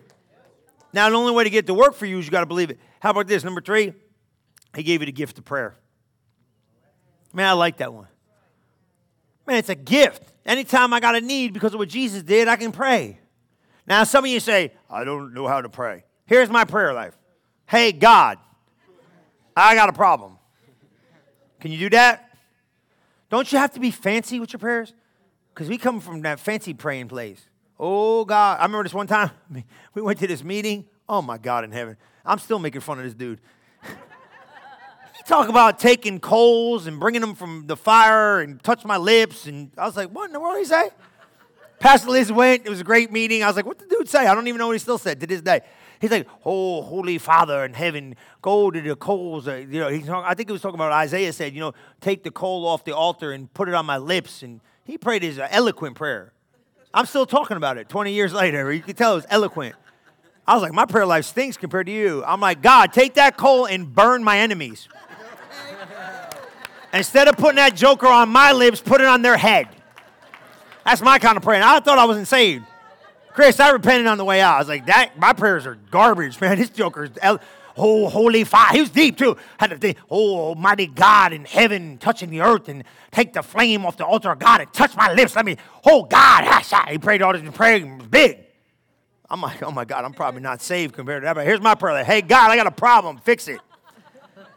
Now, 0.91 1.10
the 1.10 1.15
only 1.15 1.34
way 1.34 1.46
to 1.46 1.50
get 1.50 1.68
to 1.68 1.74
work 1.74 1.96
for 1.96 2.06
you 2.06 2.20
is 2.20 2.26
you 2.26 2.32
got 2.32 2.41
to 2.41 2.46
believe 2.46 2.70
it. 2.70 2.80
How 3.00 3.12
about 3.12 3.28
this? 3.28 3.44
Number 3.44 3.62
three, 3.62 3.94
he 4.76 4.84
gave 4.84 5.02
you 5.02 5.06
the 5.06 5.12
gift 5.12 5.38
of 5.38 5.46
prayer. 5.46 5.76
Man, 7.34 7.48
I 7.48 7.54
like 7.54 7.78
that 7.78 7.94
one. 7.94 8.08
Man, 9.48 9.58
it's 9.58 9.70
a 9.70 9.76
gift. 9.76 10.24
Anytime 10.46 10.94
I 10.94 11.00
got 11.00 11.16
a 11.16 11.22
need 11.22 11.54
because 11.54 11.74
of 11.74 11.80
what 11.80 11.90
Jesus 11.90 12.24
did, 12.24 12.48
I 12.48 12.56
can 12.56 12.72
pray. 12.72 13.20
Now, 13.88 14.04
some 14.04 14.24
of 14.24 14.32
you 14.32 14.40
say, 14.40 14.72
I 14.90 15.04
don't 15.04 15.34
know 15.34 15.48
how 15.48 15.62
to 15.62 15.70
pray. 15.70 16.06
Here's 16.26 16.50
my 16.50 16.66
prayer 16.66 16.94
life 16.94 17.16
Hey, 17.68 17.92
God, 17.92 18.38
I 19.56 19.76
got 19.76 19.90
a 19.90 19.94
problem. 19.94 20.38
Can 21.60 21.72
you 21.72 21.80
do 21.80 21.90
that? 21.92 22.30
Don't 23.30 23.52
you 23.52 23.58
have 23.58 23.74
to 23.74 23.80
be 23.80 23.92
fancy 23.92 24.40
with 24.40 24.54
your 24.54 24.60
prayers? 24.60 24.94
Because 25.54 25.68
we 25.68 25.78
come 25.78 26.00
from 26.00 26.22
that 26.22 26.40
fancy 26.40 26.74
praying 26.74 27.08
place. 27.08 27.44
Oh, 27.80 28.24
God. 28.26 28.60
I 28.60 28.64
remember 28.64 28.84
this 28.84 28.94
one 28.94 29.08
time, 29.08 29.32
we 29.94 30.02
went 30.02 30.20
to 30.20 30.28
this 30.28 30.44
meeting. 30.44 30.86
Oh, 31.08 31.22
my 31.22 31.38
God 31.38 31.64
in 31.64 31.72
heaven. 31.72 31.98
I'm 32.26 32.40
still 32.40 32.60
making 32.60 32.82
fun 32.82 32.98
of 32.98 33.06
this 33.06 33.14
dude. 33.14 33.40
Talk 35.26 35.50
about 35.50 35.80
taking 35.80 36.20
coals 36.20 36.88
and 36.88 37.00
bringing 37.00 37.22
them 37.22 37.36
from 37.36 37.66
the 37.68 37.76
fire 37.76 38.42
and 38.42 38.62
touch 38.64 38.86
my 38.86 38.98
lips. 38.98 39.48
And 39.48 39.72
I 39.78 39.86
was 39.86 39.98
like, 39.98 40.10
what 40.10 40.26
in 40.28 40.34
the 40.34 40.40
world 40.40 40.56
did 40.56 40.60
he 40.60 40.66
say? 40.66 40.90
Pastor 41.80 42.10
Liz 42.10 42.32
went. 42.32 42.66
It 42.66 42.70
was 42.70 42.82
a 42.82 42.84
great 42.86 43.12
meeting. 43.12 43.44
I 43.44 43.48
was 43.48 43.56
like, 43.56 43.66
what 43.66 43.78
did 43.78 43.90
the 43.90 43.96
dude 43.96 44.10
say? 44.10 44.28
I 44.28 44.34
don't 44.34 44.48
even 44.48 44.60
know 44.60 44.68
what 44.68 44.74
he 44.74 44.80
still 44.80 44.98
said 44.98 45.20
to 45.20 45.28
this 45.28 45.42
day. 45.42 45.62
He's 46.00 46.12
like, 46.12 46.28
oh, 46.46 46.82
Holy 46.82 47.18
Father 47.18 47.66
in 47.66 47.74
heaven, 47.74 48.16
go 48.42 48.70
to 48.70 48.82
the 48.82 48.96
coals. 48.96 49.48
Uh, 49.48 49.66
you 49.70 49.80
know, 49.80 50.22
I 50.24 50.34
think 50.34 50.50
he 50.50 50.54
was 50.54 50.62
talking 50.62 50.76
about 50.76 50.92
Isaiah 50.92 51.34
said, 51.34 51.54
you 51.54 51.60
know, 51.62 51.74
take 52.02 52.24
the 52.24 52.32
coal 52.32 52.68
off 52.68 52.84
the 52.84 52.96
altar 52.96 53.32
and 53.32 53.52
put 53.54 53.68
it 53.68 53.74
on 53.74 53.86
my 53.86 53.98
lips. 53.98 54.44
And 54.44 54.62
he 54.84 54.98
prayed 54.98 55.24
his 55.24 55.40
eloquent 55.40 55.96
prayer. 55.96 56.34
I'm 56.94 57.06
still 57.06 57.26
talking 57.26 57.58
about 57.58 57.78
it 57.78 57.90
20 57.90 58.14
years 58.14 58.34
later. 58.34 58.72
You 58.72 58.82
can 58.82 58.96
tell 58.96 59.14
it 59.14 59.16
was 59.16 59.26
eloquent. 59.30 59.76
I 60.48 60.54
was 60.54 60.62
like, 60.62 60.74
my 60.74 60.86
prayer 60.86 61.06
life 61.06 61.26
stinks 61.26 61.58
compared 61.58 61.88
to 61.88 61.92
you. 61.92 62.24
I'm 62.24 62.40
like, 62.40 62.62
God, 62.62 62.94
take 62.94 63.16
that 63.16 63.36
coal 63.36 63.66
and 63.66 63.94
burn 63.94 64.24
my 64.24 64.40
enemies. 64.40 64.88
Instead 66.96 67.28
of 67.28 67.36
putting 67.38 67.58
that 67.58 67.76
joker 67.76 68.08
on 68.08 68.30
my 68.30 68.54
lips, 68.54 68.80
put 68.80 69.02
it 69.02 69.08
on 69.08 69.22
their 69.22 69.38
head. 69.38 69.68
That's 70.86 71.02
my 71.02 71.20
kind 71.20 71.36
of 71.36 71.44
prayer. 71.44 71.62
I 71.64 71.80
thought 71.80 71.98
I 71.98 72.06
wasn't 72.06 72.28
saved. 72.28 72.66
Chris, 73.34 73.60
I 73.60 73.72
repented 73.72 74.08
on 74.08 74.18
the 74.18 74.24
way 74.24 74.40
out. 74.40 74.56
I 74.56 74.60
was 74.60 74.70
like, 74.70 74.86
that 74.86 75.20
my 75.20 75.34
prayers 75.34 75.66
are 75.66 75.76
garbage, 75.92 76.40
man. 76.42 76.58
This 76.58 76.70
joker's 76.70 77.10
oh, 77.78 78.08
holy 78.08 78.46
fire. 78.46 78.72
He 78.72 78.80
was 78.80 78.92
deep 78.92 79.18
too. 79.18 79.36
Had 79.58 79.72
to 79.72 79.78
think, 79.78 79.98
oh, 80.10 80.38
almighty 80.38 80.88
God 80.88 81.34
in 81.34 81.44
heaven 81.44 81.98
touching 81.98 82.30
the 82.30 82.40
earth 82.42 82.70
and 82.70 82.86
take 83.12 83.34
the 83.34 83.44
flame 83.44 83.86
off 83.86 83.98
the 83.98 84.06
altar 84.06 84.32
of 84.32 84.40
God 84.40 84.62
and 84.62 84.72
touch 84.72 84.96
my 84.96 85.12
lips. 85.14 85.36
Let 85.36 85.46
me, 85.46 85.58
oh 85.86 86.04
God. 86.04 86.64
He 86.90 86.98
prayed 86.98 87.22
all 87.22 87.34
this 87.34 87.42
was 87.42 88.08
big. 88.10 88.40
I'm 89.30 89.42
like, 89.42 89.62
oh 89.64 89.72
my 89.72 89.86
God, 89.86 90.06
I'm 90.06 90.14
probably 90.14 90.42
not 90.42 90.62
saved 90.62 90.94
compared 90.94 91.24
to 91.24 91.26
that. 91.26 91.34
But 91.34 91.46
here's 91.46 91.60
my 91.60 91.76
prayer. 91.76 91.96
Like, 91.96 92.06
hey, 92.06 92.22
God, 92.22 92.52
I 92.52 92.56
got 92.56 92.68
a 92.68 92.72
problem. 92.72 93.18
Fix 93.18 93.48
it. 93.48 93.60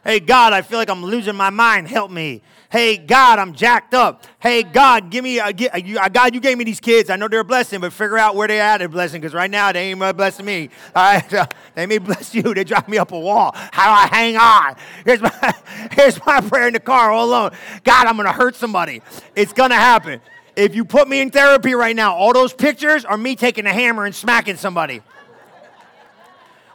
Hey, 0.03 0.19
God, 0.19 0.53
I 0.53 0.61
feel 0.61 0.79
like 0.79 0.89
I'm 0.89 1.03
losing 1.03 1.35
my 1.35 1.49
mind. 1.49 1.87
Help 1.87 2.09
me. 2.09 2.41
Hey, 2.71 2.97
God, 2.97 3.39
I'm 3.39 3.53
jacked 3.53 3.93
up. 3.93 4.25
Hey, 4.39 4.63
God, 4.63 5.09
give 5.09 5.23
me, 5.23 5.39
uh, 5.39 5.51
a, 5.51 5.69
a, 5.73 5.99
uh, 5.99 6.05
uh, 6.05 6.09
God, 6.09 6.35
you 6.35 6.39
gave 6.39 6.57
me 6.57 6.63
these 6.63 6.79
kids. 6.79 7.09
I 7.09 7.15
know 7.15 7.27
they're 7.27 7.39
a 7.39 7.45
blessing, 7.45 7.81
but 7.81 7.91
figure 7.91 8.17
out 8.17 8.35
where 8.35 8.47
they 8.47 8.61
at 8.61 8.81
a 8.81 8.87
blessing 8.87 9.19
because 9.19 9.33
right 9.33 9.49
now 9.49 9.71
they 9.71 9.91
ain't 9.91 9.99
blessing 10.15 10.45
me. 10.45 10.69
All 10.95 11.13
right, 11.13 11.51
they 11.75 11.85
may 11.87 11.97
bless 11.97 12.33
you. 12.33 12.53
They 12.53 12.63
drive 12.63 12.87
me 12.87 12.97
up 12.97 13.11
a 13.11 13.19
wall. 13.19 13.51
How 13.55 13.85
do 13.85 14.13
I 14.13 14.17
hang 14.17 14.37
on? 14.37 14.75
Here's 15.03 15.19
my, 15.19 15.53
here's 15.91 16.25
my 16.25 16.41
prayer 16.41 16.67
in 16.67 16.73
the 16.73 16.79
car 16.79 17.11
all 17.11 17.25
alone. 17.25 17.51
God, 17.83 18.05
I'm 18.05 18.15
going 18.15 18.27
to 18.27 18.33
hurt 18.33 18.55
somebody. 18.55 19.01
It's 19.35 19.51
going 19.51 19.71
to 19.71 19.75
happen. 19.75 20.21
If 20.55 20.75
you 20.75 20.85
put 20.85 21.07
me 21.07 21.21
in 21.21 21.31
therapy 21.31 21.73
right 21.73 21.95
now, 21.95 22.13
all 22.15 22.33
those 22.33 22.53
pictures 22.53 23.03
are 23.03 23.17
me 23.17 23.35
taking 23.35 23.65
a 23.65 23.73
hammer 23.73 24.05
and 24.05 24.13
smacking 24.13 24.57
somebody. 24.57 25.01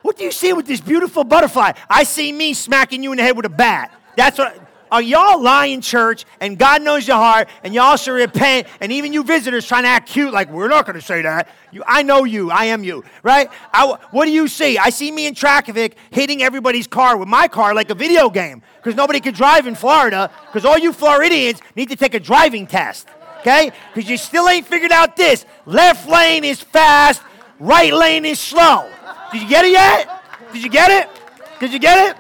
What 0.05 0.19
do 0.19 0.25
you 0.25 0.33
see 0.33 0.53
with 0.53 0.67
this 0.67 0.83
beautiful 0.83 1.25
butterfly? 1.25 1.73
I 1.89 2.05
see 2.05 2.31
me 2.31 2.53
smacking 2.53 3.03
you 3.03 3.13
in 3.13 3.17
the 3.17 3.23
head 3.23 3.39
with 3.39 3.47
a 3.47 3.49
bat. 3.49 3.91
That's 4.19 4.37
what 4.37 4.55
are 4.93 5.01
y'all 5.01 5.41
lying 5.41 5.81
church 5.81 6.27
and 6.41 6.59
God 6.59 6.83
knows 6.83 7.09
your 7.09 7.17
heart 7.17 7.49
and 7.63 7.73
y'all 7.73 7.97
should 7.97 8.13
repent 8.13 8.67
and 8.83 8.93
even 8.93 9.15
you 9.15 9.25
visitors 9.25 9.67
trying 9.67 9.85
to 9.85 9.89
act 9.89 10.11
cute 10.11 10.31
like 10.31 10.51
we're 10.51 10.69
not 10.69 10.85
going 10.85 10.97
to 10.97 11.01
say 11.01 11.23
that. 11.23 11.49
You, 11.73 11.83
I 11.87 12.03
know 12.03 12.25
you. 12.25 12.51
I 12.51 12.67
am 12.67 12.85
you, 12.85 13.03
right? 13.23 13.49
I, 13.73 13.97
what 14.11 14.27
do 14.27 14.31
you 14.31 14.47
see? 14.47 14.77
I 14.77 14.91
see 14.91 15.11
me 15.11 15.27
in 15.27 15.35
traffic 15.35 15.97
hitting 16.11 16.43
everybody's 16.43 16.87
car 16.87 17.17
with 17.17 17.27
my 17.27 17.49
car 17.49 17.75
like 17.75 17.89
a 17.89 17.95
video 17.95 18.29
game 18.29 18.61
because 18.77 18.95
nobody 18.95 19.21
can 19.21 19.33
drive 19.33 19.67
in 19.67 19.75
Florida 19.75 20.31
because 20.49 20.67
all 20.67 20.77
you 20.77 20.93
Floridians 20.93 21.63
need 21.77 21.89
to 21.89 21.97
take 21.97 22.13
a 22.13 22.21
driving 22.21 22.67
test, 22.67 23.09
okay? 23.41 23.73
Because 23.95 24.11
you 24.11 24.19
still 24.19 24.51
ain't 24.51 24.67
figured 24.67 24.93
out 24.93 25.17
this. 25.17 25.47
Left 25.65 26.07
lane 26.07 26.45
is 26.45 26.61
fast, 26.61 27.23
right 27.59 27.95
lane 27.95 28.27
is 28.27 28.39
slow. 28.39 28.91
Did 29.35 29.43
you 29.43 29.49
get 29.49 29.65
it 29.65 29.73
yet? 29.73 30.23
Did 30.53 30.63
you 30.63 30.71
get 30.71 30.91
it? 30.93 31.11
Did 31.59 31.73
you 31.73 31.81
get 31.81 32.11
it? 32.11 32.17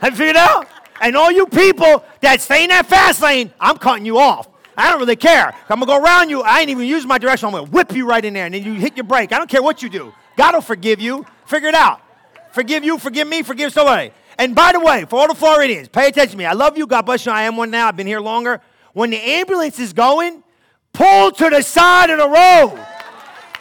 Have 0.00 0.14
you 0.14 0.16
figured 0.16 0.30
it 0.30 0.36
out? 0.36 0.66
And 1.00 1.16
all 1.16 1.30
you 1.30 1.46
people 1.46 2.04
that 2.22 2.40
stay 2.40 2.64
in 2.64 2.70
that 2.70 2.86
fast 2.86 3.22
lane, 3.22 3.52
I'm 3.60 3.78
cutting 3.78 4.04
you 4.04 4.18
off. 4.18 4.48
I 4.76 4.90
don't 4.90 4.98
really 4.98 5.14
care. 5.14 5.54
I'm 5.68 5.78
gonna 5.78 5.86
go 5.86 6.02
around 6.02 6.30
you. 6.30 6.42
I 6.42 6.58
ain't 6.58 6.70
even 6.70 6.86
use 6.86 7.06
my 7.06 7.18
direction. 7.18 7.46
I'm 7.46 7.52
gonna 7.52 7.70
whip 7.70 7.92
you 7.92 8.04
right 8.04 8.24
in 8.24 8.34
there, 8.34 8.46
and 8.46 8.52
then 8.52 8.64
you 8.64 8.74
hit 8.74 8.96
your 8.96 9.04
brake. 9.04 9.32
I 9.32 9.38
don't 9.38 9.48
care 9.48 9.62
what 9.62 9.80
you 9.80 9.88
do. 9.88 10.12
God 10.36 10.54
will 10.54 10.60
forgive 10.60 11.00
you. 11.00 11.24
Figure 11.46 11.68
it 11.68 11.74
out. 11.76 12.00
Forgive 12.50 12.82
you. 12.82 12.98
Forgive 12.98 13.28
me. 13.28 13.44
Forgive 13.44 13.72
somebody. 13.72 14.10
And 14.36 14.56
by 14.56 14.72
the 14.72 14.80
way, 14.80 15.04
for 15.04 15.20
all 15.20 15.28
the 15.28 15.36
Floridians, 15.36 15.86
pay 15.86 16.08
attention 16.08 16.32
to 16.32 16.36
me. 16.36 16.46
I 16.46 16.54
love 16.54 16.76
you. 16.76 16.88
God 16.88 17.02
bless 17.02 17.26
you. 17.26 17.30
I 17.30 17.42
am 17.44 17.56
one 17.56 17.70
now. 17.70 17.86
I've 17.86 17.96
been 17.96 18.08
here 18.08 18.18
longer. 18.18 18.60
When 18.92 19.10
the 19.10 19.20
ambulance 19.20 19.78
is 19.78 19.92
going, 19.92 20.42
pull 20.92 21.30
to 21.30 21.50
the 21.50 21.62
side 21.62 22.10
of 22.10 22.18
the 22.18 22.28
road. 22.28 22.84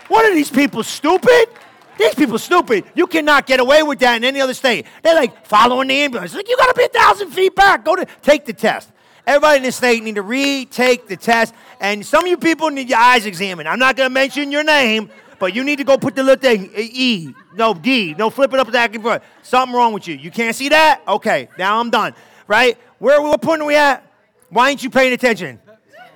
What 0.07 0.25
are 0.25 0.33
these 0.33 0.49
people 0.49 0.81
stupid? 0.81 1.49
These 1.97 2.15
people 2.15 2.37
stupid. 2.39 2.85
You 2.95 3.07
cannot 3.07 3.45
get 3.45 3.59
away 3.59 3.83
with 3.83 3.99
that 3.99 4.15
in 4.15 4.23
any 4.23 4.41
other 4.41 4.53
state. 4.53 4.85
They're 5.03 5.15
like 5.15 5.45
following 5.45 5.87
the 5.87 5.95
ambulance. 5.95 6.33
Like 6.33 6.47
you 6.47 6.57
got 6.57 6.67
to 6.67 6.73
be 6.73 6.85
a 6.85 6.87
thousand 6.89 7.31
feet 7.31 7.55
back. 7.55 7.85
Go 7.85 7.95
to 7.95 8.05
take 8.21 8.45
the 8.45 8.53
test. 8.53 8.89
Everybody 9.25 9.57
in 9.57 9.63
the 9.63 9.71
state 9.71 10.03
need 10.03 10.15
to 10.15 10.21
retake 10.21 11.07
the 11.07 11.15
test. 11.15 11.53
And 11.79 12.05
some 12.05 12.25
of 12.25 12.29
you 12.29 12.37
people 12.37 12.69
need 12.69 12.89
your 12.89 12.99
eyes 12.99 13.25
examined. 13.25 13.69
I'm 13.69 13.79
not 13.79 13.95
going 13.95 14.09
to 14.09 14.13
mention 14.13 14.51
your 14.51 14.63
name, 14.63 15.09
but 15.39 15.55
you 15.55 15.63
need 15.63 15.77
to 15.77 15.83
go 15.83 15.97
put 15.97 16.15
the 16.15 16.23
little 16.23 16.41
thing 16.41 16.71
E, 16.75 17.33
no 17.55 17.73
D, 17.73 18.15
no 18.17 18.29
flip 18.29 18.53
it 18.53 18.59
up 18.59 18.71
back 18.71 18.93
and 18.95 19.03
front. 19.03 19.23
Something 19.41 19.75
wrong 19.75 19.93
with 19.93 20.07
you. 20.07 20.15
You 20.15 20.31
can't 20.31 20.55
see 20.55 20.69
that? 20.69 21.01
Okay, 21.07 21.49
now 21.57 21.79
I'm 21.79 21.89
done. 21.89 22.15
Right? 22.47 22.77
Where 22.99 23.21
what 23.21 23.41
point 23.41 23.61
are 23.61 23.65
we 23.65 23.75
at? 23.75 24.05
Why 24.49 24.69
ain't 24.69 24.83
you 24.83 24.89
paying 24.89 25.13
attention? 25.13 25.59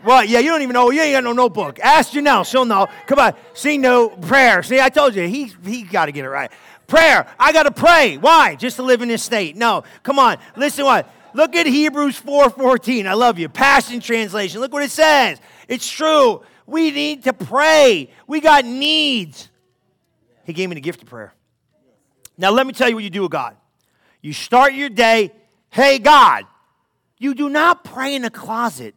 What? 0.03 0.29
Yeah, 0.29 0.39
you 0.39 0.49
don't 0.49 0.61
even 0.61 0.73
know. 0.73 0.89
You 0.91 1.01
ain't 1.01 1.13
got 1.13 1.23
no 1.23 1.33
notebook. 1.33 1.79
Ask 1.79 2.13
Janelle. 2.13 2.45
She'll 2.45 2.65
know. 2.65 2.87
Come 3.07 3.19
on. 3.19 3.33
See, 3.53 3.77
no 3.77 4.09
prayer. 4.09 4.63
See, 4.63 4.79
I 4.79 4.89
told 4.89 5.15
you, 5.15 5.27
he, 5.27 5.51
he 5.65 5.83
got 5.83 6.05
to 6.05 6.11
get 6.11 6.25
it 6.25 6.29
right. 6.29 6.51
Prayer. 6.87 7.27
I 7.39 7.51
got 7.51 7.63
to 7.63 7.71
pray. 7.71 8.17
Why? 8.17 8.55
Just 8.55 8.77
to 8.77 8.83
live 8.83 9.01
in 9.01 9.09
this 9.09 9.23
state. 9.23 9.55
No. 9.55 9.83
Come 10.03 10.19
on. 10.19 10.37
Listen 10.55 10.85
what? 10.85 11.09
Look 11.33 11.55
at 11.55 11.65
Hebrews 11.65 12.19
4.14. 12.21 13.05
I 13.05 13.13
love 13.13 13.37
you. 13.37 13.49
Passion 13.49 13.99
Translation. 13.99 14.61
Look 14.61 14.71
what 14.71 14.83
it 14.83 14.91
says. 14.91 15.39
It's 15.67 15.89
true. 15.89 16.41
We 16.65 16.91
need 16.91 17.23
to 17.23 17.33
pray. 17.33 18.09
We 18.27 18.39
got 18.39 18.65
needs. 18.65 19.49
He 20.45 20.53
gave 20.53 20.69
me 20.69 20.75
the 20.75 20.81
gift 20.81 21.01
of 21.01 21.09
prayer. 21.09 21.33
Now, 22.37 22.51
let 22.51 22.67
me 22.67 22.73
tell 22.73 22.87
you 22.87 22.95
what 22.95 23.03
you 23.03 23.09
do 23.09 23.23
with 23.23 23.31
God. 23.31 23.55
You 24.21 24.33
start 24.33 24.73
your 24.73 24.89
day, 24.89 25.31
hey, 25.69 25.99
God. 25.99 26.45
You 27.17 27.33
do 27.33 27.49
not 27.49 27.83
pray 27.83 28.15
in 28.15 28.25
a 28.25 28.29
closet. 28.29 28.93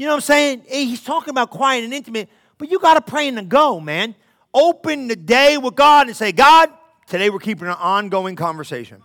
You 0.00 0.06
know 0.06 0.12
what 0.12 0.16
I'm 0.16 0.22
saying? 0.22 0.62
He's 0.66 1.02
talking 1.02 1.28
about 1.28 1.50
quiet 1.50 1.84
and 1.84 1.92
intimate, 1.92 2.30
but 2.56 2.70
you 2.70 2.78
got 2.78 2.94
to 2.94 3.02
pray 3.02 3.28
in 3.28 3.34
the 3.34 3.42
go, 3.42 3.80
man. 3.80 4.14
Open 4.54 5.08
the 5.08 5.14
day 5.14 5.58
with 5.58 5.74
God 5.74 6.06
and 6.06 6.16
say, 6.16 6.32
God, 6.32 6.70
today 7.06 7.28
we're 7.28 7.38
keeping 7.38 7.68
an 7.68 7.74
ongoing 7.74 8.34
conversation. 8.34 9.02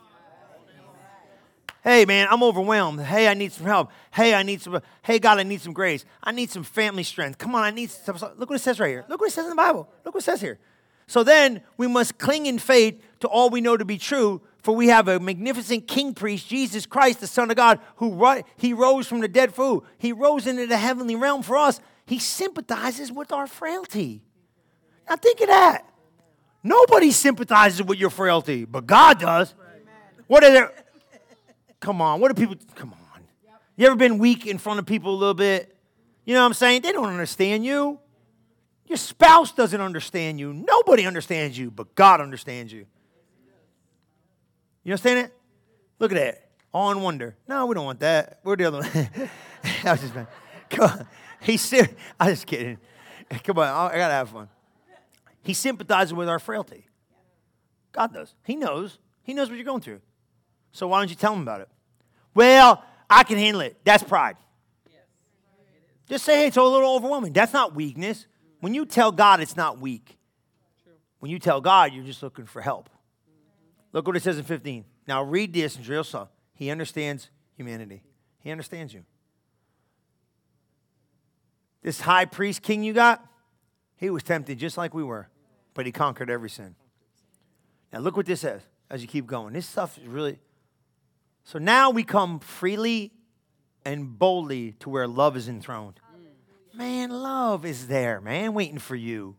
Hey, 1.84 2.06
man, 2.06 2.30
I'm 2.32 2.42
overwhelmed. 2.42 3.02
Hey, 3.02 3.28
I 3.28 3.34
need 3.34 3.52
some 3.52 3.66
help. 3.66 3.92
Hey, 4.10 4.34
I 4.34 4.44
need 4.44 4.62
some. 4.62 4.82
Hey, 5.02 5.20
God, 5.20 5.38
I 5.38 5.44
need 5.44 5.60
some 5.60 5.74
grace. 5.74 6.06
I 6.24 6.32
need 6.32 6.50
some 6.50 6.64
family 6.64 7.04
strength. 7.04 7.40
Come 7.40 7.56
on, 7.56 7.64
I 7.64 7.72
need 7.72 7.92
some. 7.92 8.16
Look 8.38 8.50
what 8.50 8.56
it 8.56 8.64
says 8.64 8.80
right 8.80 8.88
here. 8.88 9.04
Look 9.10 9.20
what 9.20 9.28
it 9.28 9.34
says 9.34 9.44
in 9.44 9.50
the 9.50 9.56
Bible. 9.58 9.90
Look 10.06 10.14
what 10.14 10.24
it 10.24 10.26
says 10.26 10.40
here. 10.40 10.60
So 11.08 11.26
then 11.26 11.62
we 11.76 11.88
must 11.88 12.18
cling 12.20 12.46
in 12.46 12.58
faith 12.58 13.04
to 13.20 13.28
all 13.28 13.50
we 13.50 13.60
know 13.60 13.76
to 13.76 13.84
be 13.84 13.98
true, 13.98 14.42
for 14.66 14.76
we 14.76 14.88
have 14.88 15.08
a 15.08 15.20
magnificent 15.20 15.88
king 15.88 16.16
priest, 16.16 16.48
Jesus 16.48 16.88
Christ, 16.88 17.20
the 17.20 17.28
Son 17.28 17.52
of 17.52 17.56
God, 17.56 17.80
who 17.98 18.42
he 18.58 18.74
rose 18.74 19.06
from 19.06 19.20
the 19.20 19.28
dead 19.28 19.54
for 19.54 19.64
who? 19.64 19.84
He 20.00 20.12
rose 20.12 20.48
into 20.48 20.66
the 20.66 20.76
heavenly 20.76 21.16
realm 21.16 21.44
for 21.44 21.56
us. 21.56 21.80
He 22.08 22.18
sympathizes 22.18 23.12
with 23.12 23.32
our 23.32 23.46
frailty. 23.46 24.24
Now 25.08 25.18
think 25.18 25.40
of 25.42 25.50
that. 25.50 25.88
Nobody 26.64 27.12
sympathizes 27.12 27.84
with 27.84 28.00
your 28.00 28.10
frailty, 28.10 28.66
but 28.66 28.88
God 28.88 29.20
does. 29.20 29.54
What 30.26 30.44
are 30.44 30.52
there? 30.52 30.74
Come 31.80 32.02
on. 32.02 32.20
What 32.20 32.36
do 32.36 32.42
people? 32.42 32.56
Come 32.74 32.92
on. 32.92 33.22
You 33.76 33.86
ever 33.86 33.96
been 33.96 34.18
weak 34.18 34.48
in 34.48 34.58
front 34.58 34.80
of 34.80 34.88
people 34.88 35.14
a 35.14 35.20
little 35.20 35.36
bit? 35.36 35.78
You 36.26 36.34
know 36.34 36.40
what 36.40 36.48
I'm 36.48 36.54
saying? 36.56 36.82
They 36.82 36.92
don't 36.92 37.06
understand 37.06 37.64
you. 37.64 38.00
Your 38.88 38.98
spouse 38.98 39.52
doesn't 39.52 39.80
understand 39.80 40.40
you. 40.40 40.54
Nobody 40.54 41.06
understands 41.06 41.56
you, 41.56 41.70
but 41.70 41.94
God 41.94 42.20
understands 42.20 42.74
you. 42.74 42.88
You 44.86 44.92
understand 44.92 45.20
it? 45.20 45.34
Look 46.00 46.14
at 46.14 46.16
that. 46.16 46.50
All 46.74 46.92
in 46.92 47.02
wonder. 47.02 47.36
No, 47.48 47.66
we 47.66 47.74
don't 47.76 47.86
want 47.86 48.00
that. 48.00 48.40
We're 48.44 48.56
the 48.56 48.66
other 48.66 48.80
one. 48.80 48.90
I 49.84 49.92
was 49.92 50.02
just, 50.02 50.16
man. 50.16 50.28
come 50.70 50.90
on. 50.90 51.08
He's 51.42 51.62
serious. 51.62 51.92
I'm 52.20 52.30
just 52.30 52.46
kidding. 52.46 52.78
Come 53.44 53.58
on. 53.60 53.68
I 53.68 53.98
got 53.98 54.08
to 54.08 54.14
have 54.14 54.30
fun. 54.30 54.48
He 55.42 55.54
sympathizes 55.54 56.14
with 56.14 56.30
our 56.30 56.40
frailty. 56.40 56.86
God 57.92 58.14
does. 58.14 58.36
He 58.44 58.56
knows. 58.56 59.00
He 59.24 59.34
knows 59.34 59.50
what 59.50 59.56
you're 59.56 59.66
going 59.66 59.82
through. 59.82 60.02
So 60.72 60.88
why 60.88 61.00
don't 61.00 61.10
you 61.10 61.16
tell 61.16 61.34
him 61.34 61.42
about 61.42 61.62
it? 61.62 61.70
Well, 62.34 62.84
I 63.10 63.24
can 63.24 63.38
handle 63.38 63.62
it. 63.62 63.78
That's 63.84 64.04
pride. 64.04 64.38
Just 66.08 66.26
say, 66.26 66.42
hey, 66.42 66.48
it's 66.48 66.58
a 66.58 66.62
little 66.62 66.96
overwhelming. 66.96 67.34
That's 67.34 67.54
not 67.54 67.74
weakness. 67.74 68.28
When 68.60 68.76
you 68.76 68.86
tell 68.86 69.12
God, 69.12 69.40
it's 69.40 69.56
not 69.56 69.80
weak. 69.80 70.18
When 71.20 71.32
you 71.32 71.40
tell 71.40 71.62
God, 71.62 71.94
you're 71.94 72.04
just 72.04 72.22
looking 72.22 72.46
for 72.46 72.62
help. 72.62 72.90
Look 73.96 74.08
what 74.08 74.18
it 74.18 74.24
says 74.24 74.38
in 74.38 74.44
15. 74.44 74.84
Now 75.08 75.24
read 75.24 75.54
this 75.54 75.78
in 75.78 75.84
Jerusalem. 75.84 76.28
He 76.54 76.70
understands 76.70 77.30
humanity. 77.56 78.04
He 78.40 78.52
understands 78.52 78.94
you. 78.94 79.06
This 81.82 82.02
high 82.02 82.26
priest 82.26 82.62
king 82.62 82.84
you 82.84 82.92
got, 82.92 83.26
he 83.96 84.10
was 84.10 84.22
tempted 84.22 84.60
just 84.60 84.78
like 84.78 84.94
we 84.94 85.02
were, 85.02 85.30
but 85.74 85.86
he 85.86 85.94
conquered 85.94 86.30
every 86.30 86.50
sin. 86.50 86.76
Now 87.94 88.00
look 88.00 88.18
what 88.18 88.26
this 88.26 88.42
says 88.42 88.64
as 88.90 89.02
you 89.02 89.08
keep 89.08 89.28
going. 89.28 89.54
This 89.54 89.66
stuff 89.66 89.98
is 89.98 90.08
really. 90.08 90.40
So 91.46 91.58
now 91.58 91.90
we 91.90 92.04
come 92.04 92.40
freely 92.40 93.14
and 93.86 94.20
boldly 94.20 94.74
to 94.82 94.90
where 94.90 95.08
love 95.08 95.38
is 95.38 95.48
enthroned. 95.48 96.02
Man, 96.74 97.12
love 97.12 97.64
is 97.64 97.88
there, 97.88 98.20
man, 98.20 98.54
waiting 98.54 98.80
for 98.80 98.98
you. 98.98 99.38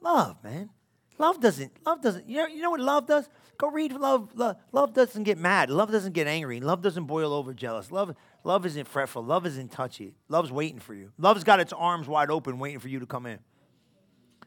Love, 0.00 0.36
man. 0.44 0.70
Love 1.18 1.40
doesn't, 1.40 1.72
love 1.84 2.00
doesn't, 2.00 2.28
you 2.28 2.36
know, 2.36 2.46
you 2.46 2.62
know 2.62 2.70
what 2.70 2.78
love 2.78 3.06
does? 3.08 3.28
Go 3.58 3.70
read 3.70 3.92
love, 3.92 4.30
love. 4.36 4.56
Love 4.70 4.94
doesn't 4.94 5.24
get 5.24 5.36
mad. 5.36 5.68
Love 5.68 5.90
doesn't 5.90 6.12
get 6.12 6.28
angry. 6.28 6.60
Love 6.60 6.80
doesn't 6.80 7.04
boil 7.04 7.32
over 7.32 7.52
jealous. 7.52 7.90
Love, 7.90 8.14
love 8.44 8.64
isn't 8.64 8.86
fretful. 8.86 9.22
Love 9.22 9.46
isn't 9.46 9.72
touchy. 9.72 10.14
Love's 10.28 10.52
waiting 10.52 10.78
for 10.78 10.94
you. 10.94 11.10
Love's 11.18 11.42
got 11.42 11.58
its 11.58 11.72
arms 11.72 12.06
wide 12.06 12.30
open, 12.30 12.60
waiting 12.60 12.78
for 12.78 12.88
you 12.88 13.00
to 13.00 13.06
come 13.06 13.26
in. 13.26 13.40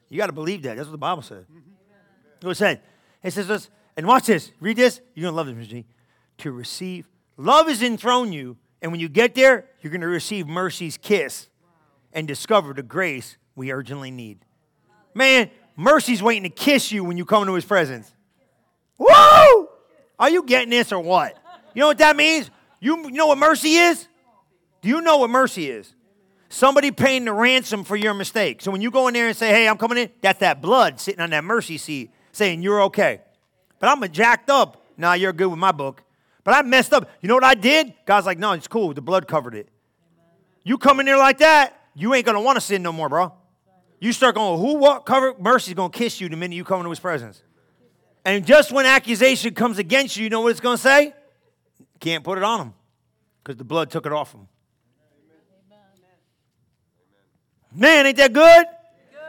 You 0.07 0.17
got 0.17 0.27
to 0.27 0.33
believe 0.33 0.61
that. 0.63 0.77
That's 0.77 0.87
what 0.87 0.93
the 0.93 0.97
Bible 0.97 1.21
says. 1.21 1.45
Mm-hmm. 1.45 2.49
It 2.49 2.55
said. 2.55 2.81
It 3.23 3.33
says 3.33 3.47
this, 3.47 3.69
and 3.97 4.07
watch 4.07 4.25
this. 4.25 4.51
Read 4.59 4.77
this. 4.77 4.99
You're 5.13 5.27
gonna 5.27 5.37
love 5.37 5.55
this, 5.55 5.67
G. 5.67 5.85
To 6.39 6.51
receive. 6.51 7.07
Love 7.37 7.69
is 7.69 7.83
enthroned 7.83 8.33
you, 8.33 8.57
and 8.81 8.91
when 8.91 8.99
you 8.99 9.09
get 9.09 9.35
there, 9.35 9.67
you're 9.81 9.91
gonna 9.91 10.07
receive 10.07 10.47
mercy's 10.47 10.97
kiss 10.97 11.49
and 12.13 12.27
discover 12.27 12.73
the 12.73 12.83
grace 12.83 13.37
we 13.55 13.71
urgently 13.71 14.09
need. 14.09 14.39
Man, 15.13 15.51
mercy's 15.75 16.23
waiting 16.23 16.43
to 16.43 16.49
kiss 16.49 16.91
you 16.91 17.03
when 17.03 17.17
you 17.17 17.25
come 17.25 17.43
into 17.43 17.53
his 17.53 17.65
presence. 17.65 18.11
Woo! 19.01 19.67
Are 20.19 20.29
you 20.29 20.43
getting 20.43 20.69
this 20.69 20.91
or 20.91 21.01
what? 21.01 21.35
You 21.73 21.79
know 21.79 21.87
what 21.87 21.97
that 21.97 22.15
means? 22.15 22.51
You, 22.79 23.05
you 23.05 23.11
know 23.11 23.27
what 23.27 23.39
mercy 23.39 23.75
is? 23.75 24.07
Do 24.81 24.89
you 24.89 25.01
know 25.01 25.17
what 25.17 25.31
mercy 25.31 25.71
is? 25.71 25.93
Somebody 26.49 26.91
paying 26.91 27.25
the 27.25 27.33
ransom 27.33 27.83
for 27.83 27.95
your 27.95 28.13
mistake. 28.13 28.61
So 28.61 28.69
when 28.71 28.81
you 28.81 28.91
go 28.91 29.07
in 29.07 29.15
there 29.15 29.27
and 29.27 29.35
say, 29.35 29.49
hey, 29.49 29.67
I'm 29.67 29.77
coming 29.77 29.97
in, 29.97 30.09
that's 30.21 30.39
that 30.39 30.61
blood 30.61 30.99
sitting 30.99 31.21
on 31.21 31.31
that 31.31 31.43
mercy 31.43 31.77
seat 31.77 32.11
saying 32.31 32.61
you're 32.61 32.83
okay. 32.83 33.21
But 33.79 33.89
I'm 33.89 34.03
a 34.03 34.07
jacked 34.07 34.51
up. 34.51 34.85
Nah, 34.97 35.13
you're 35.13 35.33
good 35.33 35.47
with 35.47 35.59
my 35.59 35.71
book. 35.71 36.03
But 36.43 36.53
I 36.53 36.61
messed 36.61 36.93
up. 36.93 37.09
You 37.21 37.29
know 37.29 37.35
what 37.35 37.43
I 37.43 37.55
did? 37.55 37.93
God's 38.05 38.27
like, 38.27 38.37
no, 38.37 38.51
it's 38.51 38.67
cool. 38.67 38.93
The 38.93 39.01
blood 39.01 39.27
covered 39.27 39.55
it. 39.55 39.69
You 40.63 40.77
come 40.77 40.99
in 40.99 41.07
there 41.07 41.17
like 41.17 41.39
that, 41.39 41.79
you 41.95 42.13
ain't 42.13 42.25
gonna 42.25 42.41
want 42.41 42.57
to 42.57 42.61
sin 42.61 42.83
no 42.83 42.91
more, 42.91 43.09
bro. 43.09 43.33
You 43.99 44.13
start 44.13 44.35
going, 44.35 44.59
who 44.59 44.75
what 44.75 45.05
cover 45.05 45.33
mercy's 45.39 45.73
gonna 45.73 45.89
kiss 45.89 46.21
you 46.21 46.29
the 46.29 46.35
minute 46.35 46.55
you 46.55 46.63
come 46.63 46.79
into 46.79 46.91
his 46.91 46.99
presence. 46.99 47.41
And 48.23 48.45
just 48.45 48.71
when 48.71 48.85
accusation 48.85 49.53
comes 49.53 49.79
against 49.79 50.17
you, 50.17 50.23
you 50.25 50.29
know 50.29 50.41
what 50.41 50.51
it's 50.51 50.59
gonna 50.59 50.77
say? 50.77 51.13
Can't 51.99 52.23
put 52.23 52.37
it 52.37 52.43
on 52.43 52.59
him. 52.59 52.73
Because 53.43 53.57
the 53.57 53.63
blood 53.63 53.89
took 53.89 54.05
it 54.05 54.11
off 54.11 54.33
him. 54.33 54.47
Man, 57.73 58.05
ain't 58.05 58.17
that 58.17 58.33
good? 58.33 58.65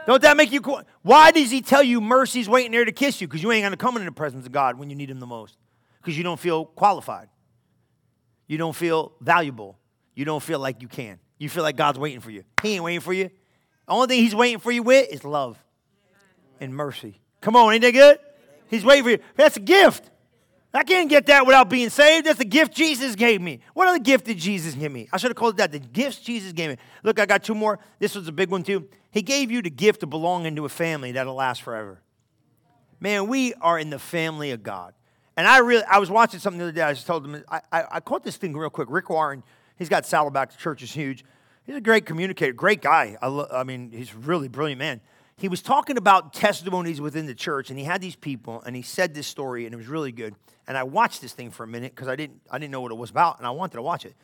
Don't 0.05 0.21
that 0.21 0.35
make 0.35 0.51
you? 0.51 0.61
Why 1.01 1.31
does 1.31 1.49
he 1.49 1.61
tell 1.61 1.81
you 1.81 2.01
mercy's 2.01 2.49
waiting 2.49 2.71
there 2.71 2.83
to 2.83 2.91
kiss 2.91 3.21
you? 3.21 3.27
Because 3.27 3.41
you 3.41 3.51
ain't 3.51 3.63
gonna 3.63 3.77
come 3.77 3.95
into 3.95 4.05
the 4.05 4.11
presence 4.11 4.45
of 4.45 4.51
God 4.51 4.77
when 4.77 4.89
you 4.89 4.95
need 4.95 5.09
him 5.09 5.19
the 5.19 5.25
most. 5.25 5.57
Because 6.01 6.17
you 6.17 6.23
don't 6.23 6.39
feel 6.39 6.65
qualified. 6.65 7.29
You 8.47 8.57
don't 8.57 8.75
feel 8.75 9.13
valuable. 9.21 9.79
You 10.13 10.25
don't 10.25 10.43
feel 10.43 10.59
like 10.59 10.81
you 10.81 10.87
can. 10.87 11.19
You 11.39 11.49
feel 11.49 11.63
like 11.63 11.77
God's 11.77 11.97
waiting 11.97 12.19
for 12.19 12.31
you. 12.31 12.43
He 12.61 12.75
ain't 12.75 12.83
waiting 12.83 12.99
for 12.99 13.13
you. 13.13 13.29
The 13.87 13.93
only 13.93 14.07
thing 14.07 14.19
he's 14.19 14.35
waiting 14.35 14.59
for 14.59 14.71
you 14.71 14.83
with 14.83 15.09
is 15.11 15.23
love 15.23 15.57
and 16.59 16.75
mercy. 16.75 17.21
Come 17.41 17.55
on, 17.55 17.73
ain't 17.73 17.81
that 17.81 17.91
good? 17.91 18.19
He's 18.69 18.85
waiting 18.85 19.03
for 19.03 19.09
you. 19.11 19.19
That's 19.35 19.57
a 19.57 19.61
gift. 19.61 20.09
I 20.73 20.83
can't 20.83 21.07
get 21.07 21.27
that 21.27 21.45
without 21.45 21.69
being 21.69 21.89
saved. 21.89 22.25
That's 22.25 22.39
the 22.39 22.45
gift 22.45 22.73
Jesus 22.73 23.15
gave 23.15 23.41
me. 23.41 23.59
What 23.75 23.87
other 23.87 23.99
gift 23.99 24.25
did 24.25 24.39
Jesus 24.39 24.73
give 24.73 24.91
me? 24.91 25.07
I 25.13 25.17
should 25.17 25.29
have 25.29 25.37
called 25.37 25.55
it 25.55 25.57
that. 25.57 25.71
The 25.71 25.79
gifts 25.79 26.19
Jesus 26.19 26.51
gave 26.51 26.71
me. 26.71 26.77
Look, 27.03 27.19
I 27.19 27.27
got 27.27 27.43
two 27.43 27.53
more. 27.53 27.77
This 27.99 28.15
was 28.15 28.27
a 28.27 28.31
big 28.31 28.49
one 28.49 28.63
too. 28.63 28.89
He 29.11 29.21
gave 29.21 29.51
you 29.51 29.61
the 29.61 29.69
gift 29.69 30.01
of 30.01 30.09
belonging 30.09 30.55
to 30.55 30.65
a 30.65 30.69
family 30.69 31.11
that'll 31.11 31.35
last 31.35 31.61
forever. 31.61 32.01
Man, 32.99 33.27
we 33.27 33.53
are 33.55 33.77
in 33.77 33.91
the 33.91 33.99
family 33.99 34.49
of 34.49 34.63
God. 34.63 34.95
And 35.37 35.47
I 35.47 35.59
really, 35.59 35.83
I 35.83 35.99
was 35.99 36.09
watching 36.09 36.39
something 36.39 36.57
the 36.57 36.65
other 36.65 36.71
day. 36.71 36.81
I 36.81 36.93
just 36.93 37.05
told 37.05 37.23
them, 37.23 37.43
I, 37.49 37.61
I, 37.71 37.83
I 37.91 37.99
caught 37.99 38.23
this 38.23 38.37
thing 38.37 38.55
real 38.55 38.69
quick. 38.71 38.87
Rick 38.89 39.09
Warren, 39.09 39.43
he's 39.77 39.89
got 39.89 40.05
Saddleback. 40.07 40.51
The 40.51 40.57
church 40.57 40.81
is 40.81 40.91
huge. 40.91 41.23
He's 41.65 41.75
a 41.75 41.81
great 41.81 42.05
communicator, 42.05 42.53
great 42.53 42.81
guy. 42.81 43.17
I, 43.21 43.27
lo- 43.27 43.47
I 43.51 43.63
mean, 43.63 43.91
he's 43.91 44.13
a 44.13 44.17
really 44.17 44.47
brilliant 44.47 44.79
man. 44.79 45.01
He 45.37 45.47
was 45.47 45.61
talking 45.61 45.97
about 45.97 46.33
testimonies 46.33 47.01
within 47.01 47.25
the 47.25 47.35
church, 47.35 47.69
and 47.69 47.79
he 47.79 47.85
had 47.85 48.01
these 48.01 48.15
people, 48.15 48.61
and 48.65 48.75
he 48.75 48.81
said 48.81 49.13
this 49.13 49.27
story, 49.27 49.65
and 49.65 49.73
it 49.73 49.77
was 49.77 49.87
really 49.87 50.11
good. 50.11 50.35
And 50.67 50.77
I 50.77 50.83
watched 50.83 51.21
this 51.21 51.33
thing 51.33 51.51
for 51.51 51.63
a 51.63 51.67
minute 51.67 51.93
because 51.93 52.07
I 52.07 52.15
didn't, 52.15 52.41
I 52.49 52.59
didn't 52.59 52.71
know 52.71 52.81
what 52.81 52.91
it 52.91 52.97
was 52.97 53.09
about, 53.09 53.39
and 53.39 53.47
I 53.47 53.51
wanted 53.51 53.75
to 53.75 53.81
watch 53.81 54.05
it 54.05 54.15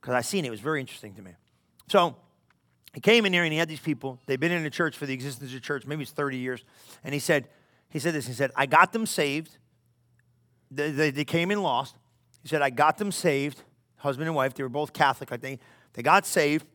because 0.00 0.14
I 0.14 0.20
seen 0.20 0.44
it. 0.44 0.48
It 0.48 0.52
was 0.52 0.60
very 0.60 0.80
interesting 0.80 1.14
to 1.14 1.22
me. 1.22 1.32
So 1.88 2.16
he 2.92 3.00
came 3.00 3.26
in 3.26 3.32
here, 3.32 3.44
and 3.44 3.52
he 3.52 3.58
had 3.58 3.68
these 3.68 3.80
people. 3.80 4.20
They've 4.26 4.38
been 4.38 4.52
in 4.52 4.62
the 4.62 4.70
church 4.70 4.96
for 4.96 5.06
the 5.06 5.14
existence 5.14 5.50
of 5.50 5.54
the 5.54 5.60
church, 5.60 5.86
maybe 5.86 6.02
it's 6.02 6.12
30 6.12 6.36
years. 6.36 6.62
And 7.02 7.14
he 7.14 7.20
said, 7.20 7.48
he 7.90 7.98
said 7.98 8.14
this. 8.14 8.26
He 8.26 8.34
said, 8.34 8.50
I 8.54 8.66
got 8.66 8.92
them 8.92 9.06
saved. 9.06 9.56
They, 10.70 10.90
they, 10.90 11.10
they 11.10 11.24
came 11.24 11.50
in 11.50 11.62
lost. 11.62 11.96
He 12.42 12.48
said, 12.48 12.62
I 12.62 12.70
got 12.70 12.98
them 12.98 13.10
saved, 13.10 13.62
husband 13.96 14.28
and 14.28 14.36
wife. 14.36 14.54
They 14.54 14.62
were 14.62 14.68
both 14.68 14.92
Catholic, 14.92 15.32
I 15.32 15.38
think. 15.38 15.60
They 15.94 16.02
got 16.02 16.26
saved. 16.26 16.66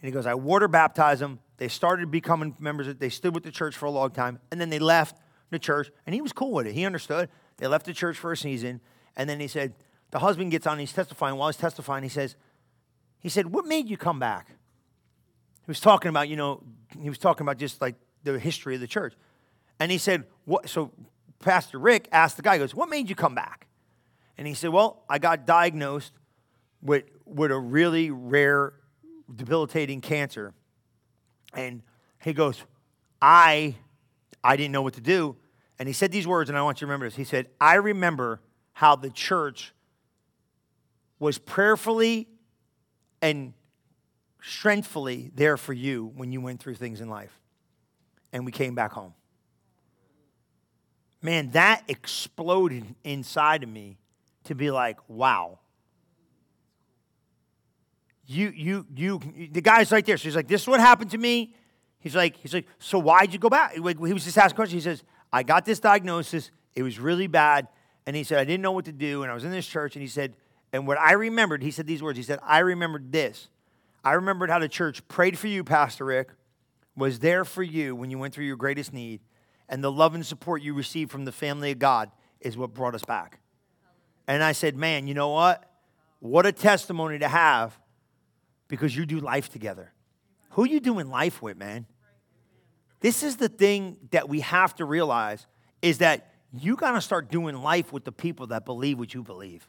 And 0.00 0.08
he 0.08 0.12
goes, 0.12 0.26
I 0.26 0.34
water 0.34 0.68
baptized 0.68 1.20
them. 1.20 1.40
They 1.58 1.68
started 1.68 2.10
becoming 2.10 2.54
members. 2.58 2.94
They 2.96 3.08
stood 3.08 3.34
with 3.34 3.44
the 3.44 3.50
church 3.50 3.76
for 3.76 3.86
a 3.86 3.90
long 3.90 4.10
time. 4.10 4.40
And 4.50 4.60
then 4.60 4.70
they 4.70 4.78
left 4.78 5.16
the 5.50 5.58
church. 5.58 5.90
And 6.04 6.14
he 6.14 6.20
was 6.20 6.32
cool 6.32 6.52
with 6.52 6.66
it. 6.66 6.74
He 6.74 6.84
understood. 6.84 7.28
They 7.56 7.66
left 7.66 7.86
the 7.86 7.94
church 7.94 8.18
for 8.18 8.32
a 8.32 8.36
season. 8.36 8.80
And 9.16 9.28
then 9.28 9.40
he 9.40 9.48
said, 9.48 9.74
the 10.10 10.18
husband 10.18 10.50
gets 10.50 10.66
on, 10.66 10.78
he's 10.78 10.92
testifying. 10.92 11.36
While 11.36 11.48
he's 11.48 11.56
testifying, 11.56 12.02
he 12.02 12.08
says, 12.08 12.36
he 13.20 13.28
said, 13.28 13.46
what 13.46 13.64
made 13.64 13.88
you 13.88 13.96
come 13.96 14.18
back? 14.18 14.48
He 14.48 15.70
was 15.70 15.80
talking 15.80 16.10
about, 16.10 16.28
you 16.28 16.36
know, 16.36 16.62
he 17.00 17.08
was 17.08 17.18
talking 17.18 17.44
about 17.44 17.58
just 17.58 17.80
like 17.80 17.96
the 18.22 18.38
history 18.38 18.74
of 18.74 18.80
the 18.80 18.86
church. 18.86 19.14
And 19.80 19.90
he 19.90 19.98
said, 19.98 20.24
what? 20.44 20.68
So 20.68 20.92
Pastor 21.40 21.78
Rick 21.78 22.08
asked 22.12 22.36
the 22.36 22.42
guy, 22.42 22.58
goes, 22.58 22.74
what 22.74 22.88
made 22.88 23.08
you 23.08 23.16
come 23.16 23.34
back? 23.34 23.66
And 24.38 24.46
he 24.46 24.54
said, 24.54 24.70
well, 24.70 25.02
I 25.08 25.18
got 25.18 25.46
diagnosed 25.46 26.12
with, 26.82 27.04
with 27.24 27.50
a 27.50 27.58
really 27.58 28.10
rare 28.10 28.74
debilitating 29.34 30.00
cancer. 30.00 30.54
And 31.54 31.82
he 32.22 32.32
goes, 32.32 32.62
I, 33.20 33.76
I 34.42 34.56
didn't 34.56 34.72
know 34.72 34.82
what 34.82 34.94
to 34.94 35.00
do. 35.00 35.36
And 35.78 35.88
he 35.88 35.92
said 35.92 36.10
these 36.12 36.26
words, 36.26 36.48
and 36.50 36.58
I 36.58 36.62
want 36.62 36.78
you 36.78 36.80
to 36.80 36.86
remember 36.86 37.06
this. 37.06 37.16
He 37.16 37.24
said, 37.24 37.48
I 37.60 37.74
remember 37.74 38.40
how 38.72 38.96
the 38.96 39.10
church 39.10 39.72
was 41.18 41.38
prayerfully 41.38 42.28
and 43.22 43.54
strengthfully 44.42 45.30
there 45.34 45.56
for 45.56 45.72
you 45.72 46.12
when 46.14 46.32
you 46.32 46.40
went 46.40 46.60
through 46.60 46.74
things 46.74 47.00
in 47.00 47.08
life. 47.08 47.40
And 48.32 48.44
we 48.44 48.52
came 48.52 48.74
back 48.74 48.92
home. 48.92 49.14
Man, 51.22 51.50
that 51.50 51.82
exploded 51.88 52.94
inside 53.02 53.62
of 53.62 53.68
me 53.68 53.98
to 54.44 54.54
be 54.54 54.70
like, 54.70 54.98
wow 55.08 55.58
you, 58.26 58.52
you, 58.54 58.86
you, 58.94 59.20
the 59.52 59.60
guy's 59.60 59.92
right 59.92 60.04
there. 60.04 60.16
So 60.16 60.24
he's 60.24 60.36
like, 60.36 60.48
this 60.48 60.62
is 60.62 60.68
what 60.68 60.80
happened 60.80 61.10
to 61.12 61.18
me. 61.18 61.54
He's 62.00 62.14
like, 62.14 62.36
he's 62.36 62.54
like, 62.54 62.66
so 62.78 62.98
why'd 62.98 63.32
you 63.32 63.38
go 63.38 63.48
back? 63.48 63.74
He 63.74 63.80
was 63.80 64.24
just 64.24 64.38
asking 64.38 64.56
questions. 64.56 64.84
He 64.84 64.88
says, 64.90 65.02
I 65.32 65.42
got 65.42 65.64
this 65.64 65.80
diagnosis. 65.80 66.50
It 66.74 66.82
was 66.82 66.98
really 66.98 67.26
bad. 67.26 67.68
And 68.06 68.14
he 68.14 68.24
said, 68.24 68.38
I 68.38 68.44
didn't 68.44 68.62
know 68.62 68.72
what 68.72 68.84
to 68.84 68.92
do. 68.92 69.22
And 69.22 69.30
I 69.30 69.34
was 69.34 69.44
in 69.44 69.50
this 69.50 69.66
church. 69.66 69.96
And 69.96 70.02
he 70.02 70.08
said, 70.08 70.34
and 70.72 70.86
what 70.86 70.98
I 70.98 71.12
remembered, 71.12 71.62
he 71.62 71.70
said 71.70 71.86
these 71.86 72.02
words. 72.02 72.16
He 72.16 72.22
said, 72.22 72.38
I 72.42 72.58
remembered 72.58 73.10
this. 73.12 73.48
I 74.04 74.12
remembered 74.12 74.50
how 74.50 74.58
the 74.58 74.68
church 74.68 75.06
prayed 75.08 75.38
for 75.38 75.48
you, 75.48 75.64
Pastor 75.64 76.04
Rick, 76.04 76.30
was 76.96 77.18
there 77.18 77.44
for 77.44 77.62
you 77.62 77.96
when 77.96 78.10
you 78.10 78.18
went 78.18 78.34
through 78.34 78.44
your 78.44 78.56
greatest 78.56 78.92
need. 78.92 79.20
And 79.68 79.82
the 79.82 79.90
love 79.90 80.14
and 80.14 80.24
support 80.24 80.62
you 80.62 80.74
received 80.74 81.10
from 81.10 81.24
the 81.24 81.32
family 81.32 81.72
of 81.72 81.80
God 81.80 82.10
is 82.40 82.56
what 82.56 82.72
brought 82.72 82.94
us 82.94 83.04
back. 83.04 83.40
And 84.28 84.42
I 84.42 84.52
said, 84.52 84.76
man, 84.76 85.08
you 85.08 85.14
know 85.14 85.30
what? 85.30 85.68
What 86.20 86.46
a 86.46 86.52
testimony 86.52 87.18
to 87.18 87.28
have 87.28 87.76
because 88.68 88.96
you 88.96 89.06
do 89.06 89.20
life 89.20 89.50
together. 89.50 89.92
Who 90.50 90.64
you 90.64 90.80
doing 90.80 91.08
life 91.08 91.42
with, 91.42 91.56
man? 91.56 91.86
This 93.00 93.22
is 93.22 93.36
the 93.36 93.48
thing 93.48 93.98
that 94.10 94.28
we 94.28 94.40
have 94.40 94.74
to 94.76 94.84
realize 94.84 95.46
is 95.82 95.98
that 95.98 96.32
you 96.52 96.76
got 96.76 96.92
to 96.92 97.00
start 97.00 97.30
doing 97.30 97.56
life 97.56 97.92
with 97.92 98.04
the 98.04 98.12
people 98.12 98.48
that 98.48 98.64
believe 98.64 98.98
what 98.98 99.12
you 99.14 99.22
believe. 99.22 99.68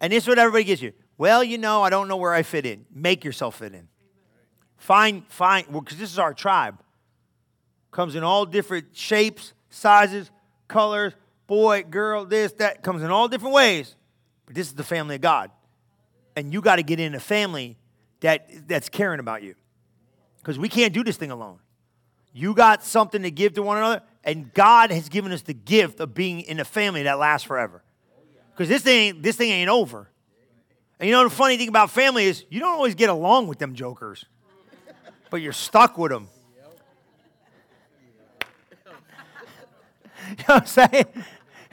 And 0.00 0.12
this 0.12 0.24
is 0.24 0.28
what 0.28 0.38
everybody 0.38 0.64
gives 0.64 0.82
you. 0.82 0.92
Well, 1.16 1.42
you 1.42 1.58
know, 1.58 1.82
I 1.82 1.90
don't 1.90 2.08
know 2.08 2.16
where 2.16 2.34
I 2.34 2.42
fit 2.42 2.66
in. 2.66 2.84
Make 2.92 3.24
yourself 3.24 3.58
fit 3.58 3.72
in. 3.72 3.88
Find, 4.76 5.26
find, 5.28 5.66
because 5.66 5.96
well, 5.96 6.00
this 6.00 6.12
is 6.12 6.18
our 6.18 6.34
tribe. 6.34 6.78
Comes 7.90 8.14
in 8.14 8.22
all 8.22 8.44
different 8.44 8.88
shapes, 8.92 9.54
sizes, 9.70 10.30
colors, 10.68 11.14
boy, 11.46 11.84
girl, 11.84 12.26
this, 12.26 12.52
that. 12.54 12.82
Comes 12.82 13.02
in 13.02 13.10
all 13.10 13.28
different 13.28 13.54
ways. 13.54 13.94
But 14.44 14.54
this 14.54 14.66
is 14.66 14.74
the 14.74 14.84
family 14.84 15.14
of 15.14 15.22
God. 15.22 15.50
And 16.34 16.52
you 16.52 16.60
got 16.60 16.76
to 16.76 16.82
get 16.82 17.00
in 17.00 17.14
a 17.14 17.20
family 17.20 17.78
that, 18.20 18.48
that's 18.68 18.88
caring 18.88 19.20
about 19.20 19.42
you. 19.42 19.54
Because 20.38 20.58
we 20.58 20.68
can't 20.68 20.92
do 20.92 21.02
this 21.04 21.16
thing 21.16 21.30
alone. 21.30 21.58
You 22.32 22.54
got 22.54 22.84
something 22.84 23.22
to 23.22 23.30
give 23.30 23.54
to 23.54 23.62
one 23.62 23.78
another, 23.78 24.02
and 24.22 24.52
God 24.52 24.90
has 24.90 25.08
given 25.08 25.32
us 25.32 25.42
the 25.42 25.54
gift 25.54 26.00
of 26.00 26.14
being 26.14 26.40
in 26.40 26.60
a 26.60 26.64
family 26.64 27.04
that 27.04 27.18
lasts 27.18 27.46
forever. 27.46 27.82
Because 28.52 28.68
this 28.68 28.82
thing, 28.82 29.22
this 29.22 29.36
thing 29.36 29.50
ain't 29.50 29.70
over. 29.70 30.08
And 30.98 31.08
you 31.08 31.14
know 31.14 31.24
the 31.24 31.30
funny 31.30 31.56
thing 31.56 31.68
about 31.68 31.90
family 31.90 32.24
is 32.24 32.44
you 32.48 32.60
don't 32.60 32.72
always 32.72 32.94
get 32.94 33.10
along 33.10 33.48
with 33.48 33.58
them 33.58 33.74
jokers, 33.74 34.24
but 35.30 35.38
you're 35.38 35.52
stuck 35.52 35.98
with 35.98 36.10
them. 36.10 36.28
you 40.30 40.36
know 40.48 40.54
what 40.54 40.62
I'm 40.62 40.66
saying? 40.66 41.06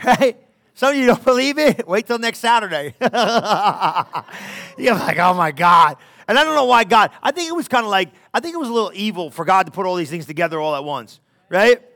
Right? 0.05 0.37
Some 0.73 0.89
of 0.89 0.97
you 0.97 1.05
don't 1.05 1.23
believe 1.23 1.57
it. 1.57 1.87
Wait 1.87 2.07
till 2.07 2.19
next 2.19 2.39
Saturday. 2.39 2.93
You're 3.01 4.95
like, 4.95 5.17
oh 5.17 5.33
my 5.33 5.53
God. 5.55 5.95
And 6.27 6.37
I 6.37 6.43
don't 6.43 6.55
know 6.55 6.65
why 6.65 6.83
God, 6.83 7.11
I 7.21 7.31
think 7.31 7.49
it 7.49 7.53
was 7.53 7.67
kind 7.67 7.85
of 7.85 7.91
like, 7.91 8.09
I 8.33 8.39
think 8.39 8.53
it 8.53 8.57
was 8.57 8.69
a 8.69 8.73
little 8.73 8.91
evil 8.93 9.29
for 9.29 9.45
God 9.45 9.65
to 9.65 9.71
put 9.71 9.85
all 9.85 9.95
these 9.95 10.09
things 10.09 10.25
together 10.25 10.59
all 10.59 10.75
at 10.75 10.83
once, 10.83 11.19
right? 11.49 11.81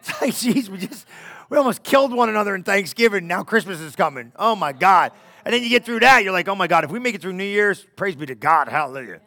It's 0.00 0.22
like, 0.22 0.34
geez, 0.36 0.70
we 0.70 0.78
just, 0.78 1.06
we 1.50 1.58
almost 1.58 1.82
killed 1.82 2.14
one 2.14 2.30
another 2.30 2.54
in 2.54 2.62
Thanksgiving. 2.62 3.26
Now 3.26 3.42
Christmas 3.42 3.78
is 3.80 3.94
coming. 3.94 4.32
Oh 4.36 4.56
my 4.56 4.72
God. 4.72 5.12
And 5.44 5.52
then 5.52 5.62
you 5.62 5.68
get 5.68 5.84
through 5.84 6.00
that, 6.00 6.24
you're 6.24 6.32
like, 6.32 6.48
oh 6.48 6.54
my 6.54 6.66
God, 6.66 6.84
if 6.84 6.90
we 6.90 6.98
make 6.98 7.14
it 7.14 7.20
through 7.20 7.34
New 7.34 7.44
Year's, 7.44 7.84
praise 7.96 8.16
be 8.16 8.24
to 8.26 8.34
God. 8.34 8.68
Hallelujah. 8.68 9.20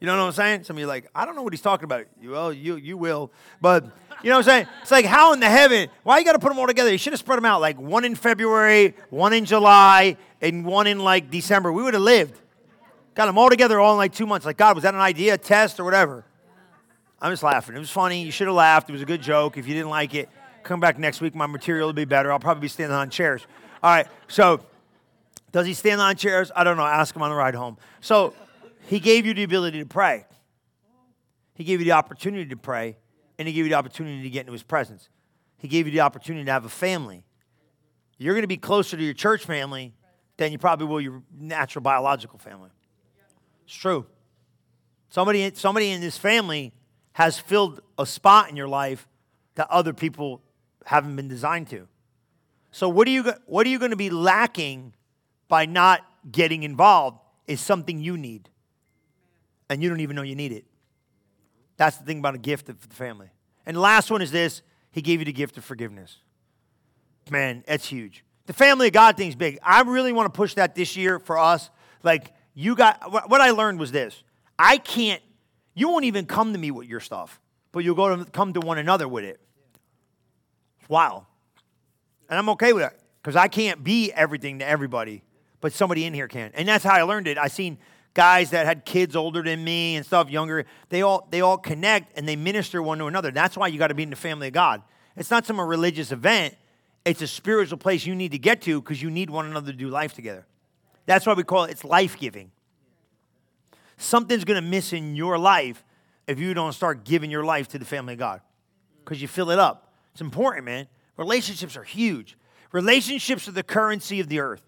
You 0.00 0.06
know 0.06 0.16
what 0.16 0.24
I'm 0.24 0.32
saying? 0.32 0.64
Some 0.64 0.76
of 0.76 0.80
you 0.80 0.86
like, 0.86 1.08
I 1.14 1.24
don't 1.24 1.36
know 1.36 1.42
what 1.42 1.52
he's 1.52 1.60
talking 1.60 1.84
about. 1.84 2.06
Well, 2.20 2.52
you, 2.52 2.74
you 2.74 2.96
will. 2.96 3.30
But 3.60 3.84
you 4.22 4.30
know 4.30 4.36
what 4.36 4.48
I'm 4.48 4.64
saying? 4.64 4.66
It's 4.82 4.90
like, 4.90 5.04
how 5.04 5.32
in 5.32 5.40
the 5.40 5.48
heaven? 5.48 5.88
Why 6.02 6.18
you 6.18 6.24
got 6.24 6.32
to 6.32 6.38
put 6.38 6.48
them 6.48 6.58
all 6.58 6.66
together? 6.66 6.90
You 6.90 6.98
should 6.98 7.12
have 7.12 7.20
spread 7.20 7.36
them 7.36 7.44
out 7.44 7.60
like 7.60 7.80
one 7.80 8.04
in 8.04 8.14
February, 8.14 8.94
one 9.10 9.32
in 9.32 9.44
July, 9.44 10.16
and 10.40 10.64
one 10.64 10.86
in 10.86 11.00
like 11.00 11.30
December. 11.30 11.72
We 11.72 11.82
would 11.82 11.94
have 11.94 12.02
lived. 12.02 12.38
Got 13.14 13.26
them 13.26 13.38
all 13.38 13.50
together 13.50 13.78
all 13.80 13.92
in 13.92 13.98
like 13.98 14.14
two 14.14 14.26
months. 14.26 14.46
Like, 14.46 14.56
God, 14.56 14.74
was 14.74 14.84
that 14.84 14.94
an 14.94 15.00
idea, 15.00 15.36
test, 15.36 15.80
or 15.80 15.84
whatever? 15.84 16.24
I'm 17.20 17.32
just 17.32 17.42
laughing. 17.42 17.76
It 17.76 17.78
was 17.78 17.90
funny. 17.90 18.22
You 18.22 18.32
should 18.32 18.46
have 18.46 18.56
laughed. 18.56 18.88
It 18.88 18.92
was 18.92 19.02
a 19.02 19.06
good 19.06 19.22
joke. 19.22 19.56
If 19.56 19.68
you 19.68 19.74
didn't 19.74 19.90
like 19.90 20.14
it, 20.14 20.28
Come 20.62 20.80
back 20.80 20.98
next 20.98 21.20
week. 21.20 21.34
My 21.34 21.46
material 21.46 21.88
will 21.88 21.92
be 21.92 22.04
better. 22.04 22.32
I'll 22.32 22.38
probably 22.38 22.62
be 22.62 22.68
standing 22.68 22.94
on 22.94 23.10
chairs. 23.10 23.46
All 23.82 23.90
right. 23.90 24.06
So, 24.28 24.60
does 25.50 25.66
he 25.66 25.74
stand 25.74 26.00
on 26.00 26.16
chairs? 26.16 26.52
I 26.54 26.64
don't 26.64 26.76
know. 26.76 26.86
Ask 26.86 27.14
him 27.14 27.22
on 27.22 27.30
the 27.30 27.36
ride 27.36 27.54
home. 27.54 27.78
So, 28.00 28.34
he 28.86 29.00
gave 29.00 29.26
you 29.26 29.34
the 29.34 29.42
ability 29.42 29.80
to 29.80 29.86
pray. 29.86 30.24
He 31.54 31.64
gave 31.64 31.80
you 31.80 31.84
the 31.84 31.92
opportunity 31.92 32.46
to 32.46 32.56
pray, 32.56 32.96
and 33.42 33.48
he 33.48 33.54
gave 33.54 33.64
you 33.64 33.70
the 33.70 33.76
opportunity 33.76 34.22
to 34.22 34.30
get 34.30 34.40
into 34.40 34.52
his 34.52 34.62
presence. 34.62 35.08
He 35.58 35.68
gave 35.68 35.86
you 35.86 35.92
the 35.92 36.00
opportunity 36.00 36.44
to 36.44 36.52
have 36.52 36.64
a 36.64 36.68
family. 36.68 37.24
You're 38.18 38.34
going 38.34 38.42
to 38.42 38.48
be 38.48 38.56
closer 38.56 38.96
to 38.96 39.02
your 39.02 39.14
church 39.14 39.44
family 39.44 39.94
than 40.36 40.52
you 40.52 40.58
probably 40.58 40.86
will 40.86 41.00
your 41.00 41.22
natural 41.36 41.82
biological 41.82 42.38
family. 42.38 42.70
It's 43.64 43.74
true. 43.74 44.06
Somebody, 45.10 45.50
somebody 45.54 45.90
in 45.90 46.00
this 46.00 46.16
family 46.16 46.72
has 47.14 47.38
filled 47.38 47.80
a 47.98 48.06
spot 48.06 48.48
in 48.48 48.56
your 48.56 48.68
life 48.68 49.08
that 49.56 49.68
other 49.70 49.92
people 49.92 50.40
haven't 50.86 51.16
been 51.16 51.28
designed 51.28 51.68
to. 51.70 51.88
So, 52.70 52.88
what 52.88 53.06
are 53.08 53.10
you, 53.10 53.32
what 53.46 53.66
are 53.66 53.70
you 53.70 53.78
going 53.78 53.90
to 53.90 53.96
be 53.96 54.08
lacking 54.08 54.94
by 55.48 55.66
not 55.66 56.00
getting 56.30 56.62
involved 56.62 57.18
is 57.46 57.60
something 57.60 58.00
you 58.00 58.16
need. 58.16 58.48
And 59.68 59.82
you 59.82 59.88
don't 59.88 60.00
even 60.00 60.16
know 60.16 60.22
you 60.22 60.36
need 60.36 60.52
it. 60.52 60.64
That's 61.76 61.96
the 61.96 62.04
thing 62.04 62.18
about 62.18 62.34
a 62.34 62.38
gift 62.38 62.68
of 62.68 62.88
the 62.88 62.94
family. 62.94 63.28
And 63.66 63.76
the 63.76 63.80
last 63.80 64.10
one 64.10 64.22
is 64.22 64.30
this 64.30 64.62
He 64.90 65.02
gave 65.02 65.20
you 65.20 65.24
the 65.24 65.32
gift 65.32 65.56
of 65.58 65.64
forgiveness. 65.64 66.18
Man, 67.30 67.64
that's 67.66 67.86
huge. 67.86 68.24
The 68.46 68.52
family 68.52 68.88
of 68.88 68.92
God 68.92 69.16
thing's 69.16 69.36
big. 69.36 69.58
I 69.62 69.82
really 69.82 70.12
want 70.12 70.32
to 70.32 70.36
push 70.36 70.54
that 70.54 70.74
this 70.74 70.96
year 70.96 71.18
for 71.18 71.38
us. 71.38 71.70
Like, 72.02 72.32
you 72.54 72.74
got, 72.74 73.30
what 73.30 73.40
I 73.40 73.50
learned 73.50 73.78
was 73.78 73.92
this 73.92 74.22
I 74.58 74.78
can't, 74.78 75.22
you 75.74 75.88
won't 75.88 76.04
even 76.04 76.26
come 76.26 76.52
to 76.52 76.58
me 76.58 76.70
with 76.70 76.88
your 76.88 77.00
stuff, 77.00 77.40
but 77.70 77.84
you'll 77.84 77.94
go 77.94 78.16
to 78.16 78.24
come 78.30 78.52
to 78.54 78.60
one 78.60 78.78
another 78.78 79.08
with 79.08 79.24
it. 79.24 79.40
Wow. 80.88 81.26
And 82.28 82.38
I'm 82.38 82.48
okay 82.50 82.72
with 82.72 82.84
it 82.84 82.98
because 83.22 83.36
I 83.36 83.48
can't 83.48 83.82
be 83.82 84.12
everything 84.12 84.58
to 84.58 84.66
everybody, 84.66 85.22
but 85.60 85.72
somebody 85.72 86.04
in 86.04 86.14
here 86.14 86.28
can. 86.28 86.50
And 86.54 86.66
that's 86.68 86.84
how 86.84 86.94
I 86.94 87.02
learned 87.02 87.28
it. 87.28 87.38
I 87.38 87.48
seen 87.48 87.78
guys 88.14 88.50
that 88.50 88.66
had 88.66 88.84
kids 88.84 89.16
older 89.16 89.42
than 89.42 89.64
me 89.64 89.96
and 89.96 90.04
stuff 90.04 90.30
younger. 90.30 90.66
They 90.88 91.02
all 91.02 91.26
they 91.30 91.40
all 91.40 91.58
connect 91.58 92.16
and 92.16 92.28
they 92.28 92.36
minister 92.36 92.82
one 92.82 92.98
to 92.98 93.06
another. 93.06 93.30
That's 93.30 93.56
why 93.56 93.68
you 93.68 93.78
got 93.78 93.88
to 93.88 93.94
be 93.94 94.02
in 94.02 94.10
the 94.10 94.16
family 94.16 94.48
of 94.48 94.52
God. 94.52 94.82
It's 95.16 95.30
not 95.30 95.46
some 95.46 95.60
religious 95.60 96.12
event. 96.12 96.56
It's 97.04 97.22
a 97.22 97.26
spiritual 97.26 97.78
place 97.78 98.06
you 98.06 98.14
need 98.14 98.32
to 98.32 98.38
get 98.38 98.62
to 98.62 98.80
because 98.80 99.02
you 99.02 99.10
need 99.10 99.30
one 99.30 99.46
another 99.46 99.72
to 99.72 99.78
do 99.78 99.88
life 99.88 100.14
together. 100.14 100.46
That's 101.06 101.26
why 101.26 101.34
we 101.34 101.42
call 101.42 101.64
it 101.64 101.72
it's 101.72 101.84
life 101.84 102.18
giving. 102.18 102.50
Something's 103.96 104.44
going 104.44 104.62
to 104.62 104.68
miss 104.68 104.92
in 104.92 105.16
your 105.16 105.38
life 105.38 105.84
if 106.26 106.38
you 106.38 106.54
don't 106.54 106.72
start 106.72 107.04
giving 107.04 107.30
your 107.30 107.44
life 107.44 107.68
to 107.68 107.78
the 107.78 107.84
family 107.84 108.14
of 108.14 108.18
God 108.18 108.40
because 109.04 109.20
you 109.20 109.28
fill 109.28 109.50
it 109.50 109.58
up. 109.58 109.92
It's 110.12 110.20
important, 110.20 110.64
man. 110.64 110.86
Relationships 111.16 111.76
are 111.76 111.84
huge. 111.84 112.36
Relationships 112.72 113.48
are 113.48 113.52
the 113.52 113.62
currency 113.62 114.20
of 114.20 114.28
the 114.28 114.40
earth. 114.40 114.62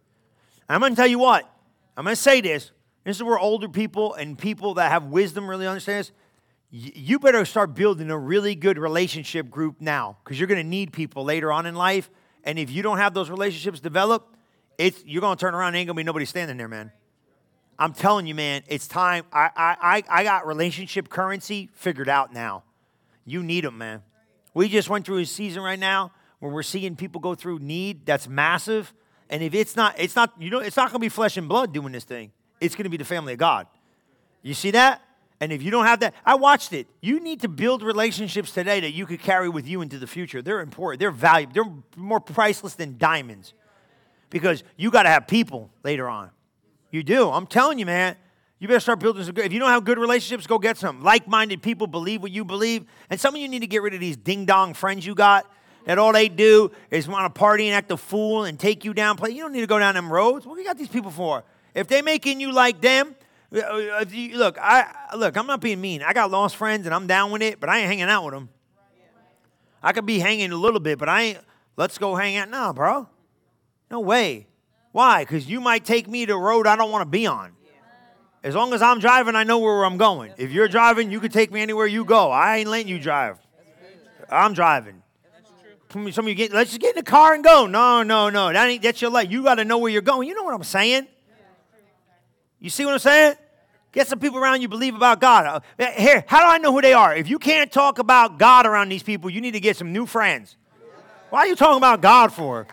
I'm 0.68 0.80
going 0.80 0.92
to 0.92 0.97
tell 0.97 1.07
you 1.07 1.18
what, 1.18 1.49
I'm 1.97 2.05
going 2.05 2.16
to 2.16 2.20
say 2.20 2.40
this. 2.40 2.70
This 3.05 3.17
is 3.17 3.23
where 3.23 3.39
older 3.39 3.69
people 3.69 4.15
and 4.15 4.39
people 4.39 4.75
that 4.75 4.91
have 4.91 5.05
wisdom 5.05 5.49
really 5.49 5.67
understand 5.67 6.01
this. 6.01 6.13
You 6.71 7.19
better 7.19 7.45
start 7.45 7.75
building 7.75 8.11
a 8.11 8.19
really 8.19 8.55
good 8.55 8.79
relationship 8.79 9.49
group 9.49 9.81
now 9.81 10.17
because 10.25 10.41
you're 10.41 10.49
going 10.49 10.63
to 10.63 10.69
need 10.69 10.93
people 10.93 11.23
later 11.25 11.53
on 11.53 11.67
in 11.67 11.75
life. 11.75 12.11
And 12.43 12.59
if 12.59 12.71
you 12.71 12.83
don't 12.83 12.99
have 12.99 13.15
those 13.15 13.31
relationships 13.31 13.79
developed, 13.79 14.35
it's, 14.77 15.05
you're 15.05 15.21
going 15.21 15.37
to 15.37 15.41
turn 15.41 15.55
around 15.55 15.69
and 15.69 15.77
ain't 15.77 15.87
going 15.87 15.95
to 15.95 16.01
be 16.01 16.05
nobody 16.05 16.25
standing 16.25 16.57
there, 16.57 16.67
man. 16.67 16.91
I'm 17.79 17.93
telling 17.93 18.27
you, 18.27 18.35
man, 18.35 18.63
it's 18.67 18.89
time. 18.89 19.25
I, 19.33 19.51
I, 19.57 20.03
I 20.09 20.25
got 20.25 20.47
relationship 20.47 21.09
currency 21.09 21.71
figured 21.75 22.09
out 22.09 22.33
now. 22.33 22.65
You 23.25 23.43
need 23.43 23.65
them, 23.65 23.79
man. 23.79 24.03
We 24.53 24.69
just 24.69 24.89
went 24.89 25.07
through 25.07 25.19
a 25.19 25.27
season 25.27 25.63
right 25.63 25.79
now 25.79 26.13
where 26.39 26.53
we're 26.53 26.63
seeing 26.63 26.97
people 26.97 27.21
go 27.21 27.35
through 27.35 27.59
need 27.59 28.07
that's 28.07 28.29
massive. 28.29 28.93
And 29.29 29.43
if 29.43 29.55
it's 29.55 29.77
not, 29.77 29.95
it's 29.99 30.15
not, 30.15 30.33
you 30.39 30.51
know, 30.51 30.61
it's 30.61 30.77
not 30.77 30.91
going 30.91 31.01
to 31.01 31.05
be 31.05 31.09
flesh 31.09 31.37
and 31.37 31.49
blood 31.49 31.73
doing 31.73 31.93
this 31.93 32.05
thing. 32.05 32.33
It's 32.61 32.75
going 32.75 32.85
to 32.85 32.91
be 32.91 32.97
the 32.97 33.05
family 33.05 33.33
of 33.33 33.39
God. 33.39 33.67
You 34.43 34.55
see 34.55 34.71
that? 34.73 35.01
And 35.41 35.53
if 35.53 35.63
you 35.63 35.71
don't 35.71 35.85
have 35.85 36.01
that, 36.01 36.15
I 36.25 36.37
watched 36.37 36.73
it. 36.73 36.87
You 37.01 37.21
need 37.21 37.41
to 37.41 37.49
build 37.49 37.83
relationships 37.83 38.53
today 38.53 38.81
that 38.81 38.93
you 38.93 39.05
could 39.05 39.21
carry 39.21 39.49
with 39.49 39.69
you 39.69 39.83
into 39.83 39.99
the 39.99 40.07
future. 40.07 40.41
They're 40.41 40.61
important. 40.61 41.01
They're 41.01 41.11
valuable. 41.11 41.53
They're 41.53 41.73
more 41.97 42.21
priceless 42.21 42.75
than 42.75 42.97
diamonds 42.99 43.53
because 44.31 44.63
you 44.77 44.91
got 44.91 45.03
to 45.03 45.09
have 45.09 45.27
people 45.27 45.71
later 45.83 46.09
on. 46.09 46.31
You 46.91 47.03
do. 47.03 47.31
I'm 47.31 47.47
telling 47.47 47.79
you, 47.79 47.87
man. 47.87 48.17
You 48.61 48.69
better 48.69 48.81
start 48.81 49.01
building 49.01 49.23
some 49.25 49.35
good. 49.35 49.45
If 49.45 49.53
you 49.53 49.59
don't 49.59 49.69
have 49.69 49.85
good 49.85 49.99
relationships, 49.99 50.47
go 50.47 50.59
get 50.59 50.79
some. 50.79 51.03
Like 51.03 51.29
minded 51.29 51.61
people 51.61 51.87
believe 51.87 52.23
what 52.23 52.31
you 52.31 52.45
believe. 52.45 52.87
And 53.11 53.21
some 53.21 53.35
of 53.35 53.41
you 53.41 53.49
need 53.49 53.61
to 53.61 53.67
get 53.67 53.83
rid 53.83 53.93
of 53.93 54.01
these 54.01 54.17
ding 54.17 54.47
dong 54.47 54.73
friends 54.73 55.05
you 55.05 55.15
got 55.15 55.51
that 55.85 55.99
all 55.99 56.13
they 56.13 56.29
do 56.29 56.71
is 56.91 57.07
want 57.07 57.33
to 57.33 57.39
party 57.39 57.67
and 57.67 57.75
act 57.75 57.91
a 57.91 57.97
fool 57.97 58.45
and 58.45 58.59
take 58.59 58.85
you 58.85 58.95
down. 58.95 59.17
Play. 59.17 59.31
You 59.31 59.43
don't 59.43 59.53
need 59.53 59.61
to 59.61 59.67
go 59.67 59.79
down 59.79 59.95
them 59.95 60.11
roads. 60.11 60.47
What 60.47 60.55
do 60.55 60.63
you 60.63 60.67
got 60.67 60.79
these 60.79 60.89
people 60.89 61.11
for? 61.11 61.45
If 61.75 61.89
they 61.89 62.03
making 62.03 62.41
you 62.41 62.53
like 62.53 62.81
them, 62.81 63.14
uh, 63.55 63.59
uh, 63.59 64.05
you, 64.11 64.37
look, 64.37 64.59
I 64.61 64.87
look. 65.16 65.37
I'm 65.37 65.47
not 65.47 65.61
being 65.61 65.81
mean. 65.81 66.03
I 66.03 66.12
got 66.12 66.31
lost 66.31 66.57
friends 66.57 66.87
and 66.87 66.95
I'm 66.95 67.07
down 67.07 67.31
with 67.31 67.43
it, 67.43 67.61
but 67.61 67.68
I 67.68 67.79
ain't 67.79 67.87
hanging 67.87 68.05
out 68.05 68.25
with 68.25 68.35
them. 68.35 68.49
I 69.83 69.93
could 69.93 70.07
be 70.07 70.18
hanging 70.18 70.51
a 70.51 70.57
little 70.57 70.81
bit, 70.81 70.99
but 70.99 71.09
I 71.09 71.22
ain't. 71.22 71.39
Let's 71.77 71.99
go 71.99 72.14
hang 72.14 72.37
out. 72.37 72.49
Nah, 72.49 72.72
bro. 72.72 73.09
No 73.91 74.01
way. 74.01 74.47
Why? 74.93 75.22
Because 75.22 75.49
you 75.49 75.61
might 75.61 75.85
take 75.85 76.09
me 76.09 76.25
to 76.27 76.35
a 76.35 76.39
road 76.39 76.66
I 76.66 76.77
don't 76.77 76.91
want 76.91 77.03
to 77.03 77.11
be 77.11 77.27
on. 77.27 77.53
As 78.45 78.55
long 78.55 78.72
as 78.75 78.83
I'm 78.83 79.01
driving, 79.01 79.35
I 79.35 79.43
know 79.43 79.59
where 79.59 79.85
I'm 79.85 79.97
going. 79.97 80.33
If 80.37 80.53
you're 80.53 80.68
driving, 80.68 81.11
you 81.11 81.18
can 81.18 81.31
take 81.31 81.51
me 81.51 81.62
anywhere 81.62 81.87
you 81.87 82.05
go. 82.05 82.31
I 82.31 82.59
ain't 82.59 82.68
letting 82.68 82.89
you 82.89 82.99
drive. 82.99 83.39
I'm 84.29 84.53
driving. 84.53 85.03
Some 85.91 86.07
of 86.07 86.29
you 86.29 86.35
get, 86.35 86.53
let's 86.53 86.70
just 86.70 86.81
get 86.81 86.97
in 86.97 87.05
the 87.05 87.11
car 87.11 87.35
and 87.35 87.43
go. 87.43 87.66
No, 87.66 88.03
no, 88.03 88.29
no. 88.29 88.53
That 88.53 88.68
ain't 88.68 88.83
that's 88.83 89.01
your 89.01 89.11
life. 89.11 89.31
You 89.31 89.45
got 89.45 89.57
to 89.57 89.64
know 89.64 89.79
where 89.79 89.91
you're 89.91 90.03
going. 90.03 90.29
You 90.29 90.35
know 90.35 90.43
what 90.43 90.55
I'm 90.55 90.64
saying? 90.64 91.07
You 92.65 92.71
see 92.71 92.87
what 92.87 92.95
I'm 92.95 92.99
saying? 92.99 93.35
Get 93.93 94.09
some 94.09 94.19
people 94.19 94.39
around 94.39 94.62
you 94.62 94.69
believe 94.69 94.95
about 94.95 95.21
God. 95.21 95.62
Uh, 95.79 95.85
here, 95.91 96.25
how 96.27 96.41
do 96.41 96.47
I 96.47 96.57
know 96.57 96.73
who 96.73 96.81
they 96.81 96.95
are? 96.95 97.15
If 97.15 97.29
you 97.29 97.39
can't 97.39 97.71
talk 97.71 97.99
about 97.99 98.39
God 98.39 98.65
around 98.65 98.89
these 98.89 99.03
people, 99.03 99.29
you 99.29 99.43
need 99.43 99.51
to 99.51 99.61
get 99.61 99.77
some 99.77 99.93
new 99.93 100.07
friends. 100.07 100.57
Why 101.29 101.41
are 101.41 101.47
you 101.47 101.57
talking 101.57 101.77
about 101.77 102.01
God 102.01 102.33
for? 102.33 102.67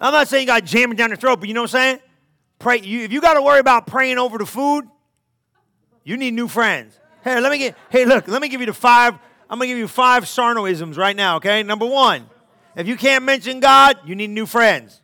I'm 0.00 0.12
not 0.12 0.28
saying 0.28 0.42
you 0.42 0.46
got 0.46 0.64
jamming 0.64 0.96
down 0.96 1.08
your 1.08 1.16
throat, 1.16 1.40
but 1.40 1.48
you 1.48 1.54
know 1.54 1.62
what 1.62 1.74
I'm 1.74 1.80
saying? 1.80 1.98
Pray. 2.60 2.78
You, 2.82 3.00
if 3.00 3.10
you 3.10 3.20
got 3.20 3.34
to 3.34 3.42
worry 3.42 3.58
about 3.58 3.88
praying 3.88 4.18
over 4.18 4.38
the 4.38 4.46
food, 4.46 4.84
you 6.04 6.16
need 6.16 6.34
new 6.34 6.46
friends. 6.46 6.96
Hey, 7.24 7.40
let 7.40 7.50
me 7.50 7.58
get. 7.58 7.76
Hey, 7.90 8.04
look. 8.04 8.28
Let 8.28 8.40
me 8.40 8.48
give 8.48 8.60
you 8.60 8.66
the 8.66 8.72
five. 8.72 9.14
I'm 9.50 9.58
gonna 9.58 9.66
give 9.66 9.78
you 9.78 9.88
five 9.88 10.26
Sarnoisms 10.26 10.96
right 10.96 11.16
now. 11.16 11.38
Okay. 11.38 11.64
Number 11.64 11.86
one, 11.86 12.30
if 12.76 12.86
you 12.86 12.96
can't 12.96 13.24
mention 13.24 13.58
God, 13.58 13.98
you 14.06 14.14
need 14.14 14.30
new 14.30 14.46
friends. 14.46 15.00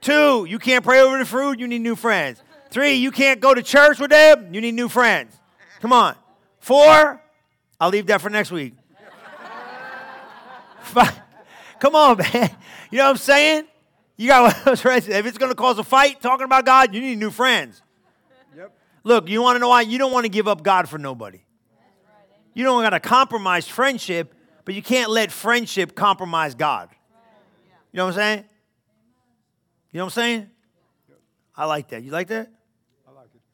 Two, 0.00 0.44
you 0.48 0.58
can't 0.58 0.84
pray 0.84 1.00
over 1.00 1.18
the 1.18 1.24
food, 1.24 1.60
you 1.60 1.68
need 1.68 1.82
new 1.82 1.96
friends. 1.96 2.42
Three, 2.70 2.94
you 2.94 3.10
can't 3.10 3.40
go 3.40 3.54
to 3.54 3.62
church 3.62 3.98
with 3.98 4.10
them. 4.10 4.52
You 4.52 4.60
need 4.60 4.74
new 4.74 4.88
friends. 4.88 5.34
Come 5.80 5.92
on. 5.92 6.14
Four, 6.60 7.22
I'll 7.80 7.88
leave 7.88 8.06
that 8.06 8.20
for 8.20 8.30
next 8.30 8.50
week. 8.50 8.74
Five, 10.82 11.18
come 11.78 11.94
on, 11.94 12.18
man. 12.18 12.50
You 12.90 12.98
know 12.98 13.04
what 13.04 13.10
I'm 13.10 13.16
saying? 13.16 13.64
You 14.16 14.28
got 14.28 14.64
those 14.64 14.80
friends. 14.80 15.08
If 15.08 15.24
it's 15.26 15.38
going 15.38 15.50
to 15.50 15.54
cause 15.54 15.78
a 15.78 15.84
fight 15.84 16.20
talking 16.20 16.44
about 16.44 16.66
God, 16.66 16.94
you 16.94 17.00
need 17.00 17.18
new 17.18 17.30
friends. 17.30 17.80
Yep. 18.56 18.76
Look, 19.04 19.28
you 19.28 19.40
want 19.40 19.56
to 19.56 19.60
know 19.60 19.68
why? 19.68 19.82
You 19.82 19.96
don't 19.96 20.12
want 20.12 20.24
to 20.24 20.28
give 20.28 20.48
up 20.48 20.62
God 20.62 20.88
for 20.88 20.98
nobody. 20.98 21.40
You 22.52 22.64
don't 22.64 22.82
got 22.82 22.90
to 22.90 23.00
compromise 23.00 23.68
friendship, 23.68 24.34
but 24.64 24.74
you 24.74 24.82
can't 24.82 25.10
let 25.10 25.30
friendship 25.30 25.94
compromise 25.94 26.54
God. 26.56 26.88
You 27.92 27.98
know 27.98 28.06
what 28.06 28.14
I'm 28.14 28.16
saying? 28.16 28.44
You 29.92 29.98
know 29.98 30.04
what 30.04 30.16
I'm 30.16 30.22
saying? 30.22 30.50
I 31.56 31.64
like 31.64 31.88
that. 31.88 32.02
You 32.02 32.10
like 32.10 32.28
that? 32.28 32.50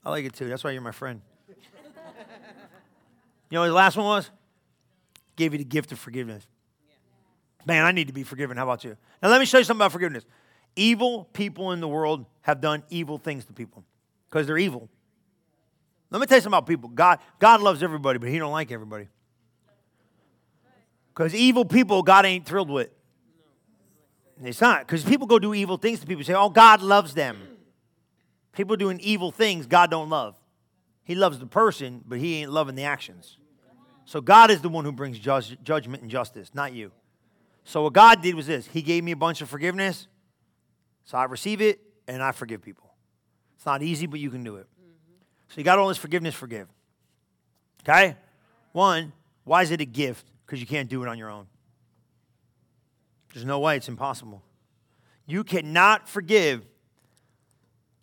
I 0.05 0.11
like 0.11 0.25
it 0.25 0.35
too. 0.35 0.49
That's 0.49 0.63
why 0.63 0.73
you're 0.73 0.83
my 0.83 0.93
friend. 0.93 1.21
you 1.49 1.55
know 3.53 3.61
what 3.61 3.69
the 3.69 3.73
last 3.73 3.97
one 3.97 4.07
was? 4.07 4.31
Gave 5.37 5.53
you 5.53 5.59
the 5.59 5.65
gift 5.65 5.93
of 5.93 5.99
forgiveness. 5.99 6.47
Man, 7.67 7.85
I 7.85 7.93
need 7.93 8.09
to 8.09 8.13
be 8.13 8.23
forgiven. 8.23 8.57
How 8.57 8.65
about 8.65 8.85
you? 8.85 8.97
Now, 9.23 9.31
let 9.31 9.41
me 9.41 9.47
show 9.47 9.59
you 9.59 9.65
something 9.65 9.81
about 9.81 9.93
forgiveness. 9.93 10.25
Evil 10.77 11.25
people 11.33 11.73
in 11.73 11.81
the 11.81 11.89
world 11.89 12.27
have 12.43 12.61
done 12.61 12.83
evil 12.91 13.17
things 13.17 13.45
to 13.47 13.53
people 13.53 13.85
because 14.29 14.47
they're 14.47 14.59
evil. 14.59 14.89
Let 16.11 16.21
me 16.21 16.27
tell 16.27 16.37
you 16.37 16.43
something 16.43 16.59
about 16.59 16.67
people. 16.67 16.91
God, 16.91 17.21
God 17.39 17.63
loves 17.63 17.83
everybody, 17.83 18.19
but 18.19 18.29
He 18.29 18.39
don't 18.39 18.53
like 18.53 18.71
everybody. 18.71 19.09
Because 21.09 21.35
evil 21.35 21.65
people, 21.65 22.03
God 22.03 22.27
ain't 22.27 22.45
thrilled 22.45 22.71
with. 22.71 22.91
It's 24.43 24.61
not. 24.61 24.81
Because 24.81 25.05
people 25.05 25.27
go 25.27 25.39
do 25.39 25.55
evil 25.55 25.77
things 25.77 26.01
to 26.01 26.07
people. 26.07 26.25
Say, 26.25 26.35
oh, 26.35 26.51
God 26.51 26.83
loves 26.83 27.15
them. 27.15 27.39
People 28.55 28.77
doing 28.77 29.01
evil 29.01 29.31
things 29.31 29.67
God 29.67 29.91
don't 29.91 30.09
love. 30.09 30.37
He 31.03 31.15
loves 31.15 31.39
the 31.39 31.47
person, 31.47 32.03
but 32.07 32.19
he 32.19 32.37
ain't 32.37 32.51
loving 32.51 32.75
the 32.75 32.85
actions. 32.85 33.37
So 34.07 34.21
God 34.21 34.51
is 34.51 34.61
the 34.61 34.69
one 34.69 34.85
who 34.85 34.93
brings 34.93 35.19
judge, 35.19 35.57
judgment 35.63 36.03
and 36.03 36.11
justice, 36.11 36.51
not 36.55 36.73
you. 36.73 36.93
So 37.65 37.83
what 37.83 37.93
God 37.93 38.23
did 38.23 38.35
was 38.35 38.47
this. 38.47 38.67
He 38.67 38.83
gave 38.83 39.03
me 39.05 39.13
a 39.13 39.17
bunch 39.17 39.41
of 39.41 39.49
forgiveness. 39.49 40.07
So 41.05 41.19
I 41.19 41.25
receive 41.25 41.61
it 41.61 41.81
and 42.07 42.23
I 42.23 42.33
forgive 42.33 42.63
people. 42.63 42.91
It's 43.57 43.67
not 43.67 43.83
easy, 43.83 44.07
but 44.07 44.21
you 44.21 44.31
can 44.31 44.45
do 44.45 44.57
it. 44.57 44.67
So 45.49 45.55
you 45.57 45.65
got 45.65 45.79
all 45.79 45.89
this 45.89 45.99
forgiveness, 45.99 46.35
forgive. 46.35 46.69
Okay? 47.83 48.17
One, 48.73 49.13
why 49.45 49.63
is 49.63 49.71
it 49.71 49.81
a 49.81 49.87
gift? 49.87 50.27
Because 50.45 50.61
you 50.61 50.67
can't 50.67 50.89
do 50.89 51.03
it 51.03 51.09
on 51.09 51.19
your 51.19 51.31
own. 51.31 51.47
There's 53.33 53.45
no 53.45 53.59
way, 53.61 53.77
it's 53.77 53.89
impossible. 53.89 54.43
You 55.27 55.45
cannot 55.45 56.09
forgive. 56.09 56.65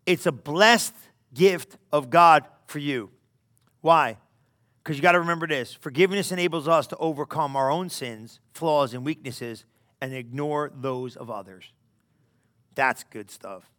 It's 0.05 0.25
a 0.25 0.31
blessed 0.31 0.95
gift 1.33 1.77
of 1.91 2.09
God 2.09 2.45
for 2.65 2.79
you. 2.79 3.09
Why? 3.81 4.17
Because 4.83 4.97
you 4.97 5.01
got 5.01 5.11
to 5.11 5.19
remember 5.19 5.47
this 5.47 5.73
forgiveness 5.73 6.31
enables 6.31 6.67
us 6.67 6.87
to 6.87 6.97
overcome 6.97 7.55
our 7.55 7.69
own 7.69 7.89
sins, 7.89 8.39
flaws, 8.53 8.93
and 8.93 9.05
weaknesses 9.05 9.65
and 10.01 10.13
ignore 10.13 10.71
those 10.73 11.15
of 11.15 11.29
others. 11.29 11.65
That's 12.73 13.03
good 13.03 13.29
stuff. 13.29 13.69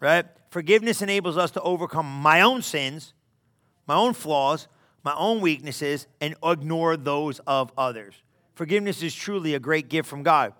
Right? 0.00 0.26
Forgiveness 0.50 1.02
enables 1.02 1.36
us 1.36 1.50
to 1.52 1.60
overcome 1.62 2.06
my 2.06 2.42
own 2.42 2.62
sins, 2.62 3.14
my 3.86 3.94
own 3.94 4.12
flaws, 4.12 4.68
my 5.02 5.14
own 5.16 5.40
weaknesses, 5.40 6.06
and 6.20 6.34
ignore 6.44 6.96
those 6.96 7.40
of 7.40 7.72
others. 7.76 8.14
Forgiveness 8.54 9.02
is 9.02 9.14
truly 9.14 9.54
a 9.54 9.58
great 9.58 9.88
gift 9.88 10.08
from 10.08 10.22
God. 10.22 10.52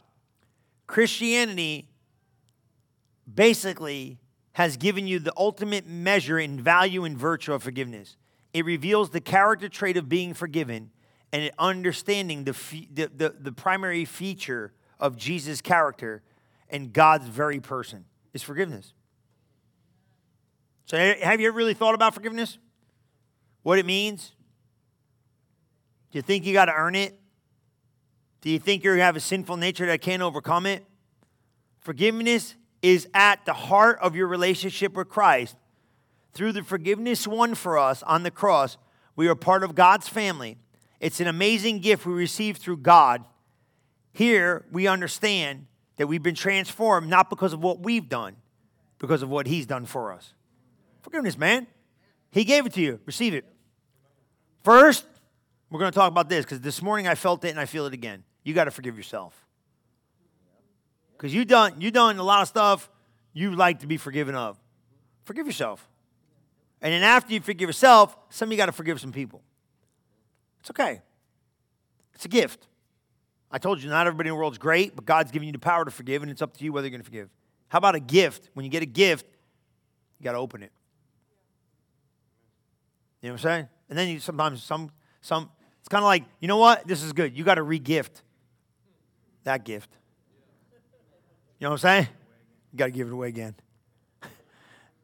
Christianity 0.87 1.89
basically 3.33 4.19
has 4.55 4.77
given 4.77 5.07
you 5.07 5.19
the 5.19 5.33
ultimate 5.37 5.87
measure 5.87 6.39
in 6.39 6.61
value 6.61 7.05
and 7.05 7.19
virtue 7.19 7.53
of 7.53 7.63
forgiveness. 7.63 8.17
It 8.53 8.65
reveals 8.65 9.11
the 9.11 9.21
character 9.21 9.69
trait 9.69 9.97
of 9.97 10.09
being 10.09 10.33
forgiven 10.33 10.91
and 11.33 11.51
understanding 11.59 12.45
the, 12.45 12.53
the, 12.93 13.11
the, 13.15 13.35
the 13.39 13.53
primary 13.53 14.05
feature 14.05 14.73
of 15.01 15.17
Jesus' 15.17 15.61
character 15.61 16.23
and 16.71 16.93
God's 16.93 17.27
very 17.27 17.59
person 17.59 18.05
is 18.33 18.43
forgiveness. 18.43 18.95
So, 20.87 20.97
have 20.97 21.41
you 21.41 21.49
ever 21.49 21.57
really 21.57 21.75
thought 21.75 21.95
about 21.95 22.15
forgiveness? 22.15 22.59
What 23.65 23.81
it 23.81 23.87
means? 23.87 24.33
Do 26.13 26.19
you 26.19 26.23
think 26.23 26.47
you 26.47 26.53
got 26.53 26.67
to 26.67 26.75
earn 26.75 26.95
it? 26.95 27.19
Do 28.41 28.51
you 28.51 28.61
think 28.61 28.85
you 28.85 28.93
have 28.93 29.17
a 29.17 29.21
sinful 29.21 29.57
nature 29.57 29.87
that 29.87 30.01
can't 30.01 30.23
overcome 30.23 30.67
it? 30.67 30.85
Forgiveness 31.81 32.55
is 32.85 33.09
at 33.15 33.43
the 33.47 33.55
heart 33.55 33.99
of 34.03 34.15
your 34.15 34.27
relationship 34.27 34.93
with 34.93 35.09
Christ. 35.09 35.57
Through 36.35 36.53
the 36.53 36.63
forgiveness 36.63 37.27
won 37.27 37.55
for 37.55 37.79
us 37.79 38.03
on 38.03 38.25
the 38.25 38.31
cross, 38.31 38.77
we 39.17 39.27
are 39.27 39.35
part 39.35 39.65
of 39.65 39.75
God's 39.75 40.07
family. 40.07 40.59
It's 41.01 41.19
an 41.19 41.27
amazing 41.27 41.79
gift 41.79 42.05
we 42.05 42.13
receive 42.13 42.59
through 42.59 42.79
God. 42.79 43.25
Here, 44.13 44.67
we 44.71 44.87
understand 44.87 45.67
that 45.97 46.09
we've 46.09 46.23
been 46.23 46.35
transformed 46.35 47.09
not 47.09 47.31
because 47.31 47.55
of 47.55 47.63
what 47.63 47.81
we've 47.81 48.07
done, 48.07 48.37
because 48.99 49.23
of 49.23 49.31
what 49.31 49.47
He's 49.47 49.65
done 49.65 49.87
for 49.87 50.13
us. 50.13 50.35
Forgiveness, 51.01 51.39
man. 51.39 51.67
He 52.31 52.45
gave 52.45 52.67
it 52.67 52.75
to 52.75 52.83
you. 52.83 53.01
Receive 53.07 53.33
it. 53.33 53.47
First, 54.63 55.07
we're 55.71 55.79
going 55.81 55.91
to 55.91 55.99
talk 55.99 56.11
about 56.11 56.29
this 56.29 56.45
because 56.45 56.61
this 56.61 56.83
morning 56.83 57.09
I 57.09 57.15
felt 57.15 57.47
it 57.47 57.49
and 57.49 57.61
I 57.61 57.65
feel 57.65 57.87
it 57.87 57.95
again. 57.95 58.25
You 58.43 58.53
got 58.53 58.65
to 58.65 58.71
forgive 58.71 58.99
yourself. 58.99 59.44
Because 61.17 61.35
you 61.35 61.45
done 61.45 61.81
you 61.81 61.91
done 61.91 62.19
a 62.19 62.23
lot 62.23 62.43
of 62.43 62.49
stuff 62.49 62.91
you 63.33 63.55
like 63.55 63.81
to 63.81 63.87
be 63.87 63.97
forgiven 63.97 64.35
of. 64.35 64.59
Forgive 65.25 65.47
yourself. 65.47 65.89
And 66.81 66.93
then 66.93 67.03
after 67.03 67.33
you 67.33 67.41
forgive 67.41 67.69
yourself, 67.69 68.17
some 68.29 68.49
of 68.49 68.53
you 68.53 68.59
got 68.59 68.67
to 68.67 68.73
forgive 68.73 69.01
some 69.01 69.13
people. 69.13 69.43
It's 70.61 70.71
okay. 70.71 71.01
It's 72.15 72.25
a 72.25 72.29
gift. 72.29 72.67
I 73.51 73.59
told 73.59 73.83
you, 73.83 73.89
not 73.89 74.07
everybody 74.07 74.29
in 74.29 74.35
the 74.35 74.39
world 74.39 74.53
is 74.53 74.59
great, 74.59 74.95
but 74.95 75.05
God's 75.05 75.31
giving 75.31 75.47
you 75.47 75.53
the 75.53 75.59
power 75.59 75.85
to 75.85 75.91
forgive, 75.91 76.23
and 76.23 76.31
it's 76.31 76.43
up 76.43 76.57
to 76.57 76.65
you 76.65 76.73
whether 76.73 76.87
you're 76.87 76.91
going 76.91 77.01
to 77.01 77.05
forgive. 77.05 77.31
How 77.69 77.79
about 77.79 77.95
a 77.95 78.01
gift? 78.01 78.51
When 78.55 78.65
you 78.65 78.71
get 78.71 78.83
a 78.83 78.87
gift, 78.87 79.27
you 80.19 80.25
got 80.25 80.33
to 80.33 80.39
open 80.39 80.63
it. 80.63 80.73
You 83.23 83.29
know 83.29 83.35
what 83.35 83.41
I'm 83.41 83.51
saying? 83.51 83.69
And 83.89 83.99
then 83.99 84.09
you 84.09 84.21
sometimes 84.21 84.63
some 84.63 84.91
some 85.21 85.51
it's 85.81 85.89
kind 85.89 86.03
of 86.03 86.07
like, 86.07 86.25
you 86.41 86.49
know 86.49 86.57
what? 86.57 86.87
This 86.87 87.03
is 87.03 87.13
good. 87.13 87.37
You 87.37 87.45
got 87.45 87.57
to 87.57 87.63
re-gift 87.63 88.23
that 89.45 89.65
gift. 89.65 89.91
You 91.59 91.65
know 91.67 91.71
what 91.71 91.75
I'm 91.75 91.79
saying? 91.79 92.09
You 92.73 92.79
got 92.79 92.87
to 92.87 92.91
give 92.91 93.07
it 93.07 93.13
away 93.13 93.29
again. 93.29 93.55
Man, 94.23 94.31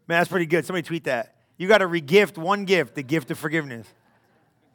that's 0.06 0.28
pretty 0.28 0.46
good. 0.46 0.64
Somebody 0.66 0.82
tweet 0.82 1.04
that. 1.04 1.36
You 1.56 1.68
got 1.68 1.78
to 1.78 1.86
regift 1.86 2.38
one 2.38 2.64
gift, 2.64 2.94
the 2.94 3.02
gift 3.02 3.30
of 3.30 3.38
forgiveness. 3.38 3.86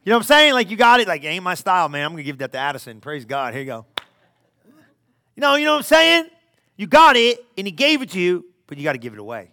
You 0.06 0.10
know 0.10 0.18
what 0.18 0.24
I'm 0.24 0.28
saying? 0.28 0.52
Like 0.52 0.70
you 0.70 0.76
got 0.76 1.00
it. 1.00 1.08
Like 1.08 1.24
ain't 1.24 1.42
my 1.42 1.54
style, 1.54 1.88
man. 1.88 2.04
I'm 2.04 2.12
gonna 2.12 2.22
give 2.22 2.38
that 2.38 2.52
to 2.52 2.58
Addison. 2.58 3.00
Praise 3.00 3.24
God. 3.24 3.54
Here 3.54 3.62
you 3.62 3.66
go. 3.66 3.86
You 5.34 5.40
know, 5.40 5.56
you 5.56 5.64
know 5.64 5.72
what 5.72 5.78
I'm 5.78 5.82
saying? 5.82 6.26
You 6.76 6.86
got 6.86 7.16
it, 7.16 7.44
and 7.58 7.66
He 7.66 7.72
gave 7.72 8.02
it 8.02 8.10
to 8.10 8.20
you, 8.20 8.44
but 8.68 8.78
you 8.78 8.84
got 8.84 8.92
to 8.92 8.98
give 8.98 9.14
it 9.14 9.18
away. 9.18 9.50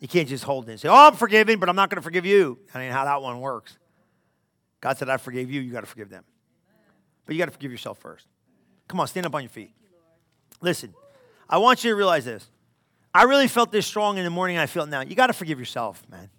You 0.00 0.08
can't 0.08 0.28
just 0.28 0.42
hold 0.42 0.68
it 0.68 0.72
and 0.72 0.80
say, 0.80 0.88
"Oh, 0.88 1.06
I'm 1.06 1.14
forgiven," 1.14 1.60
but 1.60 1.68
I'm 1.68 1.76
not 1.76 1.88
to 1.90 2.02
forgive 2.02 2.26
you. 2.26 2.58
I 2.74 2.80
mean, 2.80 2.90
how 2.90 3.04
that 3.04 3.22
one 3.22 3.40
works. 3.40 3.78
God 4.80 4.98
said, 4.98 5.08
"I 5.08 5.18
forgave 5.18 5.52
you. 5.52 5.60
You 5.60 5.70
got 5.70 5.82
to 5.82 5.86
forgive 5.86 6.10
them." 6.10 6.24
But 7.24 7.36
you 7.36 7.38
got 7.38 7.46
to 7.46 7.52
forgive 7.52 7.70
yourself 7.70 7.98
first. 7.98 8.26
Come 8.88 8.98
on, 8.98 9.06
stand 9.06 9.24
up 9.24 9.34
on 9.36 9.42
your 9.42 9.50
feet. 9.50 9.72
Listen. 10.60 10.92
I 11.50 11.58
want 11.58 11.84
you 11.84 11.90
to 11.90 11.96
realize 11.96 12.24
this. 12.24 12.48
I 13.12 13.24
really 13.24 13.48
felt 13.48 13.72
this 13.72 13.86
strong 13.86 14.16
in 14.18 14.24
the 14.24 14.30
morning, 14.30 14.56
I 14.56 14.66
feel 14.66 14.84
it 14.84 14.88
now. 14.88 15.00
You 15.00 15.16
got 15.16 15.26
to 15.26 15.32
forgive 15.32 15.58
yourself, 15.58 16.02
man. 16.08 16.30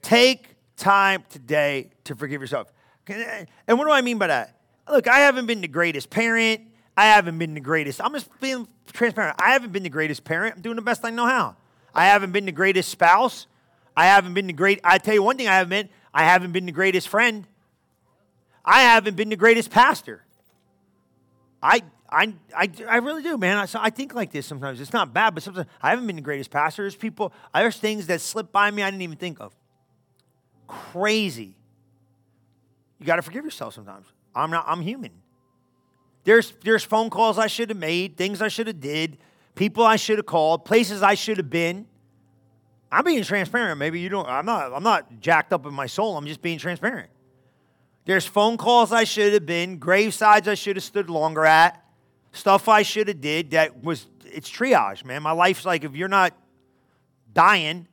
Take 0.00 0.56
time 0.76 1.24
today 1.28 1.90
to 2.04 2.14
forgive 2.14 2.40
yourself. 2.40 2.72
And 3.08 3.78
what 3.78 3.84
do 3.84 3.90
I 3.90 4.00
mean 4.00 4.18
by 4.18 4.28
that? 4.28 4.60
Look, 4.88 5.08
I 5.08 5.18
haven't 5.18 5.46
been 5.46 5.60
the 5.60 5.68
greatest 5.68 6.08
parent. 6.08 6.60
I 6.96 7.06
haven't 7.06 7.38
been 7.38 7.54
the 7.54 7.60
greatest. 7.60 8.00
I'm 8.00 8.12
just 8.12 8.28
being 8.40 8.68
transparent. 8.92 9.36
I 9.40 9.52
haven't 9.52 9.72
been 9.72 9.82
the 9.82 9.88
greatest 9.88 10.22
parent. 10.22 10.56
I'm 10.56 10.62
doing 10.62 10.76
the 10.76 10.82
best 10.82 11.04
I 11.04 11.10
know 11.10 11.26
how. 11.26 11.56
I 11.94 12.06
haven't 12.06 12.30
been 12.30 12.46
the 12.46 12.52
greatest 12.52 12.90
spouse. 12.90 13.46
I 13.96 14.06
haven't 14.06 14.34
been 14.34 14.46
the 14.46 14.52
great. 14.52 14.80
I 14.84 14.98
tell 14.98 15.14
you 15.14 15.22
one 15.22 15.36
thing 15.36 15.48
I 15.48 15.54
haven't 15.56 15.70
been. 15.70 15.88
I 16.14 16.24
haven't 16.24 16.52
been 16.52 16.66
the 16.66 16.72
greatest 16.72 17.08
friend. 17.08 17.46
I 18.64 18.82
haven't 18.82 19.16
been 19.16 19.30
the 19.30 19.36
greatest 19.36 19.70
pastor. 19.70 20.24
I 21.62 21.82
I, 22.12 22.34
I, 22.54 22.70
I 22.88 22.96
really 22.98 23.22
do, 23.22 23.38
man. 23.38 23.56
I, 23.56 23.64
so 23.64 23.78
I 23.80 23.88
think 23.88 24.14
like 24.14 24.30
this 24.30 24.46
sometimes. 24.46 24.80
It's 24.80 24.92
not 24.92 25.14
bad, 25.14 25.34
but 25.34 25.42
sometimes 25.42 25.66
I 25.80 25.90
haven't 25.90 26.06
been 26.06 26.16
the 26.16 26.22
greatest 26.22 26.50
pastor. 26.50 26.82
There's 26.82 26.94
people, 26.94 27.32
there's 27.54 27.78
things 27.78 28.06
that 28.08 28.20
slip 28.20 28.52
by 28.52 28.70
me 28.70 28.82
I 28.82 28.90
didn't 28.90 29.02
even 29.02 29.16
think 29.16 29.40
of. 29.40 29.54
Crazy. 30.68 31.56
You 32.98 33.06
got 33.06 33.16
to 33.16 33.22
forgive 33.22 33.44
yourself 33.44 33.74
sometimes. 33.74 34.06
I'm 34.34 34.50
not, 34.50 34.64
I'm 34.68 34.82
human. 34.82 35.10
There's, 36.24 36.52
there's 36.62 36.84
phone 36.84 37.08
calls 37.10 37.38
I 37.38 37.46
should 37.46 37.70
have 37.70 37.78
made, 37.78 38.16
things 38.16 38.42
I 38.42 38.48
should 38.48 38.66
have 38.66 38.80
did, 38.80 39.18
people 39.54 39.84
I 39.84 39.96
should 39.96 40.18
have 40.18 40.26
called, 40.26 40.64
places 40.64 41.02
I 41.02 41.14
should 41.14 41.38
have 41.38 41.50
been. 41.50 41.86
I'm 42.92 43.04
being 43.04 43.24
transparent. 43.24 43.78
Maybe 43.78 44.00
you 44.00 44.10
don't, 44.10 44.28
I'm 44.28 44.44
not, 44.44 44.72
I'm 44.72 44.82
not 44.82 45.20
jacked 45.20 45.52
up 45.52 45.64
in 45.64 45.72
my 45.72 45.86
soul. 45.86 46.16
I'm 46.16 46.26
just 46.26 46.42
being 46.42 46.58
transparent. 46.58 47.08
There's 48.04 48.26
phone 48.26 48.58
calls 48.58 48.92
I 48.92 49.04
should 49.04 49.32
have 49.32 49.46
been, 49.46 49.80
gravesides 49.80 50.46
I 50.46 50.54
should 50.54 50.76
have 50.76 50.84
stood 50.84 51.08
longer 51.08 51.46
at 51.46 51.81
stuff 52.32 52.68
I 52.68 52.82
should 52.82 53.08
have 53.08 53.20
did 53.20 53.52
that 53.52 53.82
was 53.82 54.06
it's 54.24 54.50
triage, 54.50 55.04
man. 55.04 55.22
My 55.22 55.32
life's 55.32 55.64
like 55.64 55.84
if 55.84 55.94
you're 55.94 56.08
not 56.08 56.34
dying, 57.32 57.86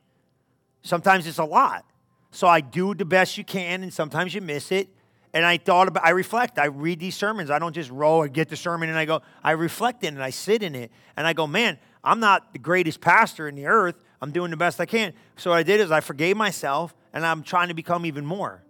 sometimes 0.82 1.26
it's 1.26 1.38
a 1.38 1.44
lot. 1.44 1.84
So 2.32 2.46
I 2.46 2.60
do 2.60 2.94
the 2.94 3.04
best 3.04 3.36
you 3.38 3.44
can, 3.44 3.82
and 3.82 3.92
sometimes 3.92 4.34
you 4.34 4.40
miss 4.40 4.72
it. 4.72 4.88
And 5.32 5.44
I 5.44 5.58
thought 5.58 5.88
about, 5.88 6.04
I 6.04 6.10
reflect. 6.10 6.58
I 6.58 6.66
read 6.66 6.98
these 6.98 7.14
sermons. 7.14 7.50
I 7.50 7.58
don't 7.58 7.72
just 7.72 7.90
roll 7.90 8.22
and 8.22 8.32
get 8.32 8.48
the 8.48 8.56
sermon 8.56 8.88
and 8.88 8.98
I 8.98 9.04
go, 9.04 9.22
I 9.44 9.52
reflect 9.52 10.02
in 10.02 10.14
it 10.14 10.16
and 10.16 10.24
I 10.24 10.30
sit 10.30 10.62
in 10.62 10.74
it. 10.74 10.90
And 11.16 11.24
I 11.24 11.34
go, 11.34 11.46
man, 11.46 11.78
I'm 12.02 12.18
not 12.18 12.52
the 12.52 12.58
greatest 12.58 13.00
pastor 13.00 13.46
in 13.46 13.54
the 13.54 13.66
earth. 13.66 13.94
I'm 14.20 14.32
doing 14.32 14.50
the 14.50 14.56
best 14.56 14.80
I 14.80 14.86
can. 14.86 15.12
So 15.36 15.50
what 15.50 15.56
I 15.56 15.62
did 15.62 15.78
is 15.80 15.92
I 15.92 16.00
forgave 16.00 16.36
myself 16.36 16.96
and 17.12 17.24
I'm 17.24 17.44
trying 17.44 17.68
to 17.68 17.74
become 17.74 18.06
even 18.06 18.26
more. 18.26 18.64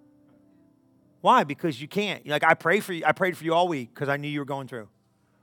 Why? 1.23 1.45
Because 1.45 1.81
you 1.81 1.89
can't. 1.89 2.27
Like 2.27 2.45
I 2.45 2.53
pray 2.53 2.81
for 2.81 2.93
you. 2.93 3.05
I 3.07 3.13
prayed 3.13 3.39
for 3.39 3.45
you 3.45 3.55
all 3.55 3.67
week 3.67 3.95
because 3.95 4.11
I 4.11 4.19
knew 4.19 4.29
you 4.29 4.41
were 4.41 4.45
going 4.45 4.69
through. 4.69 4.89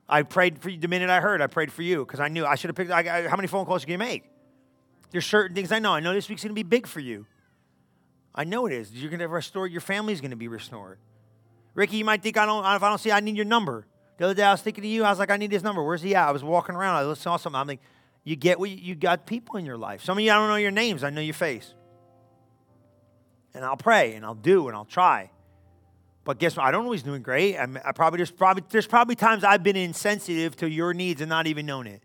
I 0.09 0.23
prayed 0.23 0.59
for 0.59 0.69
you 0.69 0.79
the 0.79 0.87
minute 0.87 1.09
I 1.09 1.19
heard. 1.19 1.41
I 1.41 1.47
prayed 1.47 1.71
for 1.71 1.81
you 1.81 2.05
because 2.05 2.19
I 2.19 2.29
knew 2.29 2.45
I 2.45 2.55
should 2.55 2.69
have 2.69 2.75
picked. 2.75 2.91
I, 2.91 2.99
I, 2.99 3.27
how 3.27 3.35
many 3.35 3.47
phone 3.47 3.65
calls 3.65 3.83
can 3.83 3.91
you 3.91 3.97
make? 3.97 4.23
There's 5.11 5.25
certain 5.25 5.55
things 5.55 5.71
I 5.71 5.79
know. 5.79 5.93
I 5.93 5.99
know 5.99 6.13
this 6.13 6.29
week's 6.29 6.43
going 6.43 6.51
to 6.51 6.55
be 6.55 6.63
big 6.63 6.87
for 6.87 6.99
you. 6.99 7.25
I 8.33 8.43
know 8.43 8.65
it 8.67 8.73
is. 8.73 8.91
You're 8.93 9.09
going 9.09 9.19
to 9.19 9.27
restore. 9.27 9.67
Your 9.67 9.81
family's 9.81 10.21
going 10.21 10.31
to 10.31 10.37
be 10.37 10.47
restored. 10.47 10.99
Ricky, 11.73 11.97
you 11.97 12.05
might 12.05 12.21
think 12.21 12.37
I 12.37 12.45
don't. 12.45 12.65
If 12.65 12.83
I 12.83 12.89
don't 12.89 12.99
see, 12.99 13.11
I 13.11 13.19
need 13.19 13.35
your 13.35 13.45
number. 13.45 13.85
The 14.17 14.25
other 14.25 14.33
day 14.33 14.43
I 14.43 14.51
was 14.51 14.61
thinking 14.61 14.81
to 14.83 14.87
you. 14.87 15.03
I 15.03 15.09
was 15.09 15.19
like, 15.19 15.29
I 15.29 15.37
need 15.37 15.51
his 15.51 15.63
number. 15.63 15.83
Where's 15.83 16.01
he 16.01 16.15
at? 16.15 16.27
I 16.27 16.31
was 16.31 16.43
walking 16.43 16.75
around. 16.75 17.09
I 17.09 17.13
saw 17.13 17.37
something. 17.37 17.59
I'm 17.59 17.67
like, 17.67 17.81
you 18.23 18.35
get 18.35 18.59
what 18.59 18.69
you, 18.69 18.77
you 18.77 18.95
got 18.95 19.25
people 19.25 19.57
in 19.57 19.65
your 19.65 19.77
life. 19.77 20.03
Some 20.03 20.17
of 20.17 20.23
you 20.23 20.31
I 20.31 20.35
don't 20.35 20.49
know 20.49 20.55
your 20.55 20.71
names. 20.71 21.03
I 21.03 21.09
know 21.09 21.21
your 21.21 21.33
face. 21.33 21.73
And 23.53 23.63
I'll 23.63 23.77
pray 23.77 24.15
and 24.15 24.25
I'll 24.25 24.35
do 24.35 24.67
and 24.67 24.75
I'll 24.75 24.85
try. 24.85 25.31
But 26.27 26.39
guess 26.39 26.57
what? 26.57 26.65
I 26.65 26.71
don't 26.71 26.83
always 26.83 27.03
doing 27.03 27.21
great. 27.21 27.57
I'm, 27.57 27.79
I 27.85 27.93
probably 27.93 28.17
there's 28.17 28.31
probably 28.31 28.61
there's 28.69 28.85
probably 28.85 29.15
times 29.15 29.45
I've 29.45 29.63
been 29.63 29.77
insensitive 29.77 30.57
to 30.57 30.69
your 30.69 30.93
needs 30.93 31.21
and 31.21 31.29
not 31.29 31.47
even 31.47 31.65
known 31.65 31.87
it. 31.87 32.03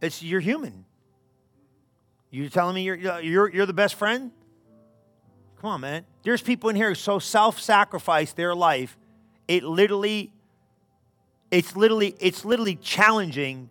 It's 0.00 0.22
you're 0.22 0.38
human. 0.38 0.84
You're 2.30 2.50
telling 2.50 2.76
me 2.76 2.82
you're 2.82 3.20
you're 3.20 3.52
you're 3.52 3.66
the 3.66 3.72
best 3.72 3.96
friend? 3.96 4.30
Come 5.60 5.70
on, 5.70 5.80
man. 5.80 6.04
There's 6.22 6.40
people 6.40 6.70
in 6.70 6.76
here 6.76 6.90
who 6.90 6.94
so 6.94 7.18
self-sacrifice 7.18 8.32
their 8.34 8.54
life. 8.54 8.96
It 9.48 9.64
literally, 9.64 10.30
it's 11.50 11.74
literally, 11.74 12.14
it's 12.20 12.44
literally 12.44 12.76
challenging 12.76 13.70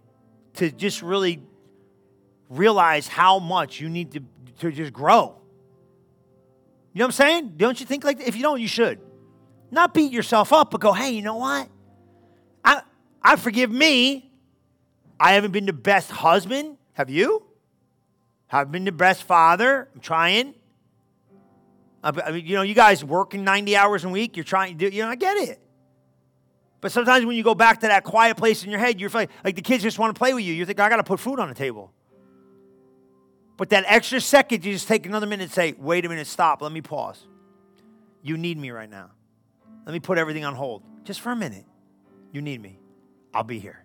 to 0.55 0.69
just 0.69 1.01
really 1.01 1.39
realize 2.49 3.07
how 3.07 3.39
much 3.39 3.79
you 3.79 3.87
need 3.87 4.11
to, 4.11 4.21
to 4.59 4.71
just 4.71 4.91
grow. 4.91 5.39
You 6.93 6.99
know 6.99 7.05
what 7.05 7.07
I'm 7.07 7.11
saying? 7.13 7.53
Don't 7.57 7.79
you 7.79 7.85
think 7.85 8.03
like 8.03 8.19
that? 8.19 8.27
If 8.27 8.35
you 8.35 8.43
don't, 8.43 8.61
you 8.61 8.67
should. 8.67 8.99
Not 9.71 9.93
beat 9.93 10.11
yourself 10.11 10.53
up, 10.53 10.69
but 10.71 10.79
go, 10.79 10.93
hey, 10.93 11.11
you 11.11 11.23
know 11.23 11.37
what? 11.37 11.67
I, 12.63 12.81
I 13.21 13.35
forgive 13.35 13.71
me. 13.71 14.31
I 15.19 15.33
haven't 15.33 15.51
been 15.51 15.65
the 15.65 15.73
best 15.73 16.11
husband. 16.11 16.77
Have 16.93 17.09
you? 17.09 17.43
I've 18.51 18.71
been 18.71 18.85
the 18.85 18.91
best 18.91 19.23
father. 19.23 19.89
I'm 19.95 20.01
trying. 20.01 20.53
I 22.03 22.31
mean, 22.31 22.45
you 22.45 22.55
know, 22.55 22.61
you 22.61 22.75
guys 22.75 23.03
working 23.03 23.43
90 23.43 23.75
hours 23.75 24.03
a 24.03 24.09
week. 24.09 24.37
You're 24.37 24.43
trying 24.43 24.77
to 24.77 24.89
do, 24.89 24.95
you 24.95 25.01
know, 25.01 25.09
I 25.09 25.15
get 25.15 25.37
it. 25.37 25.59
But 26.81 26.91
sometimes 26.91 27.25
when 27.25 27.37
you 27.37 27.43
go 27.43 27.55
back 27.55 27.79
to 27.79 27.87
that 27.87 28.03
quiet 28.03 28.35
place 28.35 28.63
in 28.63 28.69
your 28.69 28.79
head, 28.79 28.99
you're 28.99 29.09
like, 29.09 29.31
like 29.43 29.55
the 29.55 29.61
kids 29.61 29.81
just 29.81 29.97
want 29.97 30.13
to 30.13 30.19
play 30.19 30.33
with 30.33 30.43
you. 30.43 30.53
You 30.53 30.65
think, 30.65 30.79
I 30.79 30.89
got 30.89 30.97
to 30.97 31.03
put 31.03 31.19
food 31.19 31.39
on 31.39 31.47
the 31.47 31.55
table. 31.55 31.93
But 33.57 33.69
that 33.69 33.85
extra 33.87 34.19
second, 34.19 34.65
you 34.65 34.73
just 34.73 34.87
take 34.87 35.05
another 35.05 35.27
minute 35.27 35.43
and 35.43 35.51
say, 35.51 35.75
wait 35.77 36.05
a 36.05 36.09
minute, 36.09 36.27
stop. 36.27 36.61
Let 36.61 36.71
me 36.71 36.81
pause. 36.81 37.27
You 38.21 38.37
need 38.37 38.57
me 38.57 38.71
right 38.71 38.89
now. 38.89 39.11
Let 39.85 39.93
me 39.93 39.99
put 39.99 40.17
everything 40.17 40.45
on 40.45 40.55
hold 40.55 40.83
just 41.03 41.21
for 41.21 41.31
a 41.31 41.35
minute. 41.35 41.65
You 42.31 42.41
need 42.41 42.61
me. 42.61 42.79
I'll 43.33 43.43
be 43.43 43.59
here. 43.59 43.83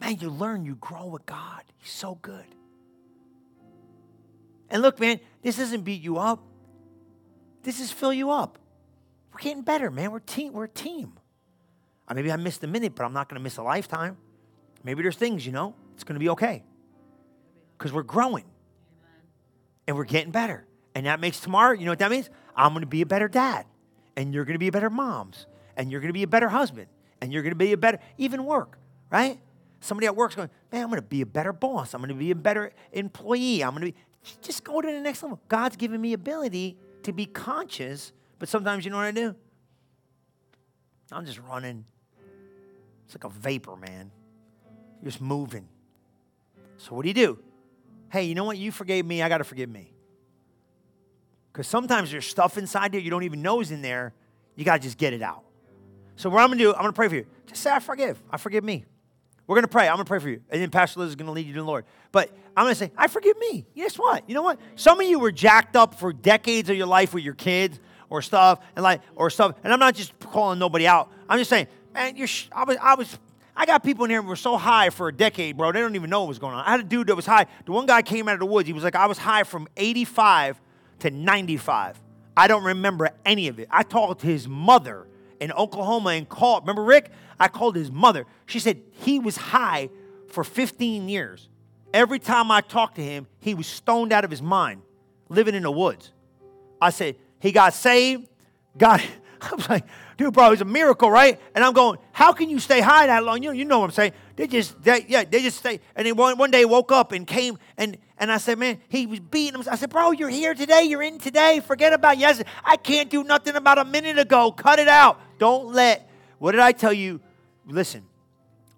Man, 0.00 0.18
you 0.20 0.30
learn, 0.30 0.64
you 0.64 0.76
grow 0.76 1.06
with 1.06 1.26
God. 1.26 1.62
He's 1.78 1.90
so 1.90 2.18
good. 2.22 2.44
And 4.70 4.82
look, 4.82 5.00
man, 5.00 5.20
this 5.42 5.56
doesn't 5.56 5.82
beat 5.82 6.02
you 6.02 6.18
up. 6.18 6.42
This 7.62 7.80
is 7.80 7.90
fill 7.90 8.12
you 8.12 8.30
up. 8.30 8.58
We're 9.32 9.40
getting 9.40 9.62
better, 9.62 9.90
man. 9.90 10.12
We're 10.12 10.20
team. 10.20 10.52
We're 10.52 10.64
a 10.64 10.68
team. 10.68 11.14
Uh, 12.06 12.14
maybe 12.14 12.30
I 12.32 12.36
missed 12.36 12.62
a 12.64 12.66
minute, 12.66 12.94
but 12.94 13.04
I'm 13.04 13.12
not 13.12 13.28
going 13.28 13.38
to 13.38 13.42
miss 13.42 13.56
a 13.56 13.62
lifetime. 13.62 14.16
Maybe 14.84 15.02
there's 15.02 15.16
things, 15.16 15.44
you 15.44 15.52
know, 15.52 15.74
it's 15.94 16.04
going 16.04 16.14
to 16.14 16.20
be 16.20 16.28
okay. 16.30 16.62
Because 17.78 17.92
we're 17.92 18.02
growing 18.02 18.44
and 19.86 19.96
we're 19.96 20.04
getting 20.04 20.32
better. 20.32 20.66
And 20.94 21.06
that 21.06 21.20
makes 21.20 21.38
tomorrow, 21.38 21.74
you 21.74 21.84
know 21.84 21.92
what 21.92 22.00
that 22.00 22.10
means? 22.10 22.28
I'm 22.56 22.72
going 22.72 22.80
to 22.80 22.88
be 22.88 23.02
a 23.02 23.06
better 23.06 23.28
dad. 23.28 23.66
And 24.16 24.34
you're 24.34 24.44
going 24.44 24.56
to 24.56 24.58
be 24.58 24.68
a 24.68 24.72
better 24.72 24.90
moms. 24.90 25.46
And 25.76 25.92
you're 25.92 26.00
going 26.00 26.08
to 26.08 26.14
be 26.14 26.24
a 26.24 26.28
better 26.28 26.48
husband. 26.48 26.88
And 27.20 27.32
you're 27.32 27.42
going 27.42 27.52
to 27.52 27.56
be 27.56 27.72
a 27.72 27.76
better, 27.76 28.00
even 28.16 28.44
work, 28.44 28.78
right? 29.10 29.40
Somebody 29.80 30.06
at 30.08 30.16
work's 30.16 30.34
going, 30.34 30.50
man, 30.72 30.82
I'm 30.82 30.88
going 30.88 31.00
to 31.00 31.06
be 31.06 31.20
a 31.20 31.26
better 31.26 31.52
boss. 31.52 31.94
I'm 31.94 32.00
going 32.00 32.08
to 32.08 32.14
be 32.14 32.32
a 32.32 32.34
better 32.34 32.72
employee. 32.92 33.62
I'm 33.62 33.70
going 33.70 33.86
to 33.86 33.92
be, 33.92 33.98
just 34.42 34.64
go 34.64 34.80
to 34.80 34.90
the 34.90 35.00
next 35.00 35.22
level. 35.22 35.40
God's 35.48 35.76
given 35.76 36.00
me 36.00 36.12
ability 36.12 36.76
to 37.04 37.12
be 37.12 37.26
conscious, 37.26 38.12
but 38.40 38.48
sometimes 38.48 38.84
you 38.84 38.90
know 38.90 38.96
what 38.96 39.06
I 39.06 39.12
do? 39.12 39.36
I'm 41.12 41.24
just 41.24 41.38
running. 41.38 41.84
It's 43.04 43.14
like 43.14 43.24
a 43.24 43.30
vapor, 43.30 43.76
man. 43.76 44.10
You're 45.00 45.12
just 45.12 45.22
moving. 45.22 45.68
So 46.76 46.94
what 46.94 47.02
do 47.02 47.08
you 47.08 47.14
do? 47.14 47.38
Hey, 48.10 48.24
you 48.24 48.34
know 48.34 48.44
what? 48.44 48.58
You 48.58 48.72
forgave 48.72 49.04
me. 49.04 49.22
I 49.22 49.28
got 49.28 49.38
to 49.38 49.44
forgive 49.44 49.68
me. 49.68 49.92
Because 51.52 51.66
sometimes 51.66 52.10
there's 52.10 52.26
stuff 52.26 52.56
inside 52.56 52.92
there 52.92 53.00
you 53.00 53.10
don't 53.10 53.24
even 53.24 53.42
know 53.42 53.60
is 53.60 53.70
in 53.70 53.82
there. 53.82 54.14
You 54.56 54.64
got 54.64 54.74
to 54.76 54.82
just 54.82 54.98
get 54.98 55.12
it 55.12 55.22
out. 55.22 55.44
So 56.16 56.30
what 56.30 56.40
I'm 56.40 56.48
going 56.48 56.58
to 56.58 56.64
do, 56.64 56.70
I'm 56.72 56.80
going 56.80 56.92
to 56.92 56.96
pray 56.96 57.08
for 57.08 57.16
you. 57.16 57.26
Just 57.46 57.62
say, 57.62 57.70
I 57.70 57.78
forgive. 57.78 58.20
I 58.30 58.36
forgive 58.36 58.64
me. 58.64 58.84
We're 59.46 59.56
going 59.56 59.64
to 59.64 59.68
pray. 59.68 59.88
I'm 59.88 59.94
going 59.94 60.04
to 60.04 60.08
pray 60.08 60.18
for 60.18 60.28
you. 60.28 60.42
And 60.50 60.60
then 60.60 60.70
Pastor 60.70 61.00
Liz 61.00 61.10
is 61.10 61.16
going 61.16 61.26
to 61.26 61.32
lead 61.32 61.46
you 61.46 61.54
to 61.54 61.60
the 61.60 61.66
Lord. 61.66 61.84
But 62.12 62.30
I'm 62.56 62.64
going 62.64 62.74
to 62.74 62.78
say, 62.78 62.92
I 62.96 63.06
forgive 63.08 63.38
me. 63.38 63.66
Guess 63.74 63.98
what? 63.98 64.28
You 64.28 64.34
know 64.34 64.42
what? 64.42 64.58
Some 64.76 65.00
of 65.00 65.06
you 65.06 65.18
were 65.18 65.32
jacked 65.32 65.74
up 65.74 65.94
for 65.94 66.12
decades 66.12 66.68
of 66.70 66.76
your 66.76 66.86
life 66.86 67.14
with 67.14 67.24
your 67.24 67.34
kids 67.34 67.80
or 68.10 68.20
stuff 68.20 68.60
and 68.76 68.82
like 68.82 69.00
or 69.16 69.30
stuff. 69.30 69.54
And 69.64 69.72
I'm 69.72 69.78
not 69.78 69.94
just 69.94 70.18
calling 70.18 70.58
nobody 70.58 70.86
out. 70.86 71.10
I'm 71.28 71.38
just 71.38 71.50
saying, 71.50 71.68
man, 71.94 72.16
you're. 72.16 72.28
I 72.52 72.64
was. 72.64 72.76
I 72.80 72.94
was. 72.94 73.18
I 73.58 73.66
got 73.66 73.82
people 73.82 74.04
in 74.04 74.10
here 74.10 74.22
who 74.22 74.28
were 74.28 74.36
so 74.36 74.56
high 74.56 74.88
for 74.90 75.08
a 75.08 75.12
decade, 75.12 75.56
bro. 75.56 75.72
They 75.72 75.80
don't 75.80 75.96
even 75.96 76.08
know 76.08 76.20
what 76.20 76.28
was 76.28 76.38
going 76.38 76.54
on. 76.54 76.64
I 76.64 76.70
had 76.70 76.80
a 76.80 76.84
dude 76.84 77.08
that 77.08 77.16
was 77.16 77.26
high. 77.26 77.46
The 77.66 77.72
one 77.72 77.86
guy 77.86 78.02
came 78.02 78.28
out 78.28 78.34
of 78.34 78.38
the 78.38 78.46
woods. 78.46 78.68
He 78.68 78.72
was 78.72 78.84
like, 78.84 78.94
I 78.94 79.06
was 79.06 79.18
high 79.18 79.42
from 79.42 79.66
85 79.76 80.60
to 81.00 81.10
95. 81.10 82.00
I 82.36 82.46
don't 82.46 82.62
remember 82.62 83.10
any 83.24 83.48
of 83.48 83.58
it. 83.58 83.66
I 83.68 83.82
talked 83.82 84.20
to 84.20 84.28
his 84.28 84.46
mother 84.46 85.08
in 85.40 85.50
Oklahoma 85.50 86.10
and 86.10 86.28
called. 86.28 86.62
Remember 86.62 86.84
Rick? 86.84 87.10
I 87.40 87.48
called 87.48 87.74
his 87.74 87.90
mother. 87.90 88.26
She 88.46 88.60
said 88.60 88.80
he 88.92 89.18
was 89.18 89.36
high 89.36 89.90
for 90.28 90.44
15 90.44 91.08
years. 91.08 91.48
Every 91.92 92.20
time 92.20 92.52
I 92.52 92.60
talked 92.60 92.94
to 92.94 93.02
him, 93.02 93.26
he 93.40 93.54
was 93.54 93.66
stoned 93.66 94.12
out 94.12 94.24
of 94.24 94.30
his 94.30 94.42
mind, 94.42 94.82
living 95.28 95.56
in 95.56 95.64
the 95.64 95.70
woods. 95.72 96.12
I 96.80 96.90
said, 96.90 97.16
he 97.40 97.50
got 97.50 97.74
saved, 97.74 98.28
got, 98.76 99.00
I 99.40 99.54
was 99.56 99.68
like, 99.68 99.84
dude, 100.18 100.34
bro, 100.34 100.50
it's 100.50 100.60
a 100.60 100.66
miracle, 100.66 101.10
right? 101.10 101.40
And 101.54 101.64
I'm 101.64 101.72
going, 101.72 101.98
how 102.12 102.32
can 102.32 102.50
you 102.50 102.58
stay 102.58 102.80
high 102.80 103.06
that 103.06 103.24
long? 103.24 103.42
You 103.42 103.50
know, 103.50 103.54
you 103.54 103.64
know 103.64 103.78
what 103.78 103.86
I'm 103.86 103.92
saying. 103.92 104.12
They 104.36 104.48
just, 104.48 104.82
they, 104.82 105.06
yeah, 105.08 105.24
they 105.24 105.40
just 105.40 105.56
stay. 105.56 105.80
And 105.96 106.06
then 106.06 106.16
one, 106.16 106.36
one 106.36 106.50
day 106.50 106.64
woke 106.64 106.92
up 106.92 107.12
and 107.12 107.26
came 107.26 107.56
and, 107.78 107.96
and 108.18 108.30
I 108.30 108.36
said, 108.38 108.58
man, 108.58 108.80
he 108.88 109.06
was 109.06 109.20
beating 109.20 109.60
him. 109.60 109.66
I 109.70 109.76
said, 109.76 109.90
bro, 109.90 110.10
you're 110.10 110.28
here 110.28 110.54
today. 110.54 110.82
You're 110.82 111.02
in 111.02 111.18
today. 111.18 111.60
Forget 111.60 111.92
about 111.92 112.18
yesterday. 112.18 112.50
I 112.64 112.76
can't 112.76 113.08
do 113.08 113.22
nothing 113.22 113.54
about 113.54 113.78
a 113.78 113.84
minute 113.84 114.18
ago. 114.18 114.50
Cut 114.50 114.80
it 114.80 114.88
out. 114.88 115.20
Don't 115.38 115.72
let, 115.72 116.10
what 116.38 116.50
did 116.50 116.60
I 116.60 116.72
tell 116.72 116.92
you? 116.92 117.20
Listen, 117.64 118.04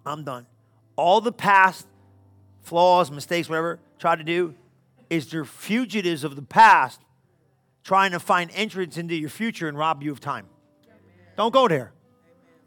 I'm 0.05 0.23
done. 0.23 0.45
All 0.95 1.21
the 1.21 1.31
past 1.31 1.87
flaws, 2.61 3.09
mistakes, 3.09 3.49
whatever, 3.49 3.79
try 3.97 4.15
to 4.15 4.23
do 4.23 4.53
is 5.09 5.31
they're 5.31 5.43
fugitives 5.43 6.23
of 6.23 6.35
the 6.35 6.43
past 6.43 7.01
trying 7.83 8.11
to 8.11 8.19
find 8.19 8.51
entrance 8.53 8.95
into 8.95 9.15
your 9.15 9.29
future 9.29 9.67
and 9.67 9.75
rob 9.75 10.03
you 10.03 10.11
of 10.11 10.19
time. 10.19 10.45
Don't 11.37 11.53
go 11.53 11.67
there. 11.67 11.93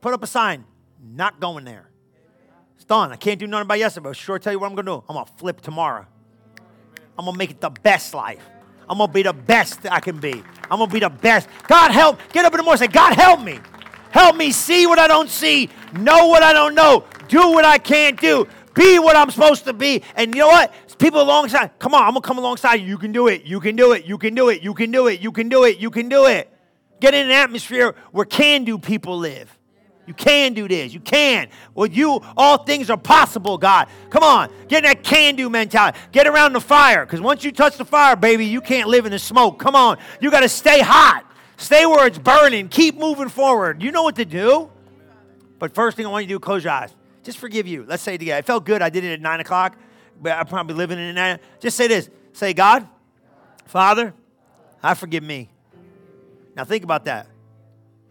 Put 0.01 0.13
up 0.13 0.23
a 0.23 0.27
sign, 0.27 0.65
not 1.03 1.41
going 1.41 1.65
there. 1.65 1.91
It's 2.77 2.85
done. 2.85 3.13
I 3.13 3.17
can't 3.17 3.39
do 3.39 3.47
nothing 3.47 3.69
by 3.69 3.77
yesterday, 3.77 4.05
but 4.05 4.17
sure 4.17 4.39
tell 4.39 4.53
you 4.53 4.59
what 4.59 4.69
I'm 4.69 4.75
gonna 4.75 4.99
do. 4.99 5.05
I'm 5.09 5.15
gonna 5.15 5.31
flip 5.37 5.61
tomorrow. 5.61 6.07
I'm 7.19 7.25
gonna 7.25 7.39
make 7.39 7.51
it 7.51 7.61
the 7.61 7.71
best 7.71 8.15
life. 8.15 8.43
I'm 8.89 8.99
gonna 8.99 9.13
be 9.13 9.23
the 9.23 9.33
best 9.33 9.81
I 9.91 10.01
can 10.01 10.19
be. 10.19 10.43
I'm 10.71 10.79
gonna 10.79 10.89
be 10.89 11.01
the 11.01 11.11
best. 11.11 11.49
God 11.69 11.91
help. 11.91 12.21
Get 12.33 12.45
up 12.45 12.53
in 12.53 12.59
the 12.59 12.63
morning 12.63 12.79
say, 12.79 12.89
God 12.89 13.15
help 13.15 13.41
me. 13.41 13.61
Help 14.11 14.37
me 14.37 14.53
see 14.53 14.87
what 14.87 14.99
I 14.99 15.09
don't 15.09 15.29
see, 15.29 15.71
know 15.93 16.29
what 16.29 16.43
I 16.43 16.53
don't 16.53 16.75
know, 16.75 17.05
do 17.29 17.51
what 17.51 17.65
I 17.65 17.79
can't 17.79 18.21
do, 18.21 18.47
be 18.73 18.99
what 19.01 19.17
I'm 19.17 19.31
supposed 19.31 19.65
to 19.65 19.73
be. 19.73 20.03
And 20.15 20.35
you 20.35 20.41
know 20.41 20.49
what? 20.49 20.73
People 20.99 21.21
alongside, 21.21 21.73
come 21.81 21.95
on, 21.95 22.03
I'm 22.03 22.11
gonna 22.11 22.21
come 22.21 22.39
alongside 22.39 22.77
you. 22.77 22.87
You 22.87 22.99
can 22.99 23.11
do 23.11 23.27
it. 23.27 23.45
You 23.45 23.59
can 23.59 23.75
do 23.75 23.93
it. 23.93 24.05
You 24.05 24.17
can 24.17 24.35
do 24.35 24.49
it. 24.51 24.63
You 24.63 24.73
can 24.75 24.91
do 24.93 25.09
it. 25.09 25.21
You 25.21 25.33
can 25.33 25.49
do 25.49 25.65
it. 25.65 25.79
You 25.79 25.91
can 25.91 26.09
do 26.09 26.27
it. 26.27 26.54
Get 27.05 27.13
in 27.13 27.27
an 27.27 27.33
atmosphere 27.33 27.95
where 28.13 28.25
can 28.25 28.65
do 28.65 28.79
people 28.79 29.19
live. 29.19 29.55
You 30.07 30.15
can 30.15 30.55
do 30.55 30.67
this. 30.67 30.95
You 30.95 31.01
can. 31.01 31.49
With 31.75 31.95
you, 31.95 32.23
all 32.35 32.65
things 32.65 32.89
are 32.89 32.97
possible, 32.97 33.59
God. 33.59 33.89
Come 34.09 34.23
on. 34.23 34.51
Get 34.69 34.79
in 34.79 34.85
that 34.85 35.03
can 35.03 35.37
do 35.37 35.51
mentality. 35.51 35.99
Get 36.13 36.27
around 36.27 36.55
the 36.55 36.63
fire. 36.63 37.05
Because 37.05 37.21
once 37.21 37.45
you 37.45 37.53
touch 37.53 37.77
the 37.77 37.85
fire, 37.85 38.17
baby, 38.17 38.47
you 38.47 38.63
can't 38.63 38.89
live 38.89 39.05
in 39.05 39.13
the 39.13 39.19
smoke. 39.19 39.59
Come 39.59 39.77
on. 39.77 39.99
You 40.19 40.31
got 40.31 40.41
to 40.41 40.49
stay 40.49 40.81
hot. 40.81 41.31
Stay 41.59 41.85
where 41.85 42.07
it's 42.07 42.17
burning. 42.17 42.71
Keep 42.71 42.97
moving 42.97 43.29
forward. 43.29 43.83
You 43.83 43.93
know 43.93 44.03
what 44.03 44.17
to 44.17 44.25
do. 44.25 44.71
But 45.59 45.75
first 45.75 45.99
thing 45.99 46.07
I 46.07 46.09
want 46.09 46.23
you 46.23 46.29
to 46.29 46.35
do, 46.37 46.39
close 46.39 46.65
your 46.65 46.73
eyes. 46.73 46.95
Just 47.23 47.37
forgive 47.37 47.67
you. 47.67 47.85
Let's 47.87 48.03
say 48.03 48.15
it 48.15 48.19
together. 48.19 48.39
It 48.39 48.47
felt 48.47 48.65
good. 48.65 48.81
I 48.81 48.89
did 48.89 49.05
it 49.05 49.13
at 49.13 49.21
9 49.21 49.41
o'clock, 49.41 49.77
but 50.23 50.33
I'm 50.33 50.47
probably 50.47 50.75
living 50.75 50.99
in 50.99 51.19
it 51.19 51.43
Just 51.61 51.77
say 51.77 51.87
this. 51.87 52.09
Say, 52.33 52.55
God, 52.55 52.89
Father, 53.67 54.15
I 54.83 54.95
forgive 54.95 55.23
me. 55.23 55.51
Now 56.57 56.65
think 56.65 56.85
about 56.85 57.05
that. 57.07 57.29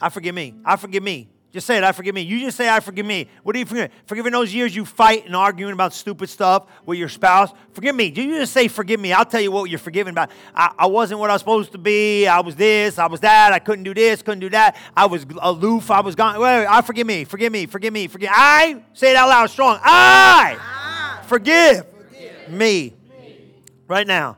I 0.02 0.10
forgive 0.10 0.36
me. 0.36 0.56
I 0.66 0.76
forgive 0.76 1.04
me. 1.04 1.30
Just 1.54 1.68
say 1.68 1.78
it, 1.78 1.84
I 1.84 1.91
forgive 1.91 2.16
me. 2.16 2.22
You 2.22 2.39
just 2.39 2.58
say, 2.58 2.68
I 2.68 2.80
forgive 2.80 3.06
me. 3.06 3.28
What 3.44 3.54
do 3.54 3.60
you 3.60 3.66
forgive? 3.68 3.91
Forgiving 4.08 4.32
those 4.32 4.52
years 4.52 4.76
you 4.76 4.86
fight 4.86 5.28
and 5.28 5.36
arguing 5.36 5.72
about 5.72 5.94
stupid 5.94 6.30
stuff 6.30 6.66
with 6.84 6.98
your 6.98 7.10
spouse. 7.10 7.52
Forgive 7.74 7.96
me. 7.96 8.10
Do 8.10 8.24
you 8.24 8.39
just 8.39 8.54
say, 8.54 8.68
forgive 8.68 9.00
me? 9.00 9.14
I'll 9.14 9.24
tell 9.24 9.39
you 9.39 9.52
what 9.52 9.70
you're 9.70 9.78
forgiving 9.78 10.14
about. 10.14 10.32
I, 10.56 10.74
I 10.80 10.88
wasn't 10.88 11.20
what 11.20 11.30
I 11.30 11.34
was 11.34 11.44
supposed 11.44 11.72
to 11.74 11.78
be. 11.78 12.26
I 12.26 12.39
was 12.39 12.56
this. 12.56 12.98
I 12.98 13.06
was 13.06 13.20
that. 13.20 13.54
I 13.54 13.60
couldn't 13.60 13.84
do 13.84 13.94
this. 13.94 14.24
Couldn't 14.24 14.39
do 14.39 14.50
that. 14.50 14.78
I 14.98 15.06
was 15.06 15.28
aloof. 15.44 15.91
I 15.91 16.02
was 16.02 16.16
gone. 16.16 16.39
Wait, 16.39 16.62
wait, 16.62 16.66
I 16.66 16.82
forgive 16.82 17.06
me. 17.06 17.24
Forgive 17.24 17.52
me. 17.52 17.68
Forgive 17.68 17.94
me. 17.94 18.08
Forgive. 18.08 18.32
I, 18.34 18.84
say 18.94 19.12
it 19.12 19.16
out 19.16 19.30
loud 19.30 19.48
strong. 19.52 19.80
I, 19.84 20.58
I 20.60 21.24
forgive, 21.28 21.86
forgive 21.88 22.50
me. 22.50 22.96
me 23.22 23.54
right 23.88 24.08
now. 24.08 24.38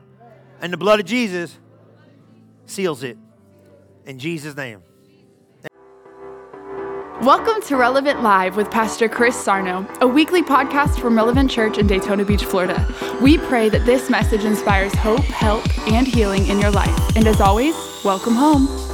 And 0.60 0.70
the 0.70 0.76
blood 0.76 1.00
of 1.00 1.06
Jesus 1.06 1.56
seals 2.66 3.02
it. 3.02 3.16
In 4.06 4.20
Jesus' 4.20 4.56
name. 4.56 4.82
Welcome 7.22 7.60
to 7.62 7.76
Relevant 7.76 8.22
Live 8.22 8.56
with 8.56 8.70
Pastor 8.70 9.08
Chris 9.08 9.34
Sarno, 9.34 9.84
a 10.00 10.06
weekly 10.06 10.42
podcast 10.42 11.00
from 11.00 11.16
Relevant 11.16 11.50
Church 11.50 11.76
in 11.76 11.88
Daytona 11.88 12.24
Beach, 12.24 12.44
Florida. 12.44 12.86
We 13.20 13.36
pray 13.36 13.68
that 13.68 13.84
this 13.84 14.08
message 14.08 14.44
inspires 14.44 14.94
hope, 14.94 15.24
help, 15.24 15.66
and 15.88 16.06
healing 16.06 16.46
in 16.46 16.60
your 16.60 16.70
life. 16.70 17.16
And 17.16 17.26
as 17.26 17.40
always, 17.40 17.74
welcome 18.04 18.34
home. 18.34 18.85